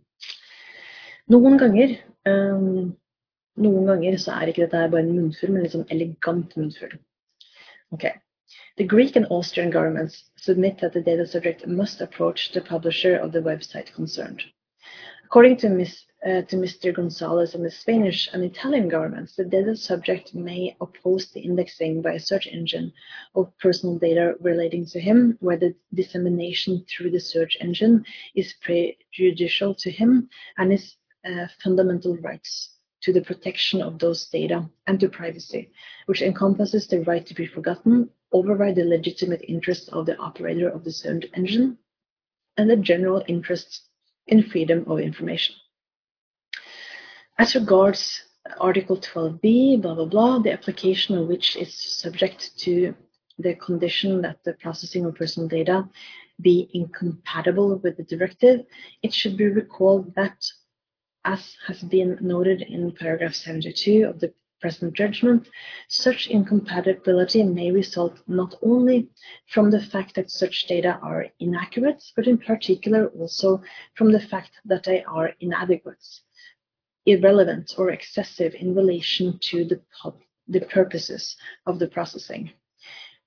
Noen 1.27 1.57
ganger 1.57 1.97
um, 2.25 2.97
Noen 3.57 3.85
ganger 3.87 4.17
så 4.19 4.33
er 4.35 4.49
ikke 4.51 4.65
dette 4.65 4.79
bare 4.91 5.01
en 5.05 5.13
munnfull, 5.15 5.53
men 5.55 5.85
elegant 5.95 6.55
munnfull. 6.59 6.97
Okay. 7.93 8.11
The 8.77 8.83
Greek 8.83 9.15
and 9.15 9.25
Austrian 9.29 9.71
governments 9.71 10.25
submit 10.35 10.79
that 10.79 10.91
the 10.91 11.01
data 11.01 11.25
subject 11.25 11.65
must 11.65 12.01
approach 12.01 12.51
the 12.51 12.59
publisher 12.59 13.15
of 13.15 13.31
the 13.31 13.39
website 13.39 13.93
concerned. 13.93 14.43
According 15.23 15.55
to, 15.57 15.69
Ms, 15.69 16.03
uh, 16.25 16.41
to 16.41 16.57
Mr. 16.57 16.93
Gonzalez 16.93 17.55
and 17.55 17.63
the 17.63 17.71
Spanish 17.71 18.29
and 18.33 18.43
Italian 18.43 18.89
governments, 18.89 19.37
the 19.37 19.45
data 19.45 19.77
subject 19.77 20.35
may 20.35 20.75
oppose 20.81 21.31
the 21.31 21.39
indexing 21.39 22.01
by 22.01 22.13
a 22.13 22.19
search 22.19 22.47
engine 22.47 22.91
of 23.35 23.57
personal 23.59 23.97
data 23.97 24.35
relating 24.41 24.85
to 24.87 24.99
him, 24.99 25.37
where 25.39 25.57
the 25.57 25.73
dissemination 25.93 26.85
through 26.89 27.11
the 27.11 27.19
search 27.21 27.55
engine 27.61 28.03
is 28.35 28.53
prejudicial 28.61 29.73
to 29.75 29.89
him 29.89 30.29
and 30.57 30.73
his 30.73 30.97
uh, 31.25 31.47
fundamental 31.63 32.17
rights 32.17 32.74
to 33.05 33.13
the 33.13 33.21
protection 33.21 33.83
of 33.83 33.99
those 33.99 34.25
data 34.25 34.67
and 34.87 34.99
to 34.99 35.07
privacy, 35.07 35.69
which 36.07 36.23
encompasses 36.23 36.87
the 36.87 37.01
right 37.01 37.23
to 37.27 37.35
be 37.35 37.45
forgotten, 37.45 38.09
override 38.31 38.75
the 38.75 38.83
legitimate 38.83 39.43
interests 39.47 39.87
of 39.89 40.07
the 40.07 40.17
operator 40.17 40.67
of 40.67 40.83
the 40.83 40.91
search 40.91 41.25
engine, 41.35 41.77
and 42.57 42.67
the 42.67 42.75
general 42.75 43.23
interest 43.27 43.81
in 44.25 44.41
freedom 44.41 44.83
of 44.87 44.99
information. 44.99 45.55
As 47.37 47.53
regards 47.53 48.23
Article 48.59 48.97
12b, 48.97 49.83
blah, 49.83 49.93
blah, 49.93 50.05
blah, 50.05 50.39
the 50.39 50.51
application 50.51 51.15
of 51.15 51.27
which 51.27 51.55
is 51.55 51.75
subject 51.75 52.57
to 52.59 52.95
the 53.37 53.53
condition 53.53 54.21
that 54.23 54.43
the 54.43 54.53
processing 54.53 55.05
of 55.05 55.13
personal 55.13 55.47
data 55.47 55.87
be 56.41 56.71
incompatible 56.73 57.77
with 57.77 57.97
the 57.97 58.03
directive, 58.03 58.65
it 59.03 59.13
should 59.13 59.37
be 59.37 59.45
recalled 59.45 60.15
that 60.15 60.37
as 61.25 61.57
has 61.67 61.81
been 61.81 62.17
noted 62.21 62.61
in 62.61 62.91
paragraph 62.91 63.33
72 63.33 64.05
of 64.05 64.19
the 64.19 64.31
present 64.61 64.93
judgment, 64.93 65.47
such 65.89 66.27
incompatibility 66.27 67.43
may 67.43 67.71
result 67.71 68.19
not 68.27 68.55
only 68.61 69.09
from 69.47 69.69
the 69.69 69.81
fact 69.81 70.15
that 70.15 70.31
such 70.31 70.67
data 70.67 70.99
are 71.01 71.25
inaccurate, 71.39 72.03
but 72.15 72.27
in 72.27 72.37
particular 72.37 73.07
also 73.07 73.61
from 73.95 74.11
the 74.11 74.19
fact 74.19 74.51
that 74.65 74.83
they 74.83 75.03
are 75.03 75.31
inadequate, 75.39 76.05
irrelevant, 77.05 77.73
or 77.77 77.89
excessive 77.89 78.55
in 78.55 78.73
relation 78.73 79.37
to 79.39 79.65
the, 79.65 79.81
the 80.47 80.61
purposes 80.61 81.35
of 81.65 81.79
the 81.79 81.87
processing, 81.87 82.51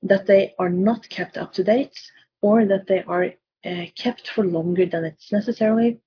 that 0.03 0.26
they 0.26 0.55
are 0.59 0.70
not 0.70 1.09
kept 1.09 1.36
up 1.36 1.53
to 1.53 1.64
date, 1.64 1.99
or 2.42 2.64
that 2.64 2.86
they 2.86 3.03
are 3.03 3.26
uh, 3.64 3.84
kept 3.96 4.28
for 4.28 4.44
longer 4.44 4.86
than 4.86 5.05
it's 5.05 5.32
necessary, 5.32 6.01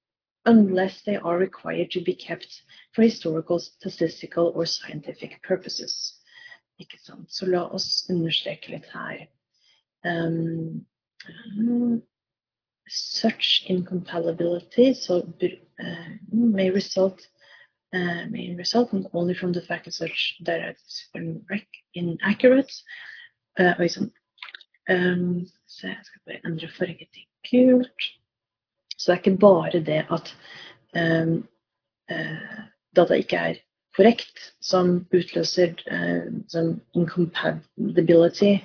unless 0.46 1.02
they 1.04 1.18
are 1.18 1.38
required 1.38 1.92
to 1.92 2.02
be 2.02 2.16
kept 2.16 2.64
for 2.94 3.04
historical, 3.04 3.60
statistical 3.60 4.52
or 4.56 4.66
scientific 4.66 5.42
purposes. 5.44 6.18
Ikke 6.80 6.98
sant? 7.00 7.32
Så 7.32 7.46
la 7.46 7.68
oss 7.70 8.08
understreke 8.10 8.72
litt 8.72 8.86
her. 8.94 9.28
Um, 10.04 10.86
such 12.88 13.64
incompatibility 13.68 14.94
so, 14.94 15.20
uh, 15.80 16.10
may 16.32 16.72
result 16.72 17.28
uh, 17.94 18.26
may 18.30 18.56
result 18.56 18.92
not 18.94 19.12
only 19.14 19.34
from 19.34 19.54
the 19.54 19.62
fact 19.62 19.86
that 19.86 19.94
such 19.94 20.38
is 20.48 21.10
inaccurate 21.94 22.74
uh, 23.60 23.74
Oi 23.80 23.88
sann. 23.88 24.12
Um, 24.89 25.46
så 25.68 25.88
jeg 25.88 26.00
skal 26.04 26.22
bare 26.26 26.42
endre 26.46 26.70
farge. 26.70 27.08
Så 29.02 29.10
det 29.10 29.16
er 29.16 29.22
ikke 29.24 29.41
bare 29.41 29.80
det 29.82 30.02
at 30.14 30.32
um, 31.02 31.32
uh, 32.12 32.60
data 32.95 33.18
ikke 33.18 33.38
er 33.38 33.56
korrekt, 33.97 34.54
som 34.62 35.08
utløser 35.12 35.74
som 36.47 36.76
incompatibility 36.95 38.60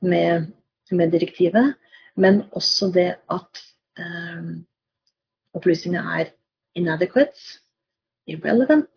med, 0.00 0.46
med, 0.90 1.12
direktivet, 1.12 1.74
men 2.16 2.42
også 2.52 2.90
det 2.94 3.10
at 3.30 3.60
um, 4.00 4.64
opplysningene 5.54 6.20
er 6.20 6.32
inadequate, 6.74 7.60
irrelevant 8.26 8.88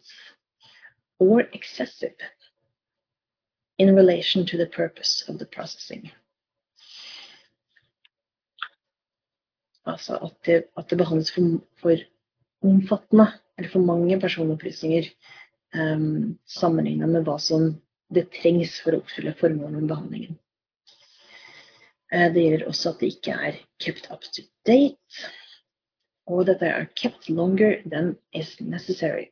or 1.19 1.43
excessive 1.53 2.15
in 3.77 3.95
relation 3.95 4.45
to 4.45 4.57
the 4.57 4.65
purpose 4.65 5.25
of 5.27 5.37
the 5.37 5.45
processing. 5.45 6.11
Altså 9.87 10.17
at 10.23 10.35
det, 10.45 10.61
at 10.77 10.89
det 10.89 10.99
behandles 10.99 11.31
for, 11.33 11.59
for, 11.81 12.05
omfattende, 12.65 13.27
eller 13.57 13.69
for 13.69 13.85
mange 13.85 14.19
personopplysninger 14.19 15.09
um, 15.77 16.37
sammenligna 16.49 17.07
med 17.07 17.27
hva 17.27 17.37
som 17.41 17.69
det 18.13 18.27
trengs 18.33 18.79
for 18.83 18.95
å 18.95 19.01
oppfylle 19.03 19.35
formålet 19.37 19.77
med 19.77 19.91
behandlingen. 19.91 20.37
Uh, 22.13 22.27
det 22.33 22.43
gjelder 22.43 22.67
også 22.71 22.93
at 22.93 23.03
det 23.03 23.11
ikke 23.13 23.39
er 23.49 23.59
kept 23.83 24.09
up 24.13 24.25
to 24.25 24.45
date, 24.67 25.25
og 26.27 26.47
dette 26.49 26.67
er 26.67 26.89
kept 26.97 27.29
longer 27.29 27.79
than 27.85 28.15
is 28.35 28.55
necessary. 28.59 29.29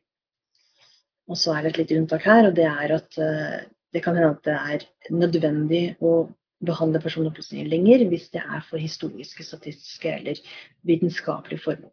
Og 1.26 1.38
så 1.40 1.56
er 1.56 1.66
det 1.66 1.74
et 1.74 1.82
lite 1.82 2.00
unntak 2.00 2.24
her, 2.24 2.46
og 2.48 2.56
det 2.56 2.68
er 2.70 2.96
at 3.00 3.18
uh, 3.20 3.58
det 3.92 4.04
kan 4.04 4.16
hende 4.16 4.36
at 4.36 4.46
det 4.46 4.56
er 4.56 4.86
nødvendig 5.14 5.84
å 6.04 6.28
behandle 6.66 7.00
personopplysninger 7.02 7.68
lenger 7.70 8.06
hvis 8.10 8.28
det 8.34 8.42
er 8.42 8.64
for 8.68 8.80
historiske, 8.80 9.44
statistiske 9.44 10.12
eller 10.12 10.40
vitenskapelige 10.86 11.62
formål. 11.64 11.92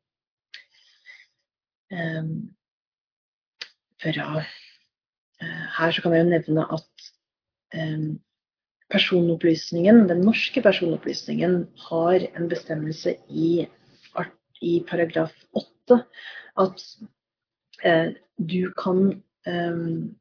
Fra, 4.03 4.29
uh, 5.43 5.65
her 5.77 5.99
kan 6.01 6.15
jeg 6.17 6.29
nevne 6.31 6.65
at 6.73 7.09
um, 7.77 8.07
personopplysningen, 8.91 10.07
den 10.09 10.25
norske 10.25 10.61
personopplysningen 10.61 11.67
har 11.89 12.25
en 12.33 12.49
bestemmelse 12.49 13.15
i, 13.29 13.67
i 14.61 14.73
paragraf 14.89 15.33
8 15.53 16.01
at 16.65 16.83
uh, 17.85 18.09
du 18.37 18.73
kan 18.81 19.23
um, 19.47 20.15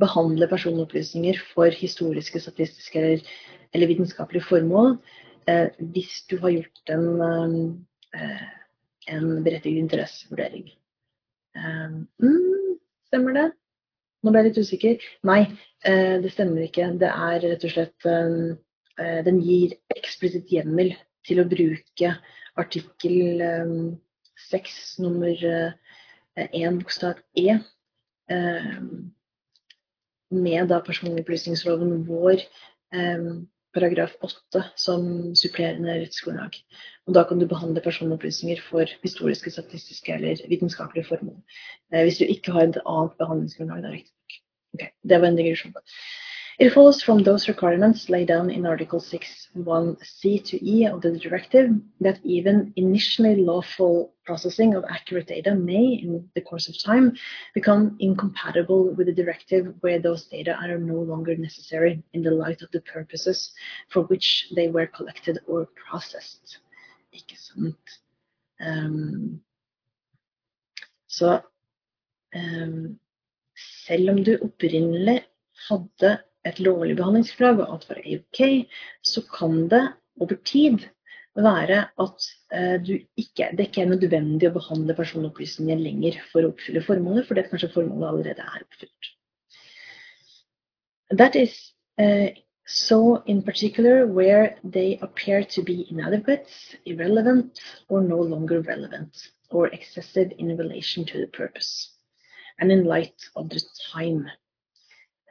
behandle 0.00 0.48
personopplysninger 0.50 1.38
for 1.54 1.70
historiske, 1.74 2.40
statistiske 2.42 3.00
eller, 3.00 3.34
eller 3.74 3.90
vitenskapelige 3.90 4.46
formål 4.48 4.96
eh, 5.48 5.68
hvis 5.94 6.24
du 6.30 6.38
har 6.42 6.54
gjort 6.56 6.94
en, 6.94 7.84
eh, 8.14 8.46
en 9.14 9.28
berettiget 9.44 9.84
interessevurdering. 9.84 10.70
Eh, 11.56 11.92
mm, 12.22 12.78
stemmer 13.08 13.38
det? 13.38 13.48
Nå 14.24 14.32
ble 14.32 14.40
jeg 14.40 14.48
litt 14.48 14.62
usikker. 14.64 15.08
Nei, 15.28 15.40
eh, 15.84 16.16
det 16.24 16.32
stemmer 16.32 16.64
ikke. 16.64 16.88
Det 17.00 17.10
er 17.10 17.42
rett 17.44 17.66
og 17.66 17.74
slett 17.74 18.06
eh, 18.08 18.36
eh, 18.98 19.18
Den 19.26 19.42
gir 19.44 19.76
eksplisitt 19.94 20.52
hjemmel 20.52 20.94
til 21.24 21.42
å 21.42 21.48
bruke 21.48 22.14
artikkel 22.60 23.42
6 24.50 24.74
nummer 25.02 25.40
1 26.36 26.76
bokstav 26.78 27.18
E 27.34 27.56
med 30.34 30.68
da 30.72 30.80
personopplysningsloven 30.84 32.04
vår 32.08 32.42
eh, 32.94 33.28
paragraf 33.74 34.14
8 34.22 34.62
som 34.78 35.06
supplerende 35.38 35.98
rettsgrunnlag. 36.02 36.56
Og 37.06 37.14
Da 37.14 37.24
kan 37.28 37.38
du 37.38 37.46
behandle 37.46 37.82
personopplysninger 37.84 38.62
for 38.62 38.90
historiske, 39.02 39.50
statistiske 39.50 40.14
eller 40.14 40.42
vitenskapelige 40.48 41.08
formål. 41.08 41.40
Eh, 41.92 42.02
hvis 42.02 42.18
du 42.18 42.24
ikke 42.24 42.52
har 42.52 42.68
et 42.68 42.82
annet 42.86 43.18
behandlingsgrunnlag. 43.18 43.82
Da, 43.82 43.94
riktignok. 43.96 44.38
Okay, 44.74 44.90
det 45.08 45.20
var 45.20 45.30
en 45.30 45.36
digresjon. 45.38 45.74
It 46.56 46.70
follows 46.70 47.02
from 47.02 47.24
those 47.24 47.48
requirements 47.48 48.08
laid 48.08 48.28
down 48.28 48.48
in 48.48 48.64
Article 48.64 49.00
6.1c 49.00 50.44
to 50.44 50.64
e 50.64 50.86
of 50.86 51.02
the 51.02 51.18
directive 51.18 51.70
that 52.00 52.20
even 52.22 52.72
initially 52.76 53.34
lawful 53.36 54.14
processing 54.24 54.74
of 54.74 54.84
accurate 54.88 55.26
data 55.26 55.52
may, 55.52 55.84
in 56.00 56.28
the 56.36 56.40
course 56.40 56.68
of 56.68 56.80
time, 56.80 57.16
become 57.54 57.96
incompatible 57.98 58.94
with 58.94 59.08
the 59.08 59.12
directive 59.12 59.74
where 59.80 59.98
those 59.98 60.26
data 60.26 60.54
are 60.54 60.78
no 60.78 61.00
longer 61.00 61.36
necessary 61.36 62.00
in 62.12 62.22
the 62.22 62.30
light 62.30 62.62
of 62.62 62.70
the 62.70 62.80
purposes 62.82 63.52
for 63.88 64.02
which 64.04 64.48
they 64.54 64.68
were 64.68 64.86
collected 64.86 65.40
or 65.48 65.68
processed. 65.74 66.58
Ikke 67.12 67.36
sant? 67.36 67.98
Um, 68.60 69.42
så 71.06 71.40
um, 72.34 72.98
selv 73.86 74.10
om 74.10 74.24
du 74.24 74.38
opprinnelig 74.42 75.24
hadde 75.68 76.18
et 76.48 76.60
lovlig 76.60 76.96
behandlingsgrunnlag, 76.98 77.62
og 77.64 77.74
alt 77.74 77.90
er 77.94 78.18
OK, 78.18 78.42
så 79.02 79.22
kan 79.32 79.64
det 79.72 79.84
over 80.20 80.36
tid 80.44 80.84
være 81.34 81.80
at 81.98 82.26
uh, 82.54 82.90
ikke, 83.16 83.48
det 83.56 83.66
ikke 83.68 83.82
er 83.82 83.90
nødvendig 83.90 84.48
å 84.48 84.54
behandle 84.54 84.94
personopplysninger 84.94 85.80
lenger 85.82 86.20
for 86.30 86.44
å 86.44 86.52
oppfylle 86.52 86.84
formålet, 86.84 87.26
fordi 87.28 87.46
kanskje 87.50 87.72
formålet 87.74 88.10
allerede 88.10 88.46
er 88.46 88.62
oppfylt. 88.62 89.10
That 91.18 91.36
is 91.36 91.56
uh, 91.98 92.30
so 92.66 93.22
in 93.26 93.42
particular 93.42 94.06
where 94.06 94.56
they 94.64 94.98
appear 95.02 95.42
to 95.44 95.62
be 95.62 95.86
inadequate, 95.90 96.48
irrelevant, 96.86 97.60
or 97.88 98.00
no 98.02 98.20
longer 98.20 98.60
relevant, 98.62 99.28
or 99.50 99.68
excessive 99.68 100.32
in 100.38 100.56
relation 100.56 101.04
to 101.04 101.18
the 101.18 101.26
purpose, 101.26 101.90
and 102.60 102.70
in 102.70 102.84
light 102.84 103.28
of 103.34 103.48
the 103.48 103.62
time 103.92 104.30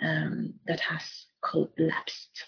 um, 0.04 0.54
that 0.68 0.80
has 0.80 1.26
collapsed. 1.42 2.46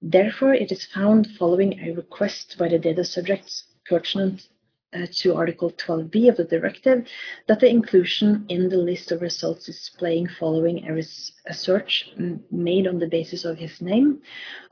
Therefore, 0.00 0.54
it 0.54 0.70
is 0.70 0.84
found 0.84 1.28
following 1.38 1.80
a 1.80 1.92
request 1.92 2.56
by 2.58 2.68
the 2.68 2.78
data 2.78 3.04
subject 3.04 3.64
pertinent 3.84 4.48
uh, 4.94 5.06
to 5.12 5.34
Article 5.34 5.70
12b 5.72 6.28
of 6.28 6.36
the 6.36 6.44
directive 6.44 7.06
that 7.46 7.60
the 7.60 7.68
inclusion 7.68 8.46
in 8.48 8.68
the 8.68 8.76
list 8.76 9.12
of 9.12 9.20
results 9.20 9.66
displaying 9.66 10.26
following 10.26 10.88
a, 10.88 11.02
a 11.46 11.54
search 11.54 12.10
made 12.50 12.86
on 12.86 12.98
the 12.98 13.06
basis 13.06 13.44
of 13.44 13.58
his 13.58 13.82
name 13.82 14.22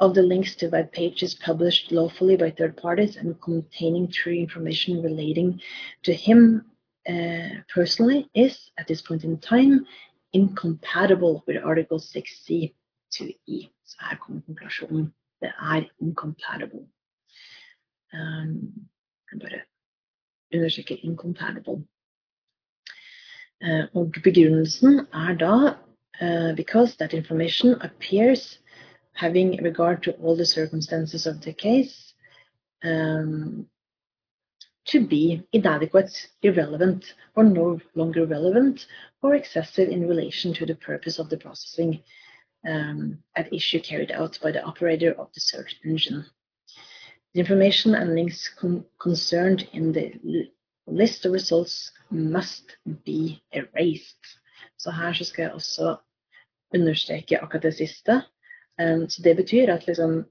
of 0.00 0.14
the 0.14 0.22
links 0.22 0.54
to 0.54 0.68
web 0.68 0.90
pages 0.92 1.34
published 1.34 1.92
lawfully 1.92 2.36
by 2.36 2.50
third 2.50 2.76
parties 2.76 3.16
and 3.16 3.38
containing 3.42 4.08
true 4.08 4.32
information 4.32 5.02
relating 5.02 5.60
to 6.02 6.14
him 6.14 6.64
uh, 7.08 7.48
personally 7.72 8.28
is, 8.34 8.70
at 8.78 8.86
this 8.86 9.02
point 9.02 9.22
in 9.22 9.38
time, 9.38 9.86
incompatible 10.38 11.34
with 11.46 11.64
Article 11.64 11.98
6c 11.98 12.74
to 13.16 13.24
E. 13.46 13.68
Så 13.84 13.96
her 14.00 14.16
kommer 14.16 14.42
konklusjonen. 14.46 15.14
Det 15.40 15.48
er 15.48 15.82
incompatible. 16.00 16.88
Um, 18.12 18.88
jeg 19.32 19.40
bare 19.40 19.60
understreker 20.54 20.96
incompatible. 21.02 21.86
Uh, 23.64 23.84
og 23.94 24.12
begrunnelsen 24.24 24.92
er 24.98 25.34
da 25.44 25.56
uh, 26.22 26.56
because 26.56 26.96
that 26.96 27.12
information 27.12 27.68
appears 27.80 28.60
having 29.14 29.64
regard 29.64 30.02
to 30.02 30.10
all 30.10 30.36
the 30.36 30.46
circumstances 30.46 31.26
of 31.26 31.34
the 31.40 31.52
case 31.52 32.14
um, 32.84 33.68
to 34.86 35.06
be 35.06 35.42
inadequate, 35.52 36.28
irrelevant, 36.42 37.14
or 37.34 37.44
no 37.44 37.80
longer 37.94 38.24
relevant, 38.26 38.86
or 39.22 39.34
excessive 39.34 39.88
in 39.88 40.08
relation 40.08 40.54
to 40.54 40.66
the 40.66 40.76
purpose 40.76 41.18
of 41.18 41.28
the 41.28 41.36
processing 41.36 42.02
um, 42.66 43.18
at 43.34 43.52
issue 43.52 43.80
carried 43.80 44.12
out 44.12 44.38
by 44.42 44.52
the 44.52 44.62
operator 44.62 45.12
of 45.12 45.28
the 45.34 45.40
search 45.40 45.76
engine. 45.84 46.24
The 47.34 47.40
information 47.40 47.94
and 47.94 48.14
links 48.14 48.48
con 48.48 48.84
concerned 48.98 49.68
in 49.72 49.92
the 49.92 50.50
list 50.86 51.26
of 51.26 51.32
results 51.32 51.92
must 52.10 52.76
be 53.04 53.42
erased. 53.52 54.24
Så 54.78 54.90
her 54.90 55.12
så 55.12 55.24
skal 55.24 55.42
jeg 55.42 55.52
også 55.52 55.96
understreke 56.74 57.42
akkurat 57.42 57.62
det 57.62 57.74
siste. 57.74 58.22
Um, 58.80 59.08
så 59.08 59.22
det 59.22 59.36
betyr 59.36 59.72
at 59.72 59.86
liksom, 59.86 60.24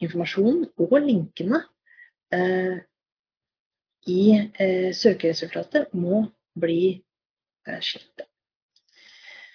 informasjonen 0.00 0.68
og 0.78 1.00
linkene 1.00 1.62
uh, 2.34 2.78
i 4.08 4.22
eh, 4.58 4.90
søkeresultatet 4.94 5.94
må 5.94 6.24
bli 6.56 6.80
eh, 7.68 7.80
slettet. 7.80 8.26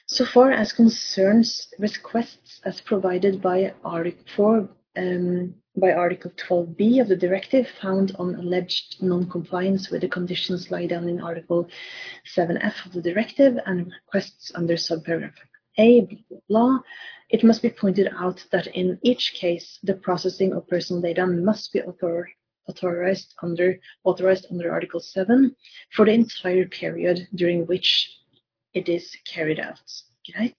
So 0.05 0.25
far 0.25 0.51
as 0.51 0.73
concerns 0.73 1.73
requests 1.79 2.61
as 2.65 2.81
provided 2.81 3.41
by 3.41 3.73
Article 3.83 4.25
4 4.35 4.69
um, 4.95 5.55
by 5.75 5.91
Article 5.91 6.31
12b 6.31 7.01
of 7.01 7.07
the 7.07 7.15
directive 7.15 7.67
found 7.81 8.15
on 8.19 8.35
alleged 8.35 9.01
non-compliance 9.01 9.89
with 9.89 10.01
the 10.01 10.07
conditions 10.07 10.69
laid 10.69 10.89
down 10.89 11.09
in 11.09 11.19
Article 11.19 11.67
7f 12.35 12.85
of 12.85 12.93
the 12.93 13.01
directive 13.01 13.57
and 13.65 13.91
requests 13.91 14.51
under 14.53 14.75
subparagraph 14.75 15.33
A, 15.79 16.07
blah, 16.47 16.79
it 17.29 17.43
must 17.43 17.63
be 17.63 17.71
pointed 17.71 18.07
out 18.15 18.45
that 18.51 18.67
in 18.67 18.99
each 19.01 19.33
case 19.33 19.79
the 19.81 19.95
processing 19.95 20.53
of 20.53 20.67
personal 20.67 21.01
data 21.01 21.25
must 21.25 21.73
be 21.73 21.81
author 21.81 22.29
authorized 22.67 23.33
under, 23.41 23.79
authorized 24.03 24.47
under 24.51 24.71
Article 24.71 24.99
7 24.99 25.55
for 25.91 26.05
the 26.05 26.11
entire 26.11 26.65
period 26.67 27.27
during 27.35 27.65
which 27.65 28.19
it 28.73 28.89
is 28.89 29.15
carried 29.25 29.59
out. 29.59 29.81
Right? 30.37 30.55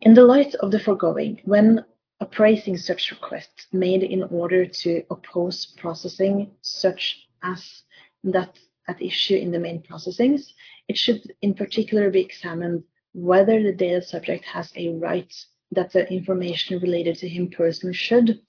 In 0.00 0.14
the 0.14 0.24
light 0.24 0.54
of 0.56 0.70
the 0.70 0.80
foregoing, 0.80 1.40
when 1.44 1.84
appraising 2.20 2.76
such 2.76 3.10
requests 3.10 3.66
made 3.72 4.02
in 4.02 4.22
order 4.24 4.66
to 4.66 5.02
oppose 5.10 5.66
processing 5.76 6.50
such 6.60 7.28
as 7.42 7.82
that 8.24 8.58
at 8.88 9.02
issue 9.02 9.36
in 9.36 9.50
the 9.50 9.58
main 9.58 9.82
processings, 9.82 10.52
it 10.88 10.96
should 10.96 11.32
in 11.42 11.54
particular 11.54 12.10
be 12.10 12.20
examined 12.20 12.82
whether 13.12 13.62
the 13.62 13.72
data 13.72 14.02
subject 14.02 14.44
has 14.44 14.72
a 14.76 14.88
right 14.94 15.32
that 15.70 15.92
the 15.92 16.10
information 16.12 16.78
related 16.80 17.16
to 17.16 17.28
him 17.28 17.50
personally 17.50 17.94
should, 17.94 18.40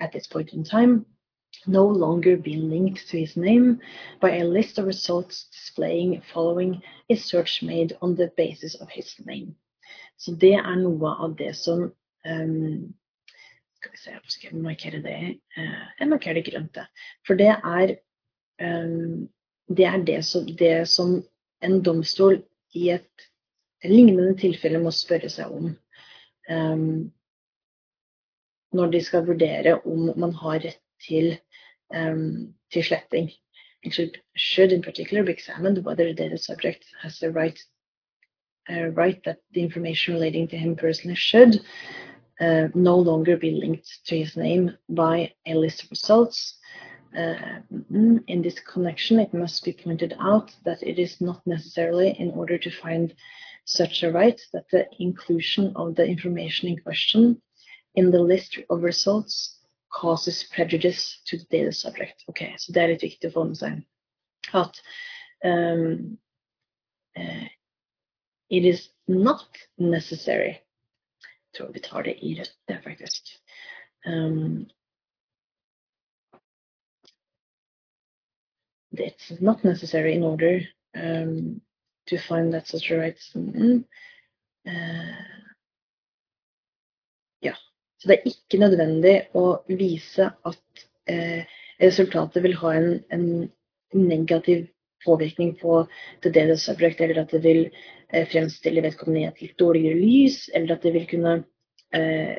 at 0.00 0.12
this 0.12 0.26
point 0.26 0.52
in 0.52 0.62
time, 0.62 1.06
no 1.66 1.84
longer 1.86 2.36
be 2.36 2.56
linked 2.56 3.08
to 3.08 3.18
his 3.18 3.36
name 3.36 3.80
by 4.20 4.38
a 4.38 4.44
list 4.44 4.78
of 4.78 4.86
results 4.86 5.46
displaying 5.52 6.22
following 6.32 6.82
a 7.10 7.16
search 7.16 7.62
made 7.62 7.96
on 8.02 8.14
the 8.14 8.32
basis 8.36 8.74
of 8.76 8.88
his 8.88 9.14
name. 9.24 9.54
Så 10.16 10.32
det 10.32 10.54
er 10.54 10.76
noe 10.80 11.12
av 11.20 11.36
det 11.36 11.52
som 11.56 11.90
um, 12.24 12.94
Skal 13.76 13.92
vi 13.92 13.98
se, 14.00 14.12
skal 14.32 14.50
jeg 14.50 14.62
markere 14.62 15.02
det? 15.04 15.18
Uh, 15.58 15.84
jeg 16.00 16.08
markerer 16.08 16.40
det 16.40 16.46
grønt. 16.48 16.78
For 17.26 17.38
det 17.38 17.52
er 17.52 17.96
um, 18.62 19.28
det 19.68 19.84
er 19.84 20.04
det 20.06 20.24
som, 20.24 20.46
det 20.46 20.88
som, 20.88 21.22
en 21.64 21.80
domstol 21.82 22.42
i 22.76 22.90
et 22.92 23.26
lignende 23.84 24.34
tilfelle 24.38 24.78
må 24.82 24.90
spørre 24.92 25.30
seg 25.32 25.52
om. 25.52 25.70
Um, 26.52 27.12
når 28.76 28.92
de 28.92 29.00
skal 29.02 29.24
vurdere 29.26 29.78
om 29.88 30.10
man 30.20 30.34
har 30.36 30.60
rett 30.66 30.82
til, 31.02 31.32
um. 31.94 32.54
It 32.70 33.92
should, 33.92 34.18
should 34.34 34.72
in 34.72 34.82
particular 34.82 35.22
be 35.22 35.32
examined 35.32 35.84
whether 35.84 36.04
the 36.04 36.14
data 36.14 36.38
subject 36.38 36.84
has 37.02 37.18
the 37.18 37.30
right 37.30 37.58
uh, 38.68 38.88
right 38.88 39.22
that 39.24 39.38
the 39.52 39.62
information 39.62 40.14
relating 40.14 40.48
to 40.48 40.56
him 40.56 40.74
personally 40.74 41.14
should 41.14 41.60
uh, 42.40 42.68
no 42.74 42.96
longer 42.96 43.36
be 43.36 43.52
linked 43.52 44.04
to 44.06 44.18
his 44.18 44.36
name 44.36 44.76
by 44.88 45.32
a 45.46 45.54
list 45.54 45.84
of 45.84 45.90
results. 45.90 46.58
Uh, 47.16 47.60
in 47.94 48.42
this 48.42 48.58
connection, 48.60 49.20
it 49.20 49.32
must 49.32 49.64
be 49.64 49.72
pointed 49.72 50.14
out 50.20 50.54
that 50.64 50.82
it 50.82 50.98
is 50.98 51.20
not 51.20 51.40
necessarily 51.46 52.10
in 52.18 52.30
order 52.32 52.58
to 52.58 52.70
find 52.70 53.14
such 53.64 54.02
a 54.02 54.12
right 54.12 54.40
that 54.52 54.68
the 54.70 54.86
inclusion 54.98 55.72
of 55.76 55.94
the 55.94 56.04
information 56.04 56.68
in 56.68 56.78
question 56.78 57.40
in 57.94 58.10
the 58.10 58.20
list 58.20 58.58
of 58.68 58.82
results 58.82 59.55
causes 59.90 60.44
prejudice 60.54 61.20
to 61.26 61.36
the 61.38 61.46
data 61.50 61.72
subject. 61.72 62.24
Ok, 62.28 62.42
Så 62.58 62.72
det 62.72 62.82
er 62.82 62.88
litt 62.94 63.02
viktig 63.02 63.30
å 63.30 63.34
få 63.34 63.44
med 63.44 63.58
seg 63.58 63.82
at 64.54 64.80
um, 65.44 66.18
uh, 67.18 67.48
It 68.48 68.64
is 68.64 68.90
not 69.08 69.58
necessary. 69.76 70.62
Jeg 71.18 71.58
tror 71.58 71.72
vi 71.72 71.80
tar 71.82 72.02
det 72.02 72.18
i 72.22 72.36
rødt, 72.38 72.82
faktisk. 72.84 73.32
Um, 74.06 74.68
it's 78.92 79.40
not 79.40 79.64
necessary 79.64 80.14
in 80.14 80.22
order 80.22 80.60
um, 80.94 81.60
to 82.06 82.18
find 82.18 82.54
that 82.54 82.68
such 82.68 82.90
a 82.90 82.96
rights 82.96 83.32
mm, 83.34 83.84
uh, 84.66 84.72
Ja. 84.72 85.45
Så 87.98 88.08
det 88.08 88.16
er 88.16 88.30
ikke 88.30 88.60
nødvendig 88.60 89.14
å 89.36 89.44
vise 89.68 90.30
at 90.50 90.86
eh, 91.08 91.44
resultatet 91.80 92.44
vil 92.44 92.56
ha 92.60 92.72
en, 92.76 92.90
en 93.12 93.28
negativ 93.96 94.66
påvirkning 95.06 95.54
på 95.60 95.84
det 96.24 96.46
subject, 96.60 97.00
eller 97.00 97.22
at 97.22 97.32
det 97.32 97.42
vil 97.44 97.62
eh, 97.66 98.26
fremstille 98.28 98.82
vedkommende 98.84 99.22
i 99.22 99.28
et 99.30 99.42
litt 99.44 99.58
dårligere 99.60 100.00
lys, 100.00 100.46
eller 100.54 100.76
at 100.76 100.84
det 100.84 100.92
vil 100.96 101.08
kunne 101.10 101.36
eh, 101.94 102.36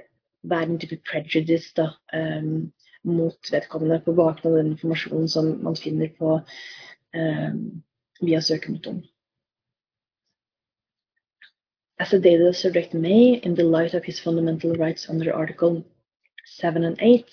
være 0.48 0.70
en 0.72 0.80
type 0.80 1.00
prejudice 1.08 1.74
da, 1.78 1.90
um, 2.14 2.72
mot 3.08 3.52
vedkommende 3.52 4.02
på 4.06 4.16
bakgrunn 4.18 4.54
av 4.54 4.62
den 4.62 4.74
informasjonen 4.76 5.30
som 5.32 5.52
man 5.64 5.78
finner 5.80 6.12
på 6.20 6.38
um, 7.18 7.62
via 8.22 8.42
søkemotoren. 8.44 9.04
As 12.00 12.14
a 12.14 12.20
data 12.20 12.54
subject 12.54 12.94
may, 12.94 13.42
in 13.44 13.56
the 13.56 13.64
light 13.64 13.96
of 13.96 14.06
his 14.06 14.20
fundamental 14.20 14.76
rights 14.76 15.10
under 15.10 15.34
Article 15.34 15.84
7 16.46 16.84
and 16.84 16.96
8, 17.02 17.26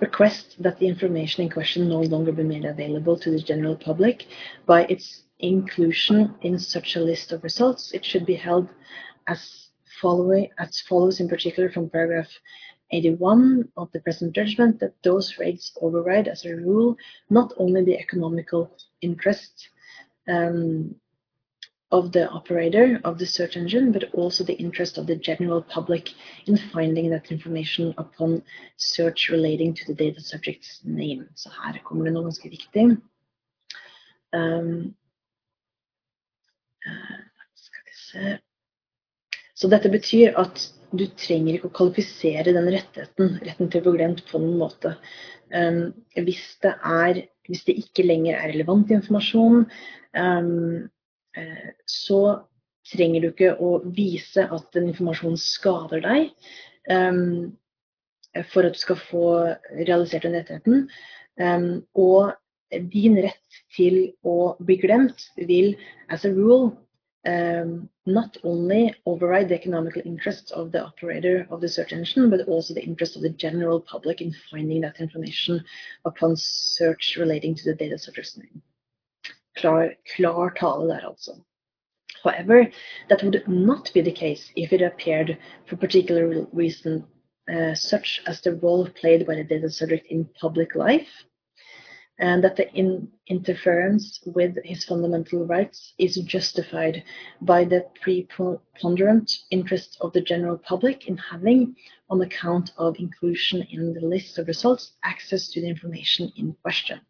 request 0.00 0.56
that 0.62 0.78
the 0.78 0.86
information 0.86 1.44
in 1.44 1.50
question 1.50 1.86
no 1.86 2.00
longer 2.00 2.32
be 2.32 2.42
made 2.42 2.64
available 2.64 3.18
to 3.18 3.30
the 3.30 3.42
general 3.42 3.76
public 3.76 4.26
by 4.64 4.84
its 4.84 5.24
inclusion 5.38 6.34
in 6.40 6.58
such 6.58 6.96
a 6.96 7.00
list 7.00 7.32
of 7.32 7.44
results. 7.44 7.92
It 7.92 8.04
should 8.04 8.24
be 8.24 8.34
held 8.34 8.68
as 9.26 9.68
following 10.00 10.48
as 10.58 10.80
follows 10.80 11.20
in 11.20 11.28
particular 11.28 11.70
from 11.70 11.90
paragraph 11.90 12.30
81 12.92 13.68
of 13.76 13.92
the 13.92 14.00
present 14.00 14.32
judgment 14.34 14.80
that 14.80 14.94
those 15.04 15.38
rates 15.38 15.76
override 15.80 16.26
as 16.26 16.44
a 16.44 16.56
rule 16.56 16.96
not 17.28 17.52
only 17.58 17.84
the 17.84 17.98
economical 17.98 18.74
interest 19.02 19.68
um, 20.26 20.94
of 21.90 22.12
the 22.12 22.28
operator 22.30 23.00
of 23.04 23.18
the 23.18 23.26
search 23.26 23.56
engine, 23.56 23.92
but 23.92 24.04
also 24.14 24.44
the 24.44 24.54
interest 24.54 24.98
of 24.98 25.06
the 25.06 25.16
general 25.16 25.62
public 25.62 26.10
in 26.46 26.56
finding 26.56 27.10
that 27.10 27.32
information 27.32 27.94
upon 27.98 28.42
search 28.76 29.28
relating 29.30 29.74
to 29.74 29.84
the 29.86 29.94
data 29.94 30.20
subject's 30.20 30.80
name. 30.84 31.28
Så 31.34 31.50
her 31.50 31.78
kommer 31.84 32.04
det 32.04 32.12
noe 32.12 32.24
ganske 32.24 32.50
viktig. 32.50 32.96
Um, 34.32 34.94
uh, 36.86 38.38
Så 39.54 39.68
dette 39.68 39.90
betyr 39.92 40.38
at 40.40 40.62
du 40.96 41.04
trenger 41.20 41.58
ikke 41.58 41.68
å 41.68 41.74
kvalifisere 41.76 42.54
den 42.56 42.68
rettigheten, 42.72 43.34
retten 43.44 43.68
til 43.70 43.82
å 43.82 43.90
bli 43.90 43.98
glemt, 43.98 44.22
på 44.30 44.40
noen 44.40 44.56
måte. 44.62 44.94
Um, 45.52 45.92
hvis, 46.16 46.40
det 46.64 46.72
er, 46.80 47.20
hvis 47.46 47.66
det 47.66 47.76
ikke 47.82 48.06
lenger 48.06 48.38
er 48.38 48.54
relevant 48.54 48.90
informasjon, 48.96 49.66
um, 50.16 50.88
så 51.86 52.20
trenger 52.90 53.22
du 53.22 53.30
ikke 53.30 53.54
å 53.62 53.78
vise 53.94 54.44
at 54.44 54.68
den 54.74 54.90
informasjonen 54.90 55.38
skader 55.40 56.02
deg 56.04 56.30
um, 56.90 57.52
for 58.52 58.66
at 58.66 58.76
du 58.76 58.80
skal 58.80 58.98
få 58.98 59.24
realisert 59.78 60.26
den 60.26 60.36
rettigheten. 60.38 60.86
Um, 61.40 61.82
og 61.94 62.34
din 62.70 63.18
rett 63.22 63.60
til 63.74 64.12
å 64.26 64.54
bli 64.62 64.78
glemt 64.82 65.26
vil, 65.36 65.74
as 66.08 66.24
a 66.24 66.32
rule, 66.32 66.76
um, 67.26 67.88
not 68.06 68.36
only 68.44 68.94
override 69.06 69.48
the 69.48 69.54
economical 69.54 70.02
interest 70.04 70.52
of 70.52 70.72
the 70.72 70.82
operator 70.82 71.46
of 71.50 71.60
the 71.60 71.68
search 71.68 71.92
engine, 71.92 72.30
but 72.30 72.48
also 72.48 72.74
the 72.74 72.84
interest 72.84 73.16
of 73.16 73.22
the 73.22 73.28
general 73.28 73.80
public 73.80 74.20
in 74.20 74.34
finding 74.50 74.80
that 74.80 75.00
information 75.00 75.62
upon 76.04 76.36
search 76.36 77.16
relating 77.18 77.54
to 77.54 77.64
the 77.64 77.74
data 77.74 77.98
subject's 77.98 78.36
name. 78.36 78.62
Klar, 79.56 79.94
klar 80.16 80.50
tale 80.50 80.88
der, 80.88 81.06
altså. 81.06 81.42
However, 82.22 82.70
that 83.08 83.22
would 83.22 83.42
not 83.48 83.92
be 83.94 84.02
the 84.02 84.12
case 84.12 84.52
if 84.54 84.72
it 84.72 84.82
appeared 84.82 85.38
for 85.66 85.76
particular 85.76 86.46
reason, 86.52 87.06
uh, 87.50 87.74
such 87.74 88.20
as 88.26 88.40
the 88.40 88.54
role 88.56 88.86
played 88.88 89.26
by 89.26 89.34
the 89.36 89.44
data 89.44 89.70
subject 89.70 90.06
in 90.06 90.28
public 90.40 90.74
life, 90.74 91.24
and 92.18 92.44
that 92.44 92.56
the 92.56 92.70
in 92.74 93.08
interference 93.26 94.20
with 94.26 94.54
his 94.64 94.84
fundamental 94.84 95.46
rights 95.46 95.94
is 95.98 96.16
justified 96.16 97.02
by 97.40 97.64
the 97.64 97.86
preponderant 98.02 99.32
interest 99.50 99.96
of 100.02 100.12
the 100.12 100.20
general 100.20 100.58
public 100.58 101.08
in 101.08 101.16
having, 101.16 101.74
on 102.10 102.20
account 102.20 102.72
of 102.76 102.96
inclusion 102.98 103.66
in 103.70 103.94
the 103.94 104.00
list 104.00 104.38
of 104.38 104.46
results, 104.46 104.92
access 105.02 105.48
to 105.48 105.60
the 105.60 105.68
information 105.68 106.30
in 106.36 106.54
question. 106.62 107.00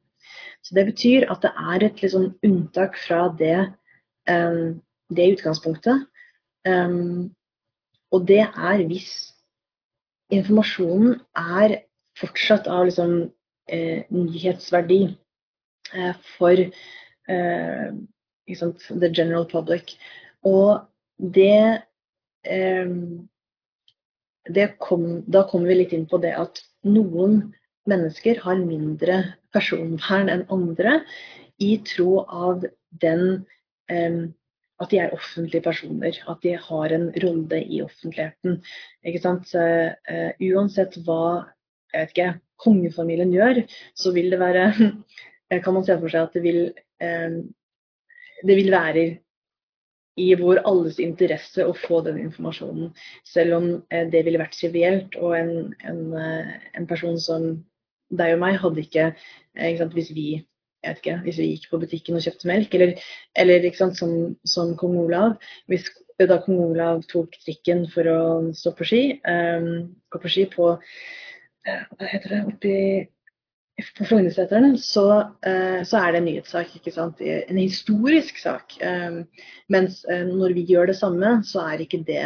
Så 0.62 0.74
Det 0.74 0.86
betyr 0.86 1.30
at 1.32 1.42
det 1.42 1.50
er 1.56 1.84
et 1.86 2.02
liksom, 2.02 2.34
unntak 2.44 2.96
fra 3.06 3.34
det, 3.38 3.72
um, 4.30 4.80
det 5.08 5.32
utgangspunktet. 5.32 6.06
Um, 6.68 7.34
og 8.10 8.26
det 8.28 8.42
er 8.44 8.86
hvis 8.86 9.10
informasjonen 10.30 11.20
er 11.36 11.80
fortsatt 12.20 12.68
av 12.70 12.86
liksom, 12.88 13.30
eh, 13.70 14.02
nyhetsverdi 14.10 15.02
eh, 15.94 16.14
for 16.36 16.52
eh, 17.30 17.88
the 18.46 19.10
general 19.14 19.46
public. 19.46 19.96
Og 20.44 20.80
det, 21.20 21.82
det 24.48 24.66
kom, 24.80 25.22
Da 25.30 25.44
kommer 25.48 25.68
vi 25.68 25.74
litt 25.82 25.92
inn 25.92 26.06
på 26.08 26.18
det 26.18 26.32
at 26.34 26.62
noen 26.82 27.52
mennesker 27.88 28.42
har 28.44 28.60
mindre 28.60 29.22
personvern 29.54 30.30
enn 30.32 30.44
andre 30.52 31.00
i 31.60 31.76
tro 31.86 32.24
av 32.24 32.64
den 33.02 33.24
um, 33.92 34.20
at 34.80 34.92
de 34.92 35.00
er 35.02 35.12
offentlige 35.12 35.64
personer, 35.64 36.16
at 36.28 36.40
de 36.44 36.54
har 36.56 36.92
en 36.96 37.08
rolle 37.22 37.58
i 37.60 37.82
offentligheten. 37.84 38.60
Så, 39.48 39.64
uh, 40.08 40.30
uansett 40.40 40.96
hva 41.04 41.24
ikke, 42.06 42.32
kongefamilien 42.60 43.32
gjør, 43.34 43.64
så 43.96 44.12
vil 44.16 44.30
det 44.32 44.40
være 44.40 44.70
Kan 45.64 45.74
man 45.74 45.82
se 45.82 45.96
for 45.98 46.06
seg 46.06 46.28
at 46.28 46.36
det 46.36 46.44
vil, 46.44 46.58
um, 47.02 47.40
det 48.46 48.54
vil 48.54 48.68
være 48.70 49.02
i 50.20 50.28
vår 50.38 50.60
alles 50.68 51.00
interesse 51.02 51.64
å 51.66 51.72
få 51.74 52.04
den 52.06 52.20
informasjonen. 52.22 52.92
Selv 53.26 53.56
om 53.56 53.66
uh, 53.80 54.04
det 54.12 54.22
ville 54.22 54.38
vært 54.38 54.54
trivielt, 54.54 55.18
og 55.18 55.34
en, 55.34 55.74
en, 55.90 56.04
en 56.14 56.86
person 56.86 57.18
som 57.18 57.50
deg 58.18 58.34
og 58.34 58.40
meg 58.42 58.58
hadde 58.62 58.82
ikke, 58.82 59.10
ikke 59.54 59.82
sant, 59.82 59.96
Hvis 59.96 60.14
vi 60.14 60.28
jeg 60.80 60.94
vet 60.94 61.00
ikke, 61.02 61.16
hvis 61.26 61.38
vi 61.40 61.48
gikk 61.52 61.70
på 61.70 61.80
butikken 61.82 62.16
og 62.16 62.24
kjøpte 62.24 62.48
melk, 62.48 62.74
eller, 62.76 63.08
eller 63.36 63.66
sant, 63.76 63.98
som, 64.00 64.12
som, 64.48 64.72
kong 64.80 64.96
Olav. 65.02 65.34
Hvis 65.68 65.90
da 66.20 66.38
kong 66.40 66.60
Olav 66.70 67.02
tok 67.10 67.36
trikken 67.44 67.86
for 67.92 68.08
å 68.08 68.20
stå 68.56 68.72
på 68.76 68.88
ski, 68.88 69.00
um, 69.28 69.90
gå 70.12 70.20
på 70.22 70.32
ski 70.32 70.46
på 70.52 70.74
uh, 70.76 71.82
Hva 71.96 72.08
heter 72.08 72.32
det 72.32 72.44
oppi 72.48 72.76
på 73.96 74.06
Frognerseteren, 74.08 74.74
så, 74.80 75.04
uh, 75.44 75.80
så, 75.84 76.00
er 76.00 76.12
det 76.12 76.22
en 76.22 76.28
nyhetssak. 76.30 76.72
ikke 76.80 76.94
sant? 76.96 77.20
En 77.20 77.60
historisk 77.60 78.40
sak. 78.40 78.76
Um, 78.80 79.22
mens 79.72 80.00
uh, 80.08 80.24
når 80.28 80.56
vi 80.56 80.66
gjør 80.72 80.92
det 80.92 80.96
samme, 81.00 81.38
så 81.44 81.66
er 81.68 81.84
ikke 81.84 82.04
det 82.08 82.24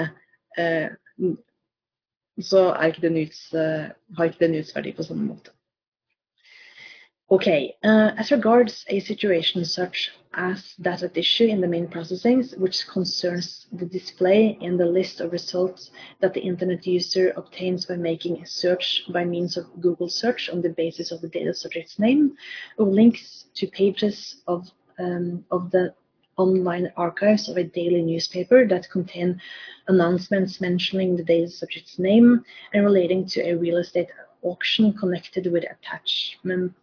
så 2.43 2.61
er 2.70 2.91
ikke 2.93 3.03
det 3.03 3.11
nyhets, 3.11 3.41
har 3.51 4.28
ikke 4.28 4.43
det 4.45 4.51
nyhetsverdi 4.53 4.93
på 4.95 5.07
samme 5.07 5.26
måte. 5.26 5.54
Okay, 7.31 7.75
uh, 7.83 8.11
as 8.18 8.31
regards 8.31 8.85
a 8.89 9.01
situation 9.01 9.64
such 9.64 10.12
as 10.35 10.75
that 10.79 11.03
at 11.03 11.16
issue 11.16 11.47
in 11.47 11.62
the 11.62 11.66
main 11.66 11.89
processing, 11.89 12.45
which 12.59 12.87
concerns 12.87 13.66
the 13.72 13.87
display 13.87 14.59
in 14.61 14.77
the 14.77 14.85
list 14.85 15.20
of 15.20 15.33
results 15.33 15.91
that 16.20 16.35
the 16.35 16.43
internet 16.43 16.87
user 16.87 17.33
obtains 17.37 17.87
by 17.87 17.97
making 17.97 18.43
a 18.43 18.47
search 18.47 19.05
by 19.11 19.25
means 19.25 19.57
of 19.57 19.64
Google 19.81 20.11
search 20.11 20.51
on 20.51 20.61
the 20.61 20.68
basis 20.68 21.12
of 21.12 21.22
the 21.22 21.29
data 21.29 21.55
subject's 21.55 21.99
name, 21.99 22.37
or 22.77 22.87
links 22.87 23.47
to 23.55 23.66
pages 23.68 24.43
of, 24.47 24.70
um, 24.99 25.47
of 25.51 25.70
the 25.70 25.95
online 26.37 26.93
archives 26.97 27.49
of 27.49 27.57
a 27.57 27.64
daily 27.64 28.03
newspaper 28.03 28.66
that 28.68 28.91
contain 28.91 29.41
announcements 29.89 30.61
mentioning 30.61 31.16
the 31.16 31.25
data 31.25 31.49
subject's 31.49 31.99
name 31.99 32.45
and 32.75 32.85
relating 32.85 33.25
to 33.25 33.41
a 33.41 33.57
real 33.57 33.79
estate 33.79 34.09
auction 34.45 34.92
connected 34.92 35.51
with 35.51 35.64
attachment 35.64 36.74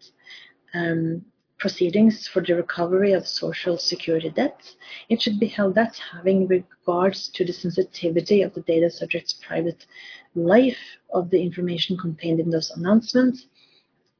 um, 0.73 1.23
proceedings 1.61 2.27
for 2.27 2.41
the 2.41 2.55
recovery 2.55 3.13
of 3.13 3.27
social 3.27 3.77
security 3.77 4.31
debts, 4.31 4.75
it 5.09 5.21
should 5.21 5.39
be 5.39 5.45
held 5.45 5.75
that 5.75 5.95
having 6.11 6.47
regards 6.47 7.29
to 7.29 7.45
the 7.45 7.53
sensitivity 7.53 8.41
of 8.41 8.53
the 8.55 8.61
data 8.61 8.89
subject's 8.89 9.33
private 9.47 9.85
life 10.33 10.83
of 11.13 11.29
the 11.29 11.41
information 11.41 11.95
contained 11.97 12.39
in 12.39 12.49
those 12.49 12.71
announcements. 12.71 13.47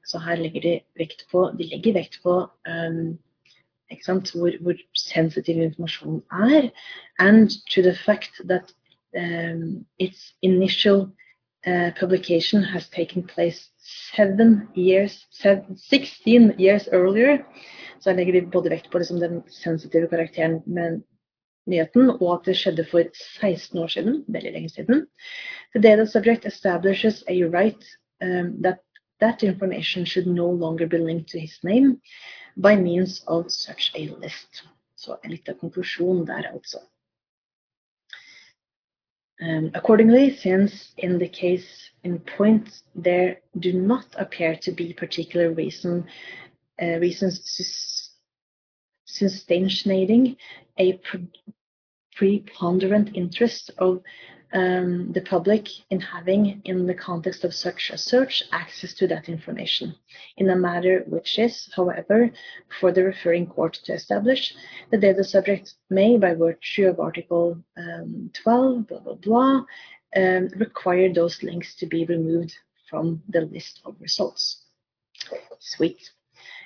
Så 0.05 0.19
her 0.19 0.35
legger 0.35 0.61
de 0.61 0.81
vekt 0.97 1.25
på, 1.31 1.51
de 1.57 1.63
legger 1.63 1.93
vekt 1.93 2.19
på 2.23 2.49
um, 2.67 3.19
hvor, 4.33 4.61
hvor, 4.61 4.73
sensitiv 4.93 5.57
er, 5.61 6.71
and 7.19 7.49
to 7.69 7.81
the 7.81 7.95
fact 7.95 8.31
that 8.47 8.73
um, 9.17 9.85
its 9.99 10.33
initial 10.41 11.11
uh, 11.68 11.91
publication 11.99 12.64
has 12.64 12.89
taken 12.89 13.24
place 13.24 13.70
seven 14.16 14.68
years, 14.76 15.28
seven, 15.32 15.78
16 15.78 16.55
years 16.57 16.88
earlier. 16.91 17.45
Så 17.99 18.09
her 18.09 18.18
legger 18.18 18.34
de 18.34 18.41
både 18.41 18.70
vekt 18.70 18.91
på 18.91 18.97
liksom 18.97 19.20
den 19.20 19.41
sensitive 19.49 20.07
karakteren 20.07 20.62
med 20.66 21.01
nyheten, 21.70 22.09
og 22.09 22.34
at 22.34 22.45
det 22.49 22.55
skjedde 22.57 22.86
for 22.89 23.03
16 23.14 23.80
år 23.80 23.88
siden, 23.88 24.24
veldig 24.28 24.53
lenge 24.53 24.70
siden. 24.70 25.05
The 25.74 25.82
data 25.82 26.05
subject 26.05 26.45
establishes 26.45 27.24
a 27.28 27.43
right 27.45 27.84
um, 28.22 28.62
that 28.64 28.82
that 29.22 29.43
information 29.43 30.05
should 30.05 30.28
no 30.28 30.49
longer 30.49 30.88
be 30.88 30.97
linked 30.97 31.30
to 31.30 31.39
his 31.39 31.59
name 31.64 32.01
by 32.55 32.76
means 32.76 33.24
of 33.28 33.51
such 33.51 33.91
a 33.95 34.09
list. 34.22 34.64
Så 34.95 35.18
en 35.24 35.32
liten 35.32 35.55
konklusjon 35.55 36.26
der, 36.26 36.51
altså. 36.53 36.78
Um, 39.41 39.71
accordingly, 39.73 40.35
since 40.35 40.93
in 40.97 41.17
the 41.17 41.27
case 41.27 41.89
in 42.03 42.19
point 42.19 42.81
there 42.93 43.39
do 43.59 43.73
not 43.73 44.05
appear 44.17 44.55
to 44.57 44.71
be 44.71 44.93
particular 44.93 45.51
reason 45.51 46.05
uh, 46.81 46.99
reasons 46.99 47.39
substantiating 49.07 50.37
a 50.77 50.93
pre 50.93 51.27
preponderant 52.15 53.15
interest 53.15 53.71
of 53.79 54.01
um, 54.54 55.12
the 55.14 55.22
public 55.22 55.68
in 55.89 55.99
having, 55.99 56.62
in 56.66 56.86
the 56.86 56.93
context 56.93 57.43
of 57.43 57.54
such 57.54 57.89
a 57.89 57.97
search, 57.97 58.43
access 58.52 58.93
to 58.95 59.08
that 59.08 59.30
information 59.30 59.95
in 60.38 60.49
a 60.49 60.56
matter 60.56 61.04
which 61.08 61.39
is, 61.39 61.70
however, 61.76 62.30
for 62.80 62.91
the 62.91 63.04
referring 63.04 63.47
court 63.47 63.74
to 63.86 63.93
establish, 63.93 64.54
that 64.91 65.02
the 65.02 65.24
subject 65.24 65.76
may, 65.89 66.18
by 66.18 66.34
virtue 66.34 66.88
of 66.88 66.99
Article 66.99 67.58
um, 67.78 68.30
12, 68.34 68.88
blah, 68.88 68.99
blah, 68.99 69.16
blah, 69.16 69.62
um, 70.16 70.49
require 70.58 71.14
those 71.14 71.41
links 71.43 71.76
to 71.76 71.86
be 71.86 72.06
removed 72.06 72.54
from 72.89 73.22
the 73.30 73.41
list 73.41 73.80
of 73.86 73.95
results. 73.99 74.66
Sweet. 75.60 76.12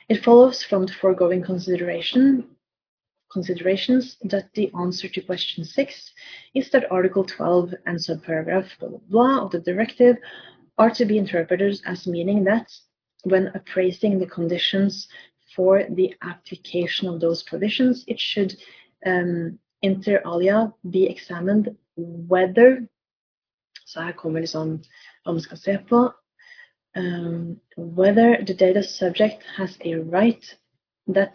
It 0.10 0.24
follows 0.24 0.64
from 0.64 0.86
the 0.86 0.94
foregoing 0.94 1.44
consideration 1.44 2.55
considerations 3.36 4.18
that 4.34 4.48
the 4.54 4.72
answer 4.84 5.08
to 5.10 5.22
question 5.30 5.64
6 5.64 6.12
is 6.54 6.70
that 6.72 6.92
Article 6.92 7.24
12 7.24 7.74
and 7.86 7.98
subparagraph 7.98 8.70
blah, 8.80 8.90
blah, 8.90 9.06
blah 9.10 9.38
of 9.46 9.52
the 9.52 9.60
directive 9.60 10.16
are 10.78 10.92
to 10.92 11.06
be 11.06 11.18
interpreted 11.18 11.80
as 11.86 12.08
meaning 12.08 12.44
that 12.46 12.68
when 13.24 13.52
appraising 13.60 14.14
the 14.20 14.32
conditions 14.38 15.08
for 15.56 15.84
the 16.00 16.14
application 16.32 17.08
of 17.10 17.20
those 17.20 17.44
provisions, 17.44 18.04
it 18.08 18.20
should 18.20 18.52
um, 19.06 19.60
inter 19.82 20.22
alia 20.26 20.74
be 20.90 21.04
examined 21.16 21.66
whether 21.96 22.70
Så 23.86 24.02
her 24.02 24.12
kommer 24.12 24.40
liksom 24.40 24.84
hva 25.24 25.32
man 25.32 25.42
skal 25.42 25.58
se 25.58 25.78
på. 25.90 26.12
Um, 26.98 27.62
whether 27.78 28.46
the 28.46 28.54
data 28.54 28.84
subject 28.84 29.44
has 29.58 29.78
a 29.86 29.96
right 29.96 30.56
that 31.08 31.34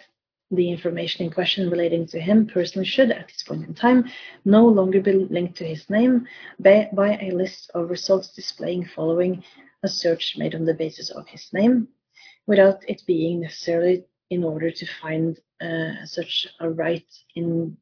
the 0.51 0.71
information 0.71 1.25
in 1.25 1.31
question 1.31 1.71
relating 1.71 2.07
to 2.09 2.21
him 2.21 2.47
personally 2.47 2.87
should, 2.87 3.11
at 3.11 3.29
this 3.29 3.43
point 3.43 3.67
in 3.67 3.75
time, 3.75 4.05
no 4.45 4.67
longer 4.67 5.01
be 5.01 5.13
linked 5.13 5.57
to 5.59 5.65
his 5.65 5.89
name 5.89 6.27
by, 6.59 6.89
by, 6.93 7.17
a 7.19 7.31
list 7.31 7.71
of 7.75 7.91
results 7.91 8.35
displaying 8.35 8.85
following 8.85 9.45
a 9.83 9.89
search 9.89 10.35
made 10.37 10.55
on 10.55 10.65
the 10.65 10.75
basis 10.75 11.11
of 11.11 11.27
his 11.29 11.53
name, 11.53 11.89
without 12.47 12.83
it 12.89 13.03
being 13.07 13.41
necessarily 13.41 14.05
in 14.31 14.45
order 14.45 14.71
to 14.71 14.87
find 15.01 15.39
uh, 15.61 16.05
such 16.05 16.47
a 16.61 16.69
right 16.69 17.07
in 17.35 17.77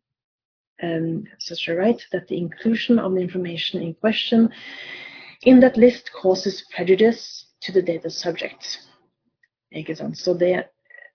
um, 0.82 1.24
such 1.38 1.68
a 1.68 1.74
right 1.74 2.00
that 2.12 2.28
the 2.28 2.38
inclusion 2.38 2.98
of 2.98 3.12
the 3.14 3.20
information 3.20 3.82
in 3.82 3.94
question 3.94 4.48
in 5.42 5.60
that 5.60 5.76
list 5.76 6.10
causes 6.12 6.64
prejudice 6.74 7.46
to 7.60 7.72
the 7.72 7.82
data 7.82 8.10
subject. 8.10 8.78
Ikke 9.72 9.96
sant? 9.96 10.18
Så 10.18 10.34
det 10.34 10.68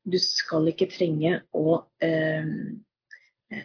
du 0.04 0.20
skal 0.20 0.68
ikke 0.72 0.90
trenge 0.92 1.40
å 1.56 1.78
um, 2.04 2.56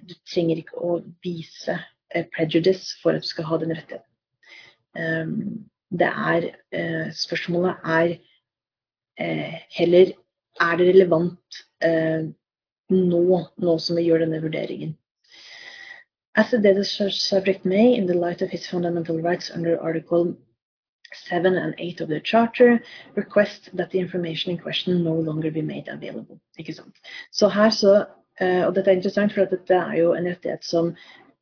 Du 0.05 0.15
trenger 0.29 0.61
ikke 0.61 0.79
å 0.85 0.99
vise 1.25 1.79
uh, 1.79 2.25
prejudice 2.35 2.95
for 3.03 3.17
at 3.17 3.25
du 3.25 3.29
skal 3.31 3.49
ha 3.49 3.59
den 3.63 3.75
rettigheten. 3.75 4.05
Um, 4.99 5.35
det 5.91 6.09
er 6.09 6.51
uh, 6.77 7.09
Spørsmålet 7.17 7.85
er 7.99 8.19
heller 9.75 10.13
er 10.63 10.77
det 10.79 10.85
relevant 10.93 11.57
nå, 11.83 13.23
nå 13.59 13.73
som 13.83 13.99
vi 13.99 14.05
gjør 14.05 14.23
denne 14.23 14.39
vurderingen. 14.45 14.93
As 16.39 16.53
the 16.53 16.59
data 16.63 16.85
subject 16.85 17.65
may, 17.65 17.97
in 17.97 18.07
the 18.07 18.15
light 18.15 18.43
of 18.43 18.51
his 18.51 18.69
fundamental 18.69 19.19
rights 19.19 19.51
under 19.51 19.77
Article 19.83 20.37
7 21.27 21.57
and 21.57 21.75
8 21.79 22.01
of 22.01 22.09
the 22.09 22.21
Charter, 22.21 22.83
request 23.17 23.71
that 23.77 23.91
the 23.91 23.99
information 23.99 24.53
in 24.53 24.59
question 24.59 25.05
no 25.05 25.15
longer 25.15 25.51
be 25.51 25.63
made 25.63 25.89
available. 25.89 26.41
Ikke 26.59 26.75
sant? 26.75 26.95
Så 27.33 27.49
her 27.49 27.71
så, 27.71 27.95
uh, 28.41 28.67
og 28.67 28.75
dette 28.75 28.91
er 28.91 28.97
interessant, 28.97 29.33
for 29.33 29.45
dette 29.45 29.75
er 29.75 29.97
jo 29.99 30.13
en 30.15 30.29
rettighet 30.31 30.65
som, 30.65 30.95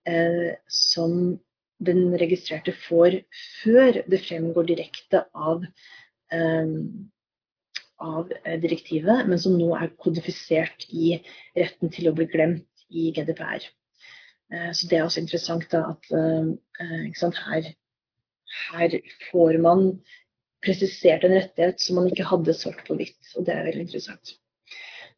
uh, 0.09 0.51
som 0.69 1.39
den 1.87 2.15
registrerte 2.17 2.73
får 2.89 3.21
før 3.63 4.01
det 4.09 4.23
fremgår 4.25 4.69
direkte 4.71 5.25
av, 5.35 5.65
um, 6.33 6.77
av 8.01 8.33
direktivet, 8.63 9.27
men 9.29 9.41
som 9.41 9.57
nå 9.57 9.75
er 9.77 9.93
kodifisert 10.01 10.89
i 10.89 11.19
retten 11.57 11.93
til 11.93 12.09
å 12.09 12.15
bli 12.17 12.29
glemt 12.33 12.87
i 12.89 13.11
GDPR. 13.13 13.65
Eh, 14.53 14.73
så 14.77 14.89
det 14.89 14.99
er 14.99 15.07
også 15.07 15.23
interessant 15.25 15.65
da, 15.73 15.81
at 15.95 17.17
sant, 17.19 17.41
her, 17.49 17.71
her, 18.73 18.99
får 19.31 19.59
man 19.63 19.89
presisert 20.65 21.25
en 21.25 21.37
rettighet 21.37 21.81
som 21.81 22.01
man 22.01 22.11
ikke 22.11 22.27
hadde 22.27 22.55
svart 22.57 22.83
på 22.87 22.99
hvitt. 22.99 23.33
Og 23.37 23.47
det 23.47 23.55
er 23.55 23.67
veldig 23.69 23.87
interessant. 23.87 24.37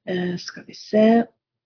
Eh, 0.09 0.37
skal 0.41 0.64
vi 0.66 0.76
se 0.76 1.07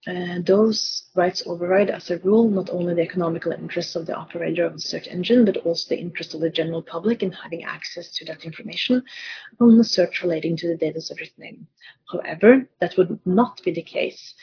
uh, 0.06 0.38
those 0.44 1.04
rights 1.14 1.46
override, 1.46 1.90
as 1.90 2.10
a 2.10 2.18
rule, 2.18 2.48
not 2.48 2.70
only 2.70 2.94
the 2.94 3.02
economical 3.02 3.52
interests 3.52 3.94
of 3.94 4.06
the 4.06 4.14
operator 4.14 4.64
of 4.66 4.72
the 4.72 4.80
search 4.80 5.06
engine, 5.08 5.44
but 5.44 5.58
also 5.58 5.88
the 5.88 6.00
interest 6.00 6.34
of 6.34 6.40
the 6.40 6.50
general 6.50 6.82
public 6.82 7.22
in 7.22 7.30
having 7.30 7.62
access 7.64 8.10
to 8.10 8.24
that 8.24 8.44
information 8.44 9.02
on 9.60 9.78
the 9.78 9.84
search 9.84 10.22
relating 10.22 10.56
to 10.56 10.68
the 10.68 10.76
data 10.76 11.00
subject 11.00 11.38
name. 11.38 11.66
However, 12.10 12.68
that 12.80 12.96
would 12.96 13.20
not 13.24 13.62
be 13.64 13.72
the 13.72 13.82
case 13.82 14.34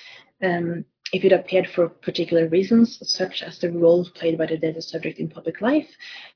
um, 0.42 0.86
if 1.12 1.24
it 1.24 1.32
appeared 1.32 1.68
for 1.68 1.90
particular 1.90 2.48
reasons, 2.48 3.00
such 3.02 3.42
as 3.42 3.60
the 3.60 3.72
role 3.72 4.08
played 4.16 4.38
by 4.38 4.46
the 4.46 4.58
data 4.58 4.82
subject 4.82 5.20
in 5.20 5.30
public 5.30 5.62
life, 5.62 5.90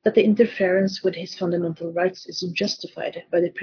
that 0.04 0.16
the 0.16 0.24
interference 0.24 1.04
with 1.04 1.16
his 1.16 1.36
fundamental 1.36 1.92
rights 1.94 2.26
is 2.28 2.42
justified 2.54 3.24
by 3.32 3.40
the 3.40 3.54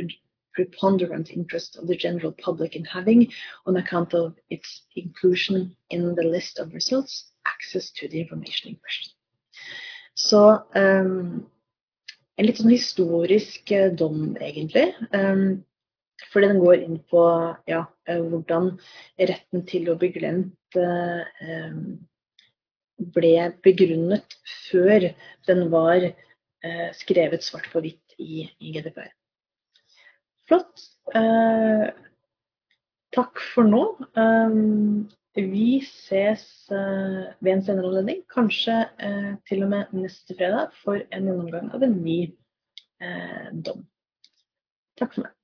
preponderant 0.55 1.31
interest 1.31 1.77
of 1.77 1.87
the 1.87 1.97
general 1.97 2.33
public 2.33 2.77
in 2.77 2.85
having, 2.85 3.31
on 3.67 3.77
account 3.77 4.15
of 4.15 4.37
its 4.51 4.83
inclusion 4.97 5.77
in 5.91 6.15
the 6.15 6.23
list 6.23 6.59
of 6.59 6.75
results, 6.75 7.33
access 7.47 7.91
to 7.91 8.09
the 8.09 8.21
information 8.21 8.71
in 8.71 8.77
question. 8.77 9.13
Så 10.15 10.67
um, 10.75 11.47
en 12.37 12.47
litt 12.47 12.59
sånn 12.61 12.73
historisk 12.73 13.71
eh, 13.73 13.91
dom, 13.97 14.35
egentlig. 14.41 14.91
Um, 15.17 15.63
fordi 16.29 16.51
den 16.51 16.61
går 16.63 16.85
inn 16.85 16.99
på 17.11 17.23
ja, 17.71 17.85
eh, 18.09 18.21
hvordan 18.21 18.73
retten 19.31 19.65
til 19.69 19.91
å 19.91 19.97
bli 20.01 20.11
glemt 20.15 20.79
uh, 20.79 21.77
ble 23.15 23.35
begrunnet 23.65 24.37
før 24.69 25.11
den 25.49 25.71
var 25.73 26.11
skrevet 26.93 27.41
svart 27.41 27.71
på 27.73 27.81
hvitt 27.81 28.13
i, 28.21 28.43
GDPR. 28.61 29.07
Flott. 30.45 30.83
Eh, 31.17 31.87
takk 33.17 33.41
for 33.55 33.65
nå. 33.65 33.81
Vi 35.41 35.71
ses 35.87 36.45
ved 36.69 37.51
en 37.55 37.65
senere 37.65 37.89
anledning, 37.89 38.21
kanskje 38.29 38.77
til 39.49 39.65
og 39.65 39.73
med 39.73 39.97
neste 39.97 40.37
fredag, 40.37 40.77
for 40.85 41.01
en 41.01 41.33
gjennomgang 41.33 41.73
av 41.73 41.89
en 41.89 41.97
ny 42.05 42.21
dom. 43.65 43.87
Takk 45.01 45.17
for 45.17 45.25
meg. 45.25 45.40